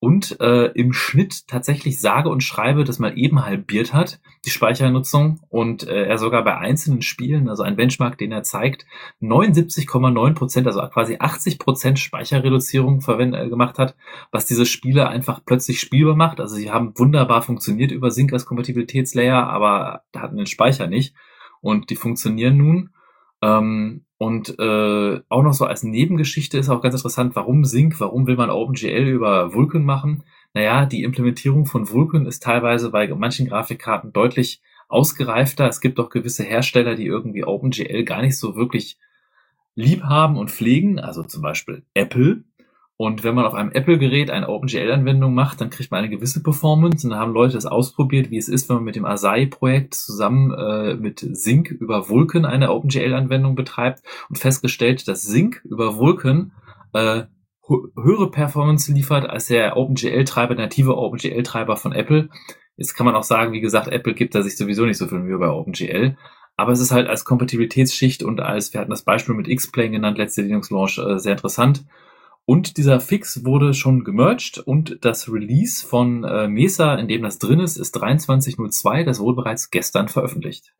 [0.00, 5.40] und äh, im Schnitt tatsächlich sage und schreibe das mal eben halbiert hat, die Speichernutzung
[5.50, 8.86] und äh, er sogar bei einzelnen Spielen, also ein Benchmark, den er zeigt,
[9.20, 13.94] 79,9 Prozent, also quasi 80 Prozent Speicherreduzierung verwendet, äh, gemacht hat,
[14.30, 16.40] was diese Spiele einfach plötzlich spielbar macht.
[16.40, 21.14] Also sie haben wunderbar funktioniert über Sync als Kompatibilitätslayer, aber hatten den Speicher nicht
[21.64, 22.90] und die funktionieren nun.
[23.42, 28.26] Ähm, und äh, auch noch so als Nebengeschichte ist auch ganz interessant, warum Sync, warum
[28.26, 30.22] will man OpenGL über Vulkan machen?
[30.52, 35.66] Naja, die Implementierung von Vulkan ist teilweise bei manchen Grafikkarten deutlich ausgereifter.
[35.66, 38.98] Es gibt auch gewisse Hersteller, die irgendwie OpenGL gar nicht so wirklich
[39.74, 42.44] lieb haben und pflegen, also zum Beispiel Apple,
[42.96, 47.04] und wenn man auf einem Apple-Gerät eine OpenGL-Anwendung macht, dann kriegt man eine gewisse Performance.
[47.04, 50.52] Und da haben Leute das ausprobiert, wie es ist, wenn man mit dem Asai-Projekt zusammen
[50.52, 56.52] äh, mit Sync über Vulkan eine OpenGL-Anwendung betreibt und festgestellt, dass Sync über Vulkan
[56.92, 57.24] äh,
[57.68, 62.28] höhere Performance liefert als der OpenGL-Treiber, native OpenGL-Treiber von Apple.
[62.76, 65.18] Jetzt kann man auch sagen, wie gesagt, Apple gibt da sich sowieso nicht so viel
[65.18, 66.16] Mühe bei OpenGL.
[66.56, 70.18] Aber es ist halt als Kompatibilitätsschicht und als, wir hatten das Beispiel mit X-Plane genannt,
[70.18, 71.84] letzte Linux-Launch, äh, sehr interessant.
[72.46, 77.38] Und dieser Fix wurde schon gemerged und das Release von äh, Mesa, in dem das
[77.38, 79.04] drin ist, ist 23.02.
[79.04, 80.74] Das wurde bereits gestern veröffentlicht.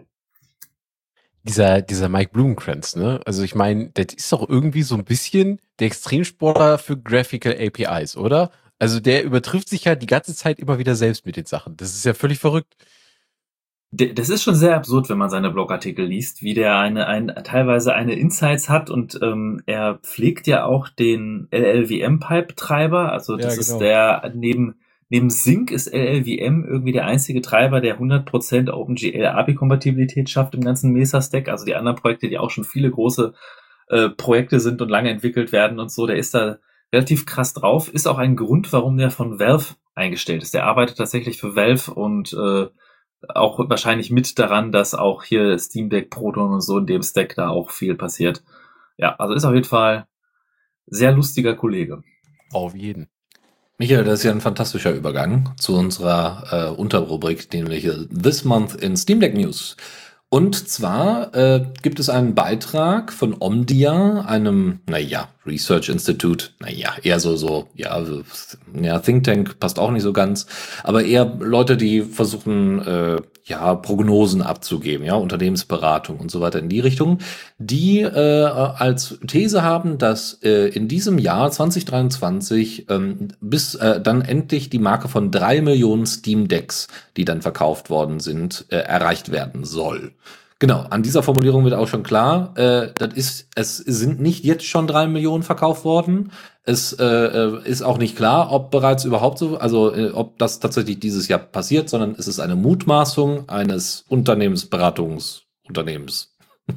[1.43, 3.21] Dieser, dieser Mike Blumenkranz, ne?
[3.25, 8.17] Also ich meine, das ist doch irgendwie so ein bisschen der Extremsportler für Graphical APIs,
[8.17, 8.51] oder?
[8.79, 11.77] Also der übertrifft sich ja die ganze Zeit immer wieder selbst mit den Sachen.
[11.77, 12.77] Das ist ja völlig verrückt
[13.97, 17.95] das ist schon sehr absurd, wenn man seine Blogartikel liest, wie der eine, ein, teilweise
[17.95, 23.13] eine Insights hat und ähm, er pflegt ja auch den LLVM-Pipe-Treiber.
[23.13, 23.61] Also das ja, genau.
[23.61, 24.77] ist der neben
[25.11, 30.93] neben Sync ist LLVM irgendwie der einzige Treiber, der 100% OpenGL API-Kompatibilität schafft im ganzen
[30.93, 31.49] Mesa-Stack.
[31.49, 33.33] Also die anderen Projekte, die auch schon viele große
[33.89, 36.59] äh, Projekte sind und lange entwickelt werden und so, der ist da
[36.93, 37.93] relativ krass drauf.
[37.93, 40.55] Ist auch ein Grund, warum der von Valve eingestellt ist.
[40.55, 42.67] Der arbeitet tatsächlich für Valve und äh,
[43.29, 47.35] auch wahrscheinlich mit daran, dass auch hier Steam Deck Proton und so in dem Stack
[47.37, 48.43] da auch viel passiert.
[48.97, 50.07] ja, also ist auf jeden Fall
[50.87, 52.03] sehr lustiger Kollege.
[52.53, 53.09] Auf jeden.
[53.79, 58.97] Michael, das ist ja ein fantastischer Übergang zu unserer äh, Unterrubrik, nämlich This Month in
[58.97, 59.77] Steam Deck News.
[60.29, 67.21] Und zwar äh, gibt es einen Beitrag von Omdia, einem, naja, Research Institute, naja, eher
[67.21, 68.03] so, so, ja,
[68.81, 70.47] ja, Think Tank passt auch nicht so ganz,
[70.83, 76.71] aber eher Leute, die versuchen, äh, ja, Prognosen abzugeben, ja, Unternehmensberatung und so weiter in
[76.71, 77.19] die Richtung,
[77.59, 84.23] die äh, als These haben, dass äh, in diesem Jahr 2023 ähm, bis äh, dann
[84.23, 86.89] endlich die Marke von drei Millionen Steam Decks,
[87.19, 90.13] die dann verkauft worden sind, äh, erreicht werden soll.
[90.65, 94.65] Genau, an dieser Formulierung wird auch schon klar, äh, das ist, es sind nicht jetzt
[94.65, 96.33] schon drei Millionen verkauft worden.
[96.63, 100.61] Es äh, äh, ist auch nicht klar, ob bereits überhaupt so, also äh, ob das
[100.61, 106.35] tatsächlich dieses Jahr passiert, sondern es ist eine Mutmaßung eines Unternehmensberatungsunternehmens.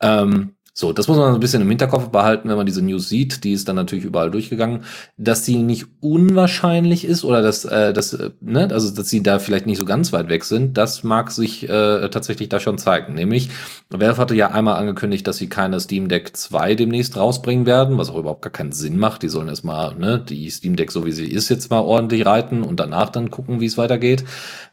[0.00, 3.44] ähm, so, das muss man ein bisschen im Hinterkopf behalten, wenn man diese News sieht.
[3.44, 4.84] Die ist dann natürlich überall durchgegangen,
[5.16, 9.38] dass sie nicht unwahrscheinlich ist oder dass, äh, dass, äh, ne, also dass sie da
[9.38, 10.76] vielleicht nicht so ganz weit weg sind.
[10.76, 13.14] Das mag sich äh, tatsächlich da schon zeigen.
[13.14, 13.48] Nämlich,
[13.88, 18.10] Valve hatte ja einmal angekündigt, dass sie keine Steam Deck 2 demnächst rausbringen werden, was
[18.10, 19.22] auch überhaupt gar keinen Sinn macht.
[19.22, 22.62] Die sollen erstmal, ne, die Steam Deck so wie sie ist jetzt mal ordentlich reiten
[22.62, 24.24] und danach dann gucken, wie es weitergeht.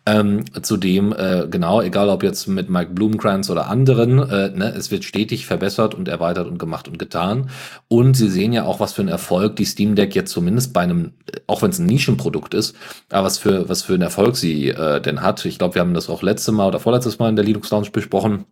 [0.06, 4.92] Ähm, zudem, äh, genau, egal ob jetzt mit Mike Blumenkranz oder anderen, äh, ne, es
[4.92, 7.50] wird stetig verbessert und erweitert und gemacht und getan.
[7.88, 10.82] Und Sie sehen ja auch, was für ein Erfolg die Steam Deck jetzt zumindest bei
[10.82, 11.14] einem,
[11.48, 12.76] auch wenn es ein Nischenprodukt ist,
[13.12, 15.46] aber was für, was für ein Erfolg sie äh, denn hat.
[15.46, 17.92] Ich glaube, wir haben das auch letzte Mal oder vorletztes Mal in der Linux Lounge
[17.92, 18.46] besprochen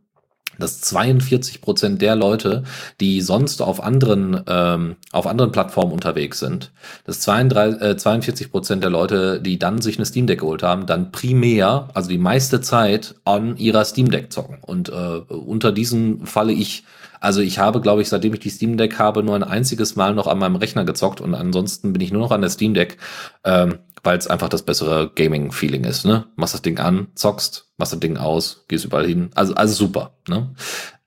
[0.58, 2.64] dass 42 Prozent der Leute,
[3.00, 6.72] die sonst auf anderen ähm, auf anderen Plattformen unterwegs sind,
[7.06, 10.86] dass 32, äh, 42 Prozent der Leute, die dann sich eine Steam Deck geholt haben,
[10.86, 14.58] dann primär, also die meiste Zeit an ihrer Steam Deck zocken.
[14.62, 16.84] Und äh, unter diesen falle ich
[17.22, 20.16] also ich habe, glaube ich, seitdem ich die Steam Deck habe, nur ein einziges Mal
[20.16, 22.98] noch an meinem Rechner gezockt und ansonsten bin ich nur noch an der Steam Deck,
[23.44, 26.06] ähm, weil es einfach das bessere Gaming-Feeling ist.
[26.06, 26.26] Ne?
[26.36, 29.30] Machst das Ding an, zockst, machst das Ding aus, gehst überall hin.
[29.36, 30.16] Also, also super.
[30.28, 30.52] Ne?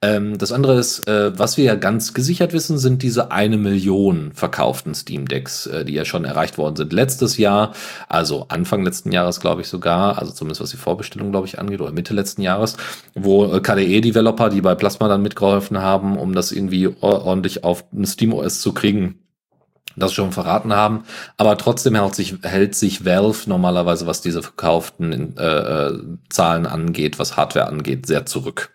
[0.05, 4.33] Ähm, das andere ist, äh, was wir ja ganz gesichert wissen, sind diese eine Million
[4.35, 7.73] verkauften Steam Decks, äh, die ja schon erreicht worden sind letztes Jahr,
[8.07, 11.81] also Anfang letzten Jahres, glaube ich sogar, also zumindest was die Vorbestellung, glaube ich, angeht,
[11.81, 12.77] oder Mitte letzten Jahres,
[13.15, 18.05] wo äh, KDE-Developer, die bei Plasma dann mitgeholfen haben, um das irgendwie ordentlich auf ein
[18.05, 19.24] Steam OS zu kriegen,
[19.97, 21.05] das schon verraten haben.
[21.37, 25.43] Aber trotzdem hält sich, hält sich Valve normalerweise, was diese verkauften äh,
[25.89, 25.99] äh,
[26.29, 28.71] Zahlen angeht, was Hardware angeht, sehr zurück.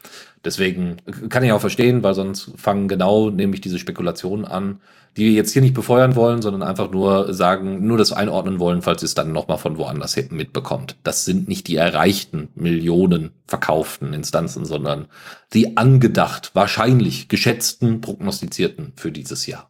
[0.45, 0.97] Deswegen
[1.27, 4.79] kann ich auch verstehen, weil sonst fangen genau nämlich diese Spekulationen an,
[5.17, 8.81] die wir jetzt hier nicht befeuern wollen, sondern einfach nur sagen, nur das einordnen wollen,
[8.81, 10.95] falls ihr es dann nochmal von woanders hinten mitbekommt.
[11.03, 15.07] Das sind nicht die erreichten Millionen verkauften Instanzen, sondern
[15.53, 19.69] die angedacht, wahrscheinlich geschätzten, prognostizierten für dieses Jahr.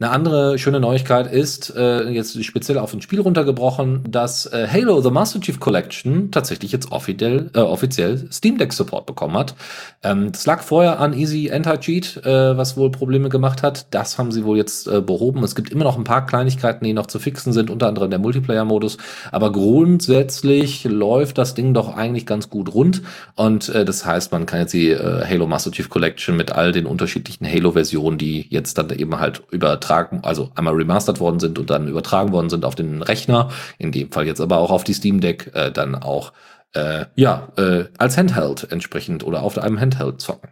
[0.00, 5.00] Eine andere schöne Neuigkeit ist, äh, jetzt speziell auf ein Spiel runtergebrochen, dass äh, Halo
[5.00, 9.56] The Master Chief Collection tatsächlich jetzt offiziell, äh, offiziell Steam Deck Support bekommen hat.
[10.04, 13.92] Ähm, das lag vorher an Easy Anti-Cheat, äh, was wohl Probleme gemacht hat.
[13.92, 15.42] Das haben sie wohl jetzt äh, behoben.
[15.42, 18.20] Es gibt immer noch ein paar Kleinigkeiten, die noch zu fixen sind, unter anderem der
[18.20, 18.98] Multiplayer-Modus.
[19.32, 23.02] Aber grundsätzlich läuft das Ding doch eigentlich ganz gut rund.
[23.34, 26.70] Und äh, das heißt, man kann jetzt die äh, Halo Master Chief Collection mit all
[26.70, 29.42] den unterschiedlichen Halo-Versionen, die jetzt dann eben halt
[29.88, 33.92] übertragen, also einmal remastered worden sind und dann übertragen worden sind auf den Rechner, in
[33.92, 36.32] dem Fall jetzt aber auch auf die Steam Deck, äh, dann auch
[36.74, 40.50] äh, ja, äh, als Handheld entsprechend oder auf einem Handheld zocken.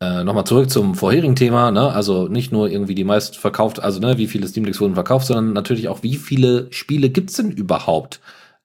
[0.00, 1.90] Äh, Nochmal zurück zum vorherigen Thema, ne?
[1.90, 5.26] Also nicht nur irgendwie die meist verkauft, also ne, wie viele Steam Decks wurden verkauft,
[5.26, 8.20] sondern natürlich auch, wie viele Spiele gibt's denn überhaupt,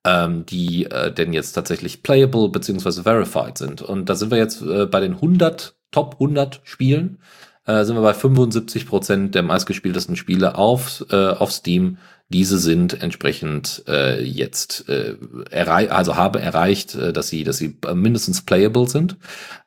[0.05, 3.81] ähm, die äh, denn jetzt tatsächlich playable beziehungsweise verified sind.
[3.81, 7.19] Und da sind wir jetzt äh, bei den 100, Top 100 Spielen,
[7.65, 11.97] äh, sind wir bei 75 Prozent der meistgespieltesten Spiele auf, äh, auf Steam
[12.33, 15.15] diese sind entsprechend äh, jetzt äh,
[15.51, 19.17] errei also habe erreicht, äh, dass sie, dass sie mindestens playable sind.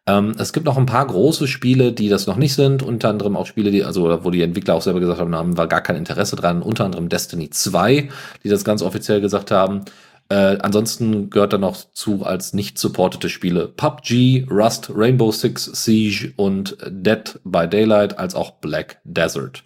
[0.06, 3.36] Ähm, es gibt noch ein paar große Spiele, die das noch nicht sind, unter anderem
[3.36, 5.96] auch Spiele, die, also wo die Entwickler auch selber gesagt haben, haben war gar kein
[5.96, 8.08] Interesse dran, unter anderem Destiny 2,
[8.42, 9.82] die das ganz offiziell gesagt haben.
[10.28, 16.32] Äh, ansonsten gehört da noch zu als nicht supportete Spiele PUBG, Rust, Rainbow Six Siege
[16.36, 19.62] und Dead by Daylight als auch Black Desert.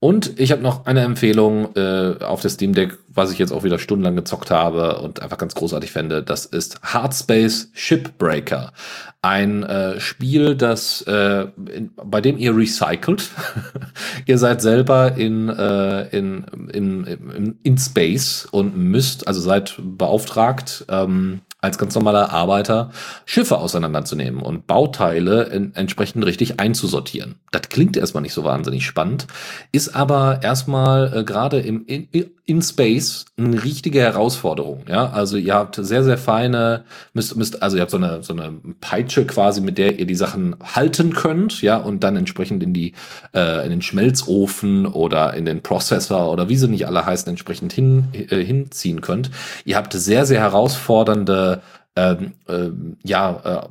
[0.00, 3.64] Und ich habe noch eine Empfehlung äh, auf der Steam Deck, was ich jetzt auch
[3.64, 6.22] wieder stundenlang gezockt habe und einfach ganz großartig fände.
[6.22, 8.72] Das ist Hardspace Shipbreaker.
[9.22, 13.30] Ein äh, Spiel, das äh, in, bei dem ihr recycelt.
[14.26, 20.84] ihr seid selber in, äh, in, in, in, in Space und müsst, also seid beauftragt,
[20.88, 22.90] ähm, als ganz normaler Arbeiter
[23.24, 27.34] Schiffe auseinanderzunehmen und Bauteile in, entsprechend richtig einzusortieren.
[27.50, 29.26] Das klingt erstmal nicht so wahnsinnig spannend,
[29.72, 32.08] ist aber erstmal äh, gerade im in,
[32.44, 34.84] in Space eine richtige Herausforderung.
[34.88, 38.34] Ja, also ihr habt sehr sehr feine, müsst müsst also ihr habt so eine so
[38.34, 42.72] eine Peitsche quasi, mit der ihr die Sachen halten könnt, ja, und dann entsprechend in
[42.72, 42.94] die
[43.34, 47.72] äh, in den Schmelzofen oder in den Prozessor oder wie sie nicht alle heißen entsprechend
[47.72, 49.32] hin äh, hinziehen könnt.
[49.64, 51.47] Ihr habt sehr sehr herausfordernde
[51.98, 52.70] ähm, äh,
[53.02, 53.68] ja,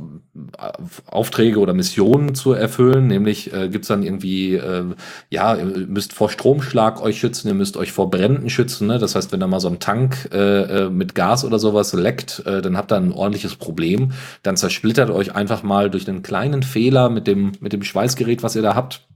[0.60, 0.72] äh,
[1.06, 3.08] Aufträge oder Missionen zu erfüllen.
[3.08, 4.84] Nämlich äh, gibt's dann irgendwie, äh,
[5.30, 8.88] ja, ihr müsst vor Stromschlag euch schützen, ihr müsst euch vor Bränden schützen.
[8.88, 9.00] Ne?
[9.00, 12.44] Das heißt, wenn da mal so ein Tank äh, äh, mit Gas oder sowas leckt,
[12.46, 14.12] äh, dann habt ihr ein ordentliches Problem.
[14.44, 18.58] Dann zersplittert euch einfach mal durch einen kleinen Fehler mit dem, mit dem Schweißgerät, was
[18.58, 19.08] ihr da habt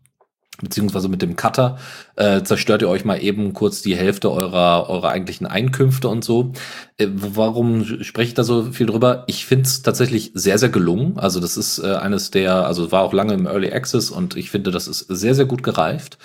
[0.62, 1.78] beziehungsweise mit dem Cutter
[2.16, 6.54] äh, zerstört ihr euch mal eben kurz die Hälfte eurer, eurer eigentlichen Einkünfte und so.
[6.98, 9.24] Äh, warum spreche ich da so viel drüber?
[9.28, 11.18] Ich finde es tatsächlich sehr, sehr gelungen.
[11.18, 14.52] Also das ist äh, eines der, also war auch lange im Early Access und ich
[14.52, 16.18] finde, das ist sehr, sehr gut gereift.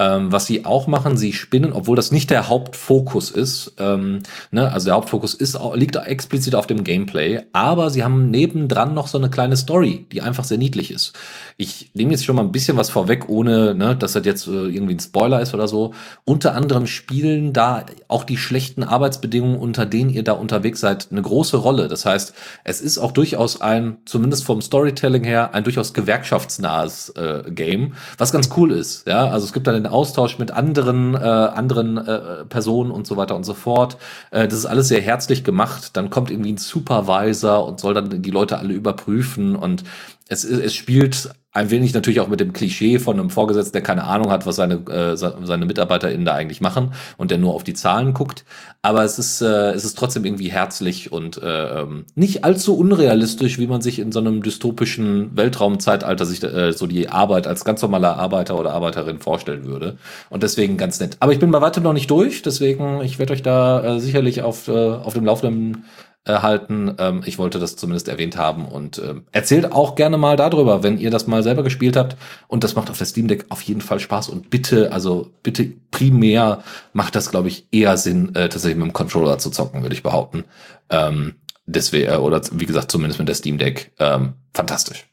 [0.00, 4.20] Ähm, was sie auch machen, sie spinnen, obwohl das nicht der Hauptfokus ist, ähm,
[4.50, 9.08] ne, also der Hauptfokus ist, liegt explizit auf dem Gameplay, aber sie haben nebendran noch
[9.08, 11.12] so eine kleine Story, die einfach sehr niedlich ist.
[11.58, 14.68] Ich nehme jetzt schon mal ein bisschen was vorweg, ohne, ne, dass das jetzt äh,
[14.68, 15.92] irgendwie ein Spoiler ist oder so.
[16.24, 21.20] Unter anderem spielen da auch die schlechten Arbeitsbedingungen, unter denen ihr da unterwegs seid, eine
[21.20, 21.88] große Rolle.
[21.88, 22.32] Das heißt,
[22.64, 28.32] es ist auch durchaus ein, zumindest vom Storytelling her, ein durchaus gewerkschaftsnahes äh, Game, was
[28.32, 29.06] ganz cool ist.
[29.06, 33.16] Ja, also es gibt da den Austausch mit anderen, äh, anderen äh, Personen und so
[33.16, 33.96] weiter und so fort.
[34.30, 35.96] Äh, das ist alles sehr herzlich gemacht.
[35.96, 39.84] Dann kommt irgendwie ein Supervisor und soll dann die Leute alle überprüfen und
[40.28, 44.04] es, es spielt ein wenig natürlich auch mit dem Klischee von einem Vorgesetzten, der keine
[44.04, 47.74] Ahnung hat, was seine, äh, seine MitarbeiterInnen da eigentlich machen und der nur auf die
[47.74, 48.44] Zahlen guckt.
[48.82, 53.58] Aber es ist, äh, es ist trotzdem irgendwie herzlich und äh, ähm, nicht allzu unrealistisch,
[53.58, 57.82] wie man sich in so einem dystopischen Weltraumzeitalter sich äh, so die Arbeit als ganz
[57.82, 59.96] normaler Arbeiter oder Arbeiterin vorstellen würde.
[60.28, 61.16] Und deswegen ganz nett.
[61.18, 64.42] Aber ich bin bei weitem noch nicht durch, deswegen, ich werde euch da äh, sicherlich
[64.42, 65.84] auf, äh, auf dem laufenden
[66.24, 66.94] erhalten.
[66.98, 70.98] Ähm, ich wollte das zumindest erwähnt haben und ähm, erzählt auch gerne mal darüber, wenn
[70.98, 72.16] ihr das mal selber gespielt habt.
[72.46, 74.28] Und das macht auf der Steam Deck auf jeden Fall Spaß.
[74.28, 78.92] Und bitte, also bitte primär macht das, glaube ich, eher Sinn, äh, tatsächlich mit dem
[78.92, 80.44] Controller zu zocken, würde ich behaupten.
[80.90, 81.36] Ähm,
[81.66, 83.92] deswegen, äh, oder wie gesagt, zumindest mit der Steam Deck.
[83.98, 85.06] Ähm, fantastisch.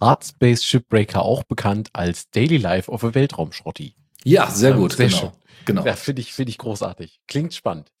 [0.00, 3.94] Hard Space Shipbreaker auch bekannt als Daily Life of a Weltraumschrotti.
[4.24, 5.18] Ja, sehr gut, sehr genau.
[5.18, 5.30] Schön.
[5.66, 5.84] Genau.
[5.84, 7.20] Ja, finde ich, finde ich großartig.
[7.26, 7.92] Klingt spannend.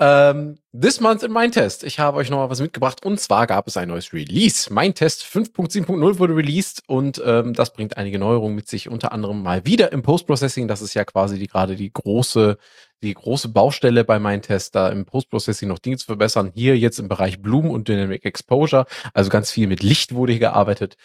[0.00, 1.84] Ähm, this month in mein Test.
[1.84, 4.72] Ich habe euch noch mal was mitgebracht und zwar gab es ein neues Release.
[4.72, 9.42] Mein Test 5.7.0 wurde released und ähm, das bringt einige Neuerungen mit sich, unter anderem
[9.42, 10.66] mal wieder im Post-Processing.
[10.66, 12.58] Das ist ja quasi die gerade die große,
[13.04, 16.50] die große Baustelle bei meinem Test, da im Post-Processing noch Dinge zu verbessern.
[16.52, 20.40] Hier jetzt im Bereich Bloom und Dynamic Exposure, also ganz viel mit Licht wurde hier
[20.40, 20.96] gearbeitet.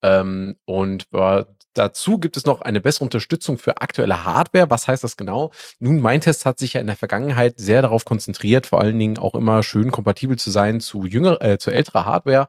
[0.00, 1.44] Ähm, und äh,
[1.78, 4.70] dazu gibt es noch eine bessere Unterstützung für aktuelle Hardware.
[4.70, 5.52] Was heißt das genau?
[5.78, 9.18] Nun, mein Test hat sich ja in der Vergangenheit sehr darauf konzentriert, vor allen Dingen
[9.18, 12.48] auch immer schön kompatibel zu sein zu jünger, äh, zu älterer Hardware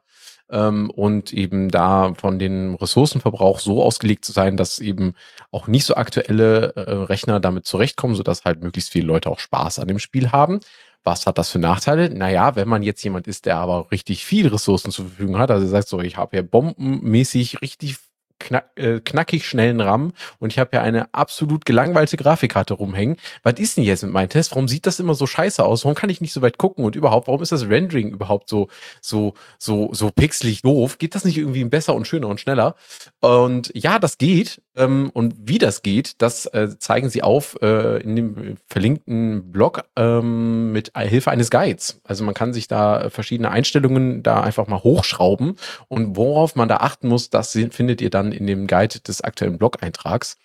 [0.50, 5.14] ähm, und eben da von den Ressourcenverbrauch so ausgelegt zu sein, dass eben
[5.50, 9.78] auch nicht so aktuelle äh, Rechner damit zurechtkommen, sodass halt möglichst viele Leute auch Spaß
[9.78, 10.60] an dem Spiel haben.
[11.02, 12.10] Was hat das für Nachteile?
[12.10, 15.66] Naja, wenn man jetzt jemand ist, der aber richtig viel Ressourcen zur Verfügung hat, also
[15.66, 17.96] sagt so, ich habe hier bombenmäßig richtig
[18.40, 23.16] knack, äh, knackig schnellen RAM und ich habe ja eine absolut gelangweilte Grafikkarte rumhängen.
[23.44, 24.50] Was ist denn jetzt mit meinem Test?
[24.50, 25.84] Warum sieht das immer so scheiße aus?
[25.84, 28.68] Warum kann ich nicht so weit gucken und überhaupt, warum ist das Rendering überhaupt so
[29.00, 30.98] so so so pixelig doof?
[30.98, 32.74] Geht das nicht irgendwie besser und schöner und schneller?
[33.20, 34.62] Und ja, das geht.
[34.76, 39.84] Ähm, und wie das geht, das äh, zeigen sie auf äh, in dem verlinkten Blog
[39.96, 42.00] ähm, mit Hilfe eines Guides.
[42.04, 45.56] Also man kann sich da verschiedene Einstellungen da einfach mal hochschrauben
[45.88, 49.58] und worauf man da achten muss, das findet ihr dann in dem Guide des aktuellen
[49.58, 50.36] Blog-Eintrags.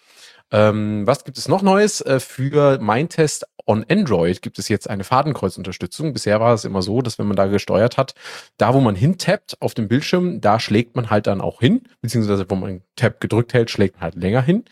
[0.52, 2.02] Ähm, was gibt es noch Neues?
[2.02, 6.14] Äh, für mein Test on Android gibt es jetzt eine Fadenkreuzunterstützung.
[6.14, 8.14] Bisher war es immer so, dass wenn man da gesteuert hat,
[8.58, 12.46] da wo man hintappt auf dem Bildschirm, da schlägt man halt dann auch hin, beziehungsweise
[12.50, 14.66] wo man Tab gedrückt hält, schlägt man halt länger hin.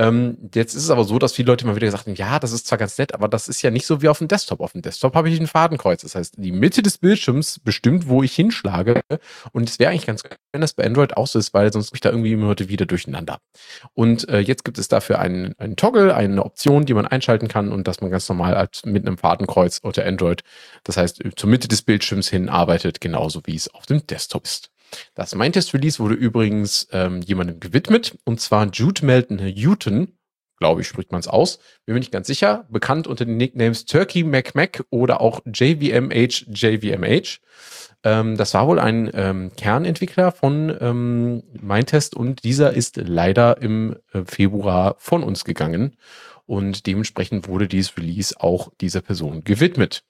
[0.00, 2.52] Ähm, jetzt ist es aber so, dass viele Leute immer wieder gesagt haben, ja, das
[2.52, 4.60] ist zwar ganz nett, aber das ist ja nicht so wie auf dem Desktop.
[4.60, 6.00] Auf dem Desktop habe ich ein Fadenkreuz.
[6.00, 9.02] Das heißt, die Mitte des Bildschirms bestimmt, wo ich hinschlage.
[9.52, 11.92] Und es wäre eigentlich ganz gut, wenn das bei Android auch so ist, weil sonst
[11.92, 13.40] ich da irgendwie immer heute wieder durcheinander.
[13.92, 17.70] Und äh, jetzt gibt es dafür einen, einen Toggle, eine Option, die man einschalten kann
[17.70, 20.42] und dass man ganz normal als mit einem Fadenkreuz unter Android,
[20.82, 24.70] das heißt zur Mitte des Bildschirms hin arbeitet, genauso wie es auf dem Desktop ist.
[25.14, 30.16] Das Mindtest Release wurde übrigens ähm, jemandem gewidmet, und zwar Jude Melton Houghton.
[30.58, 31.58] glaube ich, spricht man es aus.
[31.86, 32.66] Bin mir nicht ganz sicher.
[32.68, 37.40] Bekannt unter den Nicknames Turkey MacMac oder auch JVMH JVMH.
[38.02, 43.96] Ähm, das war wohl ein ähm, Kernentwickler von ähm, Mindtest und dieser ist leider im
[44.12, 45.96] äh, Februar von uns gegangen
[46.46, 50.02] und dementsprechend wurde dieses Release auch dieser Person gewidmet.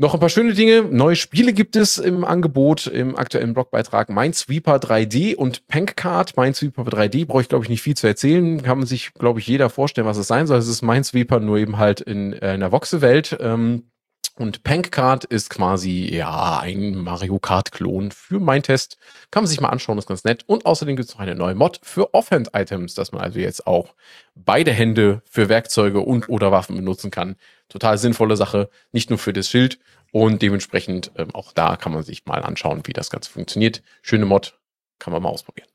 [0.00, 0.82] Noch ein paar schöne Dinge.
[0.82, 6.36] Neue Spiele gibt es im Angebot im aktuellen Blogbeitrag Minesweeper 3D und Pankcard.
[6.36, 8.62] Minesweeper 3D brauche ich, glaube ich, nicht viel zu erzählen.
[8.62, 10.58] Kann man sich, glaube ich, jeder vorstellen, was es sein soll.
[10.58, 13.38] Es ist Minesweeper nur eben halt in, äh, in der Voxel-Welt.
[13.40, 13.90] Ähm,
[14.36, 18.98] und Pankcard ist quasi, ja, ein Mario Kart-Klon für mein Test.
[19.32, 20.44] Kann man sich mal anschauen, ist ganz nett.
[20.46, 23.96] Und außerdem gibt es noch eine neue Mod für Offhand-Items, dass man also jetzt auch
[24.36, 27.34] beide Hände für Werkzeuge und oder Waffen benutzen kann.
[27.68, 29.78] Total sinnvolle Sache, nicht nur für das Schild.
[30.10, 33.82] Und dementsprechend ähm, auch da kann man sich mal anschauen, wie das Ganze funktioniert.
[34.02, 34.58] Schöne Mod,
[34.98, 35.68] kann man mal ausprobieren.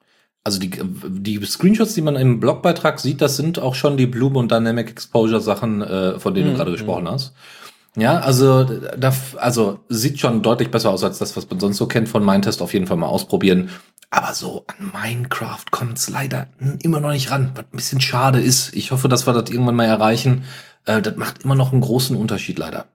[0.44, 4.36] Also die, die Screenshots, die man im Blogbeitrag sieht, das sind auch schon die Bloom
[4.36, 6.52] und Dynamic Exposure Sachen, äh, von denen mhm.
[6.52, 7.34] du gerade gesprochen hast.
[7.96, 11.86] Ja, also, da, also sieht schon deutlich besser aus als das, was man sonst so
[11.86, 12.62] kennt von Mindtest.
[12.62, 13.70] Auf jeden Fall mal ausprobieren.
[14.10, 16.48] Aber so an Minecraft kommt es leider
[16.82, 18.76] immer noch nicht ran, was ein bisschen schade ist.
[18.76, 20.44] Ich hoffe, dass wir das irgendwann mal erreichen.
[20.86, 22.88] Äh, das macht immer noch einen großen Unterschied leider.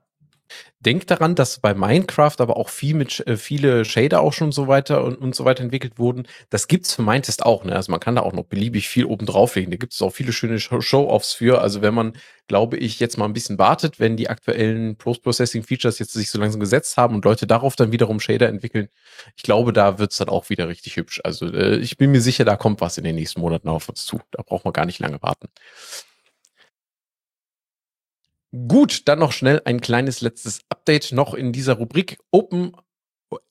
[0.79, 4.67] Denkt daran, dass bei Minecraft aber auch viel mit äh, viele Shader auch schon so
[4.67, 6.25] weiter und, und so weiter entwickelt wurden.
[6.49, 7.65] Das gibt's für Mindtest auch.
[7.65, 7.75] Ne?
[7.75, 9.71] Also man kann da auch noch beliebig viel oben drauflegen.
[9.71, 11.61] Da gibt es auch viele schöne Show-offs für.
[11.61, 12.13] Also wenn man,
[12.47, 16.61] glaube ich, jetzt mal ein bisschen wartet, wenn die aktuellen Post-Processing-Features jetzt sich so langsam
[16.61, 18.87] gesetzt haben und Leute darauf dann wiederum Shader entwickeln,
[19.35, 21.19] ich glaube, da wird's dann auch wieder richtig hübsch.
[21.25, 24.05] Also äh, ich bin mir sicher, da kommt was in den nächsten Monaten auf uns
[24.05, 24.21] zu.
[24.31, 25.49] Da braucht man gar nicht lange warten.
[28.51, 32.73] Gut, dann noch schnell ein kleines letztes Update noch in dieser Rubrik Open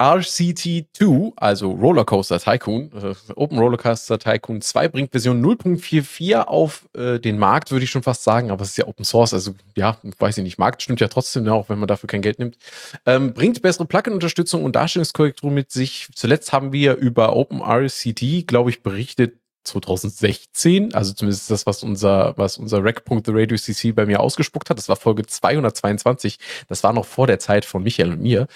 [0.00, 7.38] RCT2, also Rollercoaster Tycoon, äh, Open Rollercoaster Tycoon 2 bringt Version 0.44 auf äh, den
[7.38, 10.38] Markt, würde ich schon fast sagen, aber es ist ja Open Source, also ja, weiß
[10.38, 12.58] ich nicht, Markt stimmt ja trotzdem, ne, auch wenn man dafür kein Geld nimmt.
[13.06, 16.08] Ähm, bringt bessere Plugin-Unterstützung und Darstellungskorrektur mit sich.
[16.12, 22.36] Zuletzt haben wir über Open RCT, glaube ich, berichtet, 2016, also zumindest das, was unser,
[22.36, 24.78] was unser Rec.TheRadioCC bei mir ausgespuckt hat.
[24.78, 26.38] Das war Folge 222.
[26.68, 28.46] Das war noch vor der Zeit von Michael und mir.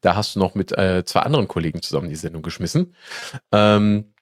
[0.00, 2.94] Da hast du noch mit äh, zwei anderen Kollegen zusammen die Sendung geschmissen.
[3.52, 4.12] Ähm,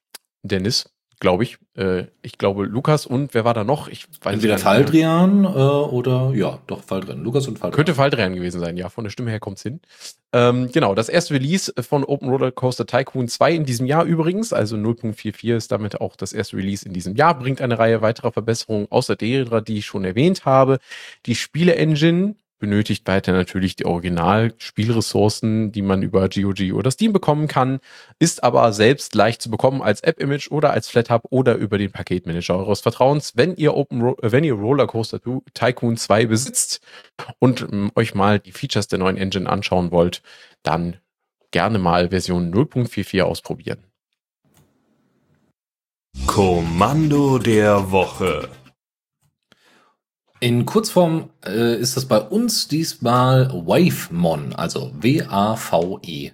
[0.42, 1.58] Dennis, glaube ich.
[1.76, 3.88] Äh, ich glaube Lukas und wer war da noch?
[3.88, 7.22] Ich weiß Entweder Faldrian äh, oder ja, doch Faldrian.
[7.22, 7.76] Lukas und Faldrian.
[7.76, 8.88] Könnte Faldrian gewesen sein, ja.
[8.88, 9.80] Von der Stimme her kommt's hin.
[10.32, 14.52] Ähm, genau, das erste Release von Open Roller Coaster Tycoon 2 in diesem Jahr übrigens,
[14.52, 18.32] also 0.44 ist damit auch das erste Release in diesem Jahr, bringt eine Reihe weiterer
[18.32, 20.78] Verbesserungen außer derer, die ich schon erwähnt habe.
[21.26, 27.80] Die Spiele-Engine benötigt weiter natürlich die Original-Spielressourcen, die man über GOG oder Steam bekommen kann,
[28.20, 32.56] ist aber selbst leicht zu bekommen als App-Image oder als FlatHub oder über den Paketmanager
[32.58, 35.20] eures Vertrauens, wenn ihr Open Ro wenn ihr Rollercoaster
[35.54, 36.80] Tycoon 2 besitzt
[37.40, 40.22] und ähm, euch mal die Features der neuen Engine anschauen wollt,
[40.62, 40.98] dann
[41.50, 43.82] gerne mal Version 0.44 ausprobieren.
[46.26, 48.48] Kommando der Woche.
[50.42, 56.32] In Kurzform äh, ist das bei uns diesmal WaveMon, also W-A-V-E-M-O-N.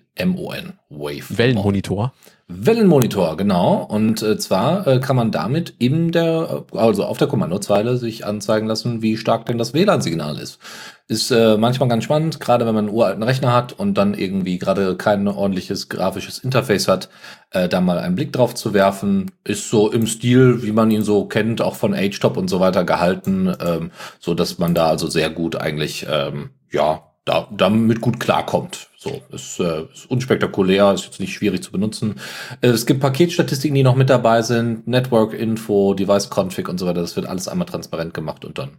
[0.88, 2.12] Wave Wellenmonitor.
[2.48, 3.82] Wellenmonitor, genau.
[3.82, 8.68] Und äh, zwar äh, kann man damit in der, also auf der Kommandozeile sich anzeigen
[8.68, 10.60] lassen, wie stark denn das WLAN-Signal ist.
[11.08, 14.58] Ist äh, manchmal ganz spannend, gerade wenn man einen uralten Rechner hat und dann irgendwie
[14.58, 17.08] gerade kein ordentliches grafisches Interface hat,
[17.50, 19.32] äh, da mal einen Blick drauf zu werfen.
[19.42, 22.84] Ist so im Stil, wie man ihn so kennt, auch von H-Top und so weiter
[22.84, 23.90] gehalten, ähm,
[24.20, 28.88] so dass man da also sehr gut eigentlich, ähm, ja, da, damit gut klarkommt.
[28.96, 32.20] So, ist, äh, ist unspektakulär, ist jetzt nicht schwierig zu benutzen.
[32.62, 36.86] Äh, es gibt Paketstatistiken, die noch mit dabei sind, Network Info, Device Config und so
[36.86, 37.02] weiter.
[37.02, 38.78] Das wird alles einmal transparent gemacht und dann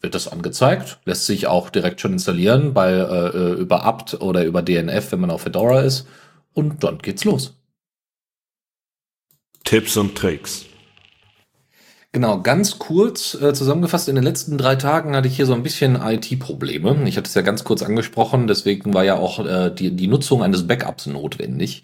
[0.00, 0.98] wird das angezeigt.
[1.04, 5.20] Lässt sich auch direkt schon installieren bei äh, äh über apt oder über DNF, wenn
[5.20, 6.06] man auf Fedora ist.
[6.52, 7.54] Und dann geht's los.
[9.64, 10.66] Tipps und Tricks.
[12.16, 15.62] Genau, ganz kurz äh, zusammengefasst, in den letzten drei Tagen hatte ich hier so ein
[15.62, 17.06] bisschen IT-Probleme.
[17.06, 20.42] Ich hatte es ja ganz kurz angesprochen, deswegen war ja auch äh, die, die Nutzung
[20.42, 21.82] eines Backups notwendig.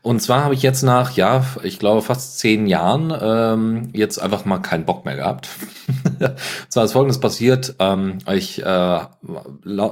[0.00, 4.46] Und zwar habe ich jetzt nach, ja, ich glaube fast zehn Jahren ähm, jetzt einfach
[4.46, 5.50] mal keinen Bock mehr gehabt.
[6.70, 9.00] zwar ist folgendes passiert, ähm, ich äh,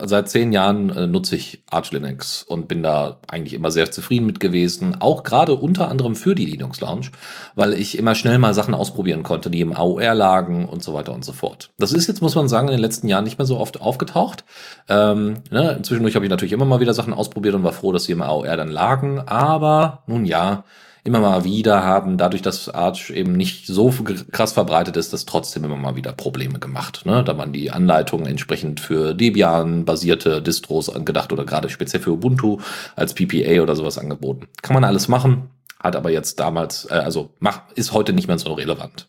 [0.04, 4.24] seit zehn Jahren äh, nutze ich Arch Linux und bin da eigentlich immer sehr zufrieden
[4.24, 7.08] mit gewesen, auch gerade unter anderem für die Linux Lounge,
[7.56, 11.12] weil ich immer schnell mal Sachen ausprobieren konnte, die im AOR lagen und so weiter
[11.12, 11.70] und so fort.
[11.78, 14.44] Das ist jetzt, muss man sagen, in den letzten Jahren nicht mehr so oft aufgetaucht.
[14.88, 18.04] Ähm, ne, zwischendurch habe ich natürlich immer mal wieder Sachen ausprobiert und war froh, dass
[18.04, 19.20] sie im AOR dann lagen.
[19.26, 20.64] Aber nun ja,
[21.04, 23.92] immer mal wieder haben, dadurch, dass Arch eben nicht so
[24.30, 27.04] krass verbreitet ist, das trotzdem immer mal wieder Probleme gemacht.
[27.04, 27.24] Ne?
[27.24, 32.58] Da waren die Anleitungen entsprechend für Debian-basierte Distros angedacht oder gerade speziell für Ubuntu
[32.94, 34.46] als PPA oder sowas angeboten.
[34.62, 35.50] Kann man alles machen,
[35.80, 39.08] hat aber jetzt damals, äh, also mach, ist heute nicht mehr so relevant.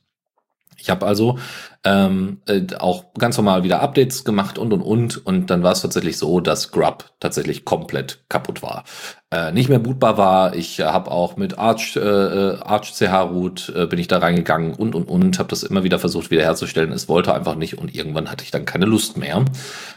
[0.84, 1.40] Ich habe also
[1.86, 5.82] ähm, äh, auch ganz normal wieder Updates gemacht und und und und dann war es
[5.82, 8.84] tatsächlich so, dass Grub tatsächlich komplett kaputt war,
[9.32, 10.56] äh, nicht mehr bootbar war.
[10.56, 14.74] Ich habe auch mit Arch äh, äh Arch CH Root äh, bin ich da reingegangen
[14.74, 16.92] und und und habe das immer wieder versucht wiederherzustellen.
[16.92, 19.46] Es wollte einfach nicht und irgendwann hatte ich dann keine Lust mehr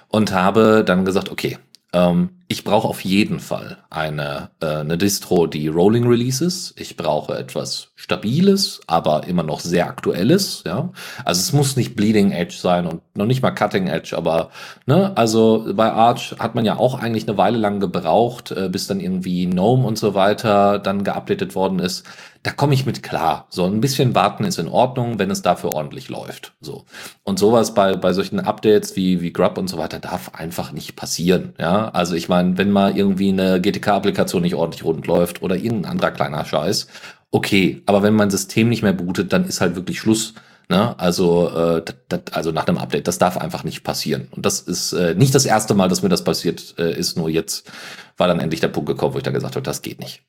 [0.09, 1.59] und habe dann gesagt, okay,
[1.93, 6.74] ähm, ich brauche auf jeden Fall eine, äh, eine Distro, die Rolling Releases.
[6.77, 10.62] Ich brauche etwas Stabiles, aber immer noch sehr Aktuelles.
[10.64, 10.90] Ja,
[11.24, 14.51] also es muss nicht Bleeding Edge sein und noch nicht mal Cutting Edge, aber
[14.86, 18.86] ne, also bei Arch hat man ja auch eigentlich eine Weile lang gebraucht, äh, bis
[18.86, 22.05] dann irgendwie Gnome und so weiter dann geupdatet worden ist
[22.47, 23.48] da komme ich mit klar.
[23.51, 26.52] So ein bisschen warten ist in Ordnung, wenn es dafür ordentlich läuft.
[26.60, 26.85] So.
[27.24, 30.94] Und sowas bei, bei solchen Updates wie, wie Grub und so weiter darf einfach nicht
[30.94, 31.55] passieren.
[31.59, 35.93] Ja, also ich meine, wenn mal irgendwie eine GTK-Applikation nicht ordentlich rund läuft oder irgendein
[35.93, 36.89] anderer kleiner Scheiß,
[37.31, 37.83] okay.
[37.87, 40.35] Aber wenn mein System nicht mehr bootet, dann ist halt wirklich Schluss.
[40.69, 40.99] Ne?
[40.99, 44.29] Also, äh, das, also nach einem Update, das darf einfach nicht passieren.
[44.33, 47.29] Und das ist äh, nicht das erste Mal, dass mir das passiert äh, ist, nur
[47.29, 47.71] jetzt
[48.17, 50.23] war dann endlich der Punkt gekommen, wo ich dann gesagt habe, das geht nicht.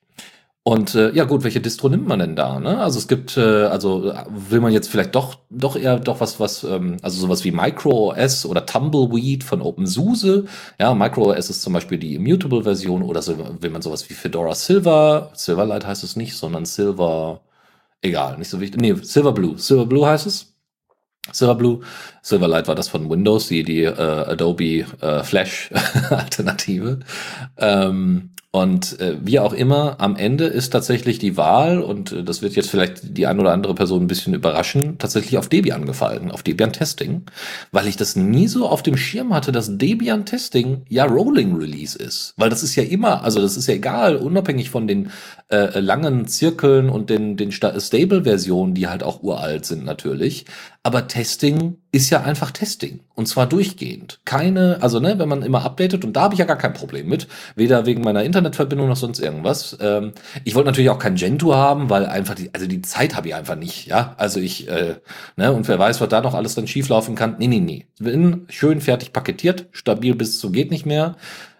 [0.68, 2.60] Und äh, ja gut, welche Distro nimmt man denn da?
[2.60, 2.78] Ne?
[2.78, 6.66] Also es gibt, äh, also will man jetzt vielleicht doch doch eher doch was was
[6.66, 10.44] ähm, also sowas wie MicroOS oder Tumbleweed von OpenSUSE.
[10.78, 15.32] Ja, MicroOS ist zum Beispiel die Immutable-Version oder so, will man sowas wie Fedora Silver,
[15.36, 17.40] Silverlight heißt es nicht, sondern Silver,
[18.02, 18.82] egal, nicht so wichtig.
[18.82, 20.54] Nee, Silverblue, Silverblue heißt es.
[21.32, 21.80] Silverblue.
[22.22, 25.70] Silverlight war das von Windows, die, die äh, Adobe äh, Flash
[26.10, 27.00] Alternative.
[27.58, 32.42] Ähm, und äh, wie auch immer, am Ende ist tatsächlich die Wahl, und äh, das
[32.42, 36.32] wird jetzt vielleicht die ein oder andere Person ein bisschen überraschen, tatsächlich auf Debian gefallen,
[36.32, 37.22] auf Debian Testing,
[37.72, 41.96] weil ich das nie so auf dem Schirm hatte, dass Debian Testing ja Rolling Release
[41.96, 42.34] ist.
[42.36, 45.12] Weil das ist ja immer, also das ist ja egal, unabhängig von den
[45.52, 50.46] äh, langen Zirkeln und den, den Stable-Versionen, die halt auch uralt sind natürlich.
[50.88, 53.02] Aber Testing ist ja einfach Testing.
[53.14, 54.22] Und zwar durchgehend.
[54.24, 57.10] Keine, also ne, wenn man immer updatet, und da habe ich ja gar kein Problem
[57.10, 57.28] mit,
[57.58, 59.78] weder wegen meiner Internetverbindung noch sonst irgendwas.
[59.82, 60.14] Ähm,
[60.46, 63.36] ich wollte natürlich auch kein Gentoo haben, weil einfach die, also die Zeit habe ich
[63.36, 64.16] einfach nicht, ja.
[64.16, 64.96] Also ich, äh,
[65.36, 67.36] ne, und wer weiß, was da noch alles dann schieflaufen kann.
[67.38, 67.86] Nee, nee, nee.
[68.00, 71.18] Bin schön fertig paketiert, stabil bis zu geht nicht mehr.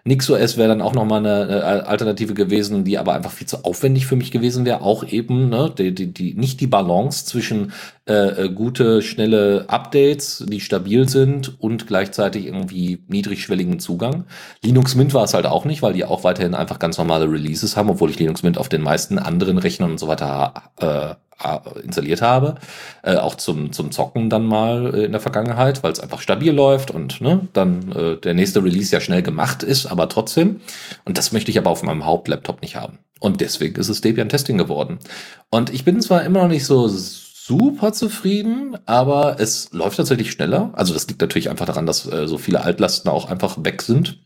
[0.08, 4.16] NixOS wäre dann auch nochmal eine Alternative gewesen, die aber einfach viel zu aufwendig für
[4.16, 4.80] mich gewesen wäre.
[4.80, 7.72] Auch eben ne, die, die, die, nicht die Balance zwischen
[8.08, 14.24] äh, äh, gute, schnelle Updates, die stabil sind und gleichzeitig irgendwie niedrigschwelligen Zugang.
[14.62, 17.76] Linux Mint war es halt auch nicht, weil die auch weiterhin einfach ganz normale Releases
[17.76, 21.14] haben, obwohl ich Linux Mint auf den meisten anderen Rechnern und so weiter äh,
[21.84, 22.56] installiert habe,
[23.02, 26.52] äh, auch zum, zum Zocken dann mal äh, in der Vergangenheit, weil es einfach stabil
[26.52, 30.60] läuft und ne, dann äh, der nächste Release ja schnell gemacht ist, aber trotzdem.
[31.04, 32.98] Und das möchte ich aber auf meinem Hauptlaptop nicht haben.
[33.20, 34.98] Und deswegen ist es Debian Testing geworden.
[35.50, 40.70] Und ich bin zwar immer noch nicht so super zufrieden, aber es läuft tatsächlich schneller.
[40.74, 44.18] Also das liegt natürlich einfach daran, dass äh, so viele Altlasten auch einfach weg sind.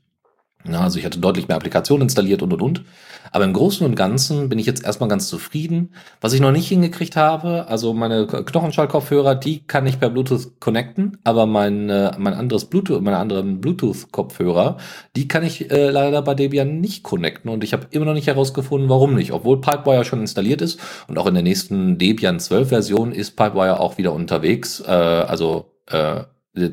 [0.70, 2.84] Ja, also ich hatte deutlich mehr Applikationen installiert und und und.
[3.32, 5.94] Aber im Großen und Ganzen bin ich jetzt erstmal ganz zufrieden.
[6.20, 11.18] Was ich noch nicht hingekriegt habe, also meine Knochenschallkopfhörer, die kann ich per Bluetooth connecten,
[11.24, 14.76] aber mein, äh, mein anderes Bluetooth, meine anderen Bluetooth-Kopfhörer,
[15.16, 18.26] die kann ich äh, leider bei Debian nicht connecten und ich habe immer noch nicht
[18.26, 19.32] herausgefunden, warum nicht.
[19.32, 20.78] Obwohl Pipewire schon installiert ist
[21.08, 24.80] und auch in der nächsten Debian 12 Version ist Pipewire auch wieder unterwegs.
[24.80, 26.24] Äh, also äh,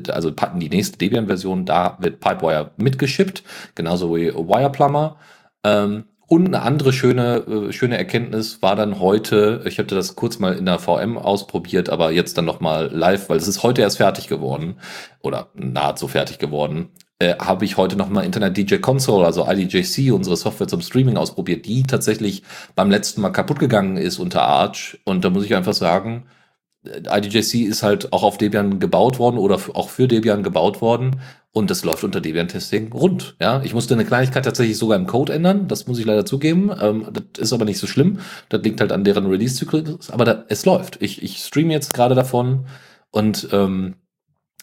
[0.08, 3.42] also die nächste Debian-Version, da wird Pipewire mitgeschippt,
[3.74, 5.16] genauso wie Wireplumber.
[5.64, 10.38] Ähm, und eine andere schöne, äh, schöne Erkenntnis war dann heute, ich hatte das kurz
[10.38, 13.96] mal in der VM ausprobiert, aber jetzt dann nochmal live, weil es ist heute erst
[13.96, 14.76] fertig geworden
[15.22, 20.36] oder nahezu fertig geworden, äh, habe ich heute nochmal Internet DJ Console, also IDJC, unsere
[20.36, 22.44] Software zum Streaming ausprobiert, die tatsächlich
[22.76, 25.00] beim letzten Mal kaputt gegangen ist unter Arch.
[25.04, 26.26] Und da muss ich einfach sagen,
[26.84, 31.20] IDJC ist halt auch auf Debian gebaut worden oder auch für Debian gebaut worden
[31.52, 33.36] und das läuft unter Debian-Testing rund.
[33.40, 36.70] Ja, ich musste eine Kleinigkeit tatsächlich sogar im Code ändern, das muss ich leider zugeben.
[36.80, 38.20] Ähm, das ist aber nicht so schlimm.
[38.48, 41.02] Das liegt halt an deren Release-Zyklus, aber da, es läuft.
[41.02, 42.66] Ich, ich streame jetzt gerade davon
[43.10, 43.96] und ähm,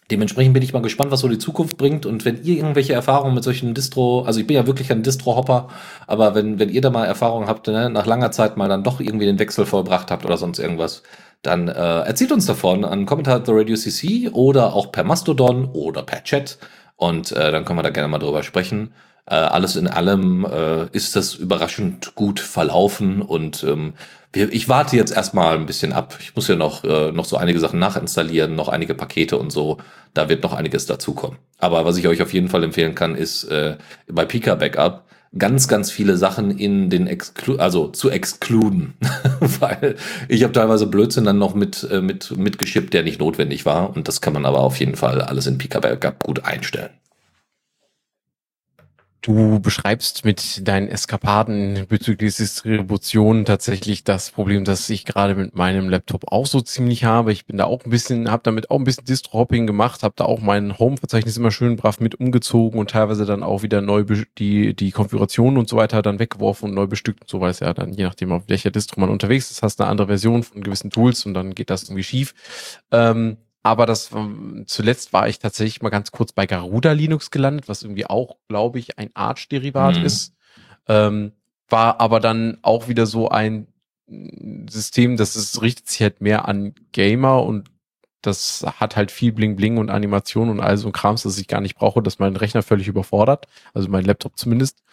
[0.09, 2.05] Dementsprechend bin ich mal gespannt, was so die Zukunft bringt.
[2.05, 5.67] Und wenn ihr irgendwelche Erfahrungen mit solchen Distro, also ich bin ja wirklich ein Distro-Hopper,
[6.07, 9.01] aber wenn, wenn ihr da mal Erfahrungen habt, ne, nach langer Zeit mal dann doch
[9.01, 11.03] irgendwie den Wechsel vollbracht habt oder sonst irgendwas,
[11.41, 16.03] dann äh, erzählt uns davon an Kommentar der Radio CC oder auch per Mastodon oder
[16.03, 16.57] per Chat.
[16.95, 18.93] Und äh, dann können wir da gerne mal drüber sprechen.
[19.25, 23.93] Äh, alles in allem äh, ist das überraschend gut verlaufen und ähm,
[24.33, 26.17] wir, ich warte jetzt erstmal ein bisschen ab.
[26.21, 29.77] Ich muss ja noch, äh, noch so einige Sachen nachinstallieren, noch einige Pakete und so.
[30.13, 31.39] Da wird noch einiges dazukommen.
[31.59, 33.77] Aber was ich euch auf jeden Fall empfehlen kann, ist äh,
[34.07, 35.06] bei Pika Backup
[35.39, 38.93] ganz, ganz viele Sachen in den Exclu also zu exkluden.
[39.59, 39.95] Weil
[40.27, 43.95] ich habe teilweise Blödsinn dann noch mit, äh, mit, mitgeschippt, der nicht notwendig war.
[43.95, 46.89] Und das kann man aber auf jeden Fall alles in Pika Backup gut einstellen.
[49.21, 55.89] Du beschreibst mit deinen Eskapaden bezüglich Distribution tatsächlich das Problem, das ich gerade mit meinem
[55.89, 57.33] Laptop auch so ziemlich habe.
[57.33, 60.25] Ich bin da auch ein bisschen, habe damit auch ein bisschen Distro-Hopping gemacht, habe da
[60.25, 64.05] auch mein Home-Verzeichnis immer schön brav mit umgezogen und teilweise dann auch wieder neu
[64.37, 67.59] die, die Konfiguration und so weiter dann weggeworfen und neu bestückt und so, weil es
[67.59, 70.61] ja dann je nachdem, auf welcher Distro man unterwegs ist, hast eine andere Version von
[70.61, 72.33] gewissen Tools und dann geht das irgendwie schief.
[72.91, 73.37] Ähm,
[73.67, 77.83] aber das ähm, zuletzt war ich tatsächlich mal ganz kurz bei Garuda Linux gelandet, was
[77.83, 80.05] irgendwie auch, glaube ich, ein Arch-Derivat mhm.
[80.05, 80.33] ist.
[80.87, 81.33] Ähm,
[81.67, 83.67] war aber dann auch wieder so ein
[84.07, 87.69] mm, System, das ist, richtet sich halt mehr an Gamer und
[88.21, 91.47] das hat halt viel Bling Bling und Animation und all so ein Krams, das ich
[91.47, 93.47] gar nicht brauche, dass mein Rechner völlig überfordert.
[93.73, 94.83] Also mein Laptop zumindest,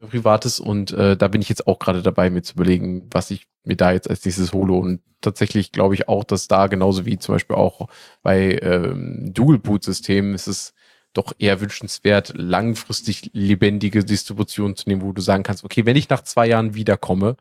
[0.00, 0.60] privates.
[0.60, 3.76] Und äh, da bin ich jetzt auch gerade dabei, mir zu überlegen, was ich mir
[3.76, 4.74] da jetzt als nächstes hole.
[4.74, 7.88] Und tatsächlich glaube ich auch, dass da genauso wie zum Beispiel auch
[8.22, 10.74] bei ähm, Dual-Boot-Systemen ist es
[11.14, 16.08] doch eher wünschenswert, langfristig lebendige Distributionen zu nehmen, wo du sagen kannst, okay, wenn ich
[16.08, 17.36] nach zwei Jahren wiederkomme,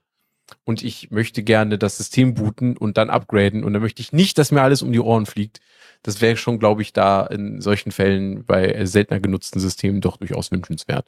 [0.65, 4.37] und ich möchte gerne das System booten und dann upgraden und dann möchte ich nicht,
[4.37, 5.59] dass mir alles um die Ohren fliegt.
[6.03, 10.51] Das wäre schon, glaube ich, da in solchen Fällen bei seltener genutzten Systemen doch durchaus
[10.51, 11.07] wünschenswert.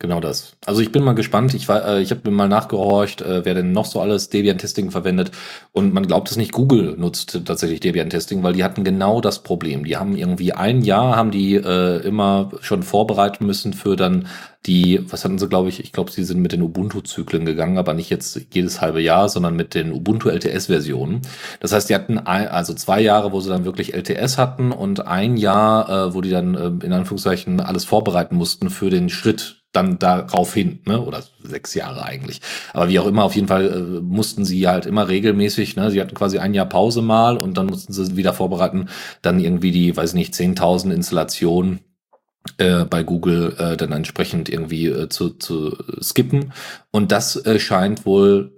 [0.00, 0.56] Genau das.
[0.64, 1.54] Also ich bin mal gespannt.
[1.54, 5.32] Ich war, äh, ich habe mal nachgehorcht, äh, wer denn noch so alles Debian-Testing verwendet.
[5.72, 9.84] Und man glaubt es nicht, Google nutzt tatsächlich Debian-Testing, weil die hatten genau das Problem.
[9.84, 14.28] Die haben irgendwie ein Jahr, haben die äh, immer schon vorbereiten müssen für dann
[14.66, 17.94] die, was hatten sie, glaube ich, ich glaube, sie sind mit den Ubuntu-Zyklen gegangen, aber
[17.94, 21.22] nicht jetzt jedes halbe Jahr, sondern mit den Ubuntu LTS-Versionen.
[21.58, 25.06] Das heißt, die hatten ein, also zwei Jahre, wo sie dann wirklich LTS hatten und
[25.06, 29.57] ein Jahr, äh, wo die dann äh, in Anführungszeichen alles vorbereiten mussten für den Schritt
[29.72, 31.00] dann darauf hin, ne?
[31.00, 32.40] oder sechs Jahre eigentlich.
[32.72, 35.90] Aber wie auch immer, auf jeden Fall äh, mussten sie halt immer regelmäßig, ne?
[35.90, 38.88] sie hatten quasi ein Jahr Pause mal und dann mussten sie wieder vorbereiten,
[39.22, 41.80] dann irgendwie die, weiß nicht, 10.000 Installationen
[42.58, 46.52] äh, bei Google äh, dann entsprechend irgendwie äh, zu, zu skippen.
[46.90, 48.54] Und das äh, scheint wohl,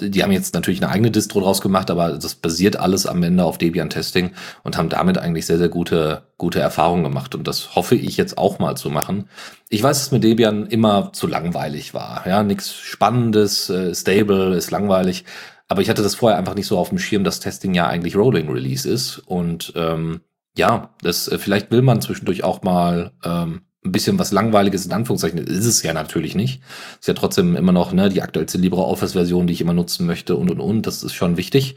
[0.00, 3.44] die haben jetzt natürlich eine eigene Distro draus gemacht, aber das basiert alles am Ende
[3.44, 4.32] auf Debian-Testing
[4.64, 7.34] und haben damit eigentlich sehr, sehr gute, gute Erfahrungen gemacht.
[7.34, 9.28] Und das hoffe ich jetzt auch mal zu machen.
[9.68, 12.26] Ich weiß, dass mit Debian immer zu langweilig war.
[12.26, 15.24] Ja, nichts Spannendes, äh, stable, ist langweilig.
[15.68, 18.16] Aber ich hatte das vorher einfach nicht so auf dem Schirm, dass Testing ja eigentlich
[18.16, 19.18] Rolling Release ist.
[19.18, 20.22] Und ähm,
[20.58, 24.92] ja, das äh, vielleicht will man zwischendurch auch mal ähm, ein bisschen was Langweiliges in
[24.92, 25.38] Anführungszeichen.
[25.38, 26.60] Ist es ja natürlich nicht.
[26.98, 30.50] Ist ja trotzdem immer noch ne, die aktuellste LibreOffice-Version, die ich immer nutzen möchte und
[30.50, 30.86] und und.
[30.86, 31.76] Das ist schon wichtig.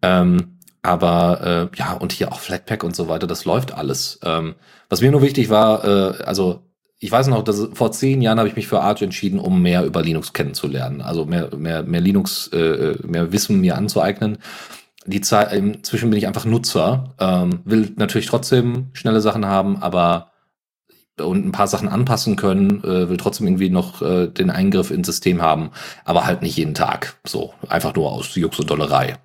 [0.00, 4.20] Ähm, aber äh, ja, und hier auch Flatpak und so weiter, das läuft alles.
[4.24, 4.54] Ähm,
[4.88, 6.62] was mir nur wichtig war, äh, also
[7.00, 9.84] ich weiß noch, dass vor zehn Jahren habe ich mich für Arch entschieden, um mehr
[9.84, 11.00] über Linux kennenzulernen.
[11.00, 14.38] Also mehr, mehr, mehr Linux, äh, mehr Wissen mir anzueignen
[15.06, 20.30] die Zeit, inzwischen bin ich einfach Nutzer, ähm, will natürlich trotzdem schnelle Sachen haben, aber
[21.20, 25.06] und ein paar Sachen anpassen können, äh, will trotzdem irgendwie noch äh, den Eingriff ins
[25.06, 25.70] System haben,
[26.04, 27.16] aber halt nicht jeden Tag.
[27.26, 29.18] So, einfach nur aus Jux und Dollerei.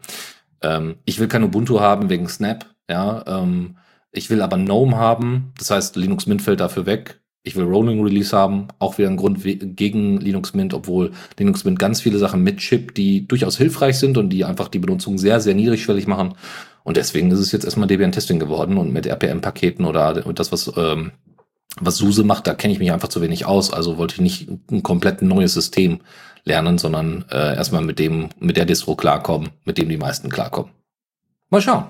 [0.62, 3.24] Ähm, ich will kein Ubuntu haben wegen Snap, ja.
[3.28, 3.78] Ähm,
[4.12, 7.22] ich will aber GNOME haben, das heißt, Linux Mint fällt dafür weg.
[7.46, 11.78] Ich will Rolling Release haben, auch wieder ein Grund gegen Linux Mint, obwohl Linux Mint
[11.78, 15.40] ganz viele Sachen mit Chip, die durchaus hilfreich sind und die einfach die Benutzung sehr,
[15.40, 16.34] sehr niedrigschwellig machen.
[16.84, 20.72] Und deswegen ist es jetzt erstmal Debian Testing geworden und mit RPM-Paketen oder das, was,
[20.76, 21.12] ähm,
[21.80, 23.72] was SUSE macht, da kenne ich mich einfach zu wenig aus.
[23.72, 26.00] Also wollte ich nicht ein komplett neues System
[26.46, 30.72] lernen, sondern äh, erstmal mit dem, mit der Distro klarkommen, mit dem die meisten klarkommen.
[31.50, 31.86] Mal schauen.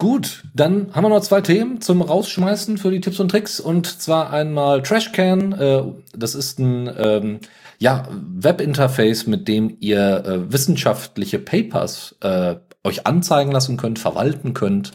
[0.00, 3.60] Gut, dann haben wir noch zwei Themen zum Rausschmeißen für die Tipps und Tricks.
[3.60, 5.52] Und zwar einmal Trashcan.
[5.52, 5.82] Äh,
[6.16, 7.40] das ist ein ähm,
[7.78, 14.92] ja, Webinterface, mit dem ihr äh, wissenschaftliche Papers äh, euch anzeigen lassen könnt, verwalten könnt.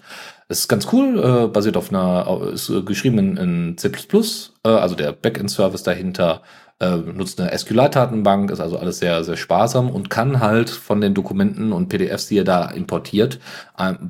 [0.47, 3.91] Es ist ganz cool, äh, basiert auf einer, ist äh, geschrieben in, in C++,
[4.63, 6.41] also der Backend-Service dahinter
[6.79, 11.13] äh, nutzt eine SQL-Datenbank, ist also alles sehr, sehr sparsam und kann halt von den
[11.13, 13.39] Dokumenten und PDFs, die er da importiert,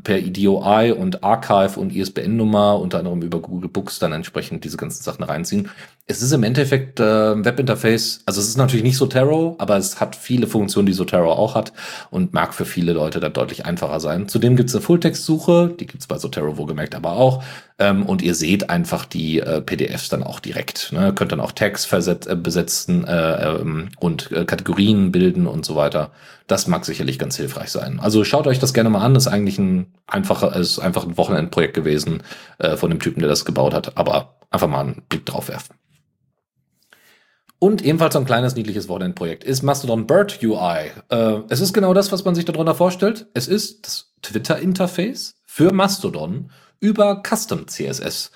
[0.04, 5.04] per EDOI und Archive und ISBN-Nummer, unter anderem über Google Books, dann entsprechend diese ganzen
[5.04, 5.70] Sachen reinziehen.
[6.07, 7.03] Es ist im Endeffekt äh,
[7.44, 11.56] Webinterface, also es ist natürlich nicht Zotero, aber es hat viele Funktionen, die Zotero auch
[11.56, 11.73] hat
[12.11, 14.27] und mag für viele Leute dann deutlich einfacher sein.
[14.27, 17.44] Zudem gibt es eine Fulltext-Suche, die gibt es bei Zotero wohlgemerkt aber auch.
[17.80, 20.91] Ähm, und ihr seht einfach die äh, PDFs dann auch direkt.
[20.94, 21.11] Ne?
[21.11, 25.76] Könnt dann auch Tags verset äh, besetzen äh, ähm, und äh, Kategorien bilden und so
[25.76, 26.11] weiter.
[26.45, 27.99] Das mag sicherlich ganz hilfreich sein.
[27.99, 29.15] Also schaut euch das gerne mal an.
[29.15, 32.22] Ist eigentlich ein einfacher, ist einfach ein Wochenendprojekt gewesen
[32.60, 33.98] äh, von dem Typen, der das gebaut hat.
[33.98, 35.73] Aber einfach mal einen Blick drauf werfen.
[37.66, 40.92] Und ebenfalls ein kleines, niedliches Wochenendprojekt ist Mastodon Bird UI.
[41.10, 43.26] Äh, es ist genau das, was man sich darunter vorstellt.
[43.34, 48.30] Es ist das Twitter-Interface für Mastodon über Custom CSS.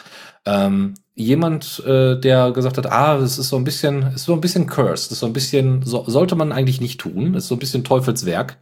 [0.47, 4.41] Ähm, jemand, äh, der gesagt hat, ah, das ist so ein bisschen, ist so ein
[4.41, 7.59] bisschen cursed, ist so ein bisschen, so, sollte man eigentlich nicht tun, ist so ein
[7.59, 8.57] bisschen Teufelswerk.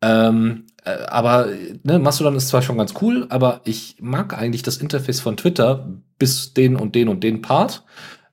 [0.00, 1.48] Ähm, äh, aber
[1.82, 5.86] ne, Mastodon ist zwar schon ganz cool, aber ich mag eigentlich das Interface von Twitter
[6.18, 7.84] bis den und den und den Part.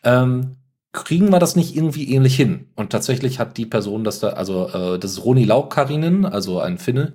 [0.06, 0.56] Ähm,
[1.04, 2.68] kriegen wir das nicht irgendwie ähnlich hin?
[2.76, 6.78] Und tatsächlich hat die Person das da, also äh, das ist Roni Laukarinen, also ein
[6.78, 7.14] Finne,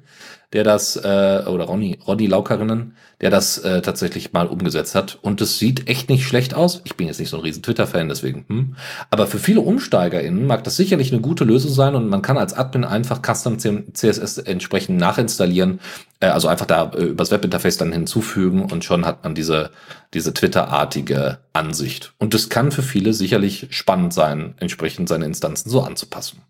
[0.53, 5.19] der das, äh, oder Ronny, Ronny Laukarinen, der das äh, tatsächlich mal umgesetzt hat.
[5.23, 6.81] Und es sieht echt nicht schlecht aus.
[6.85, 8.45] Ich bin jetzt nicht so ein riesen Twitter-Fan, deswegen.
[8.49, 8.77] Hm.
[9.11, 12.55] Aber für viele UmsteigerInnen mag das sicherlich eine gute Lösung sein und man kann als
[12.55, 15.79] Admin einfach Custom CSS entsprechend nachinstallieren.
[16.19, 19.71] Äh, also einfach da äh, übers Webinterface dann hinzufügen und schon hat man diese,
[20.15, 22.13] diese Twitter-artige Ansicht.
[22.19, 26.43] Und das kann für viele sicherlich spannend sein, entsprechend seine Instanzen so anzupassen.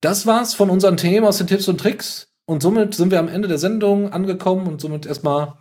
[0.00, 2.27] Das war's von unseren Themen aus den Tipps und Tricks.
[2.48, 5.52] Und somit sind wir am Ende der Sendung angekommen und somit erstmal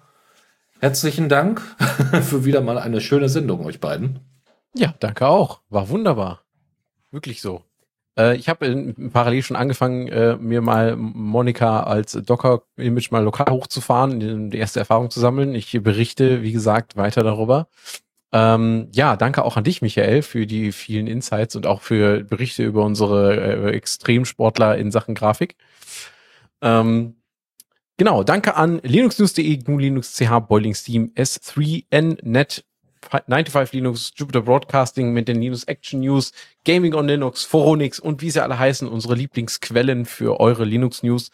[0.79, 1.59] herzlichen Dank
[2.21, 4.21] für wieder mal eine schöne Sendung euch beiden.
[4.73, 5.59] Ja, danke auch.
[5.69, 6.43] War wunderbar.
[7.11, 7.61] Wirklich so.
[8.17, 14.49] Äh, ich habe parallel schon angefangen, äh, mir mal Monika als Docker-Image mal lokal hochzufahren,
[14.49, 15.55] die erste Erfahrung zu sammeln.
[15.55, 17.67] Ich berichte, wie gesagt, weiter darüber.
[18.31, 22.63] Ähm, ja, danke auch an dich, Michael, für die vielen Insights und auch für Berichte
[22.63, 25.57] über unsere äh, Extremsportler in Sachen Grafik.
[26.61, 27.15] Ähm,
[27.97, 31.85] genau, danke an linuxnews.de, GNU Linux, Boiling Steam, S3,
[32.23, 32.63] Net,
[33.09, 36.31] 95 Linux, Jupyter Broadcasting mit den Linux Action News,
[36.65, 41.31] Gaming on Linux, Foronix und wie sie alle heißen, unsere Lieblingsquellen für eure Linux News.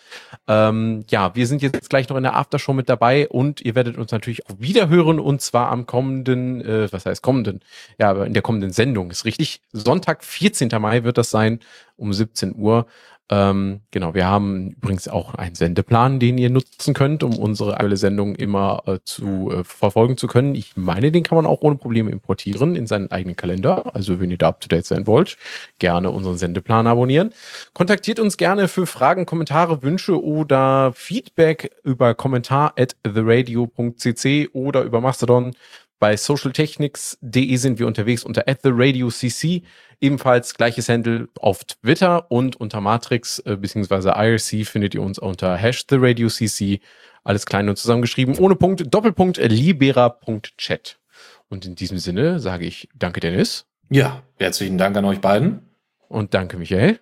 [0.47, 3.97] Ähm, ja, wir sind jetzt gleich noch in der Aftershow mit dabei und ihr werdet
[3.97, 7.61] uns natürlich auch wieder hören und zwar am kommenden, äh, was heißt kommenden?
[7.99, 9.61] Ja, in der kommenden Sendung ist richtig.
[9.71, 10.69] Sonntag, 14.
[10.79, 11.59] Mai wird das sein
[11.95, 12.85] um 17 Uhr.
[13.33, 17.97] Ähm, genau, wir haben übrigens auch einen Sendeplan, den ihr nutzen könnt, um unsere aktuelle
[17.97, 20.53] Sendung immer äh, zu äh, verfolgen zu können.
[20.53, 23.95] Ich meine, den kann man auch ohne Probleme importieren in seinen eigenen Kalender.
[23.95, 25.37] Also wenn ihr da up to date sein wollt,
[25.79, 27.33] gerne unseren Sendeplan abonnieren.
[27.73, 35.01] Kontaktiert uns gerne für Fragen, Kommentare, Wünsche oder Feedback über kommentar at theradio.cc oder über
[35.01, 35.55] Mastodon.
[36.03, 39.63] Bei socialtechnics.de sind wir unterwegs unter at the radio cc.
[40.01, 44.09] Ebenfalls gleiches Handle auf Twitter und unter Matrix äh, bzw.
[44.09, 46.81] IRC findet ihr uns unter hash the radio cc.
[47.23, 50.99] Alles klein und zusammengeschrieben, ohne Punkt, Doppelpunkt, libera.chat.
[51.47, 53.65] Und in diesem Sinne sage ich danke, Dennis.
[53.89, 55.69] Ja, herzlichen Dank an euch beiden.
[56.09, 56.99] Und danke, Michael.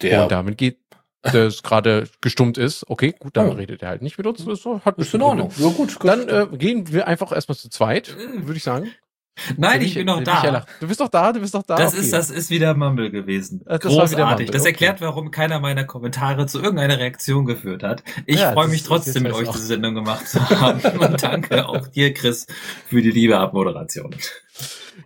[0.00, 0.78] Der und damit geht
[1.32, 2.84] das gerade gestummt ist.
[2.88, 3.52] Okay, gut, dann Oh.
[3.52, 4.44] redet er halt nicht mit uns.
[4.44, 5.50] Das ist, hat ist in Ordnung.
[5.56, 5.96] Ja, gut.
[6.04, 8.90] Dann äh, gehen wir einfach erstmal zu zweit, würde ich sagen.
[9.56, 10.48] Nein, Der ich bin noch der da.
[10.48, 10.68] lacht.
[10.78, 11.74] Du bist doch da, du bist doch da.
[11.74, 12.02] Das okay.
[12.02, 13.62] ist, das ist wieder Mumble gewesen.
[13.66, 14.46] Äh, das war wieder Großartig.
[14.46, 14.70] Mumble, Das okay.
[14.70, 18.04] erklärt, warum keiner meiner Kommentare zu irgendeiner Reaktion geführt hat.
[18.26, 19.54] Ich Ja, freue mich trotzdem, mit euch auch.
[19.54, 20.80] diese Sendung gemacht zu haben.
[21.00, 22.46] Und danke auch dir, Chris,
[22.86, 24.14] für die liebe Abmoderation.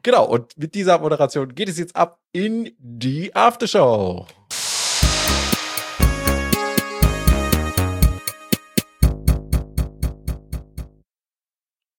[0.02, 4.26] Genau, und mit dieser Moderation geht es jetzt ab in die Aftershow.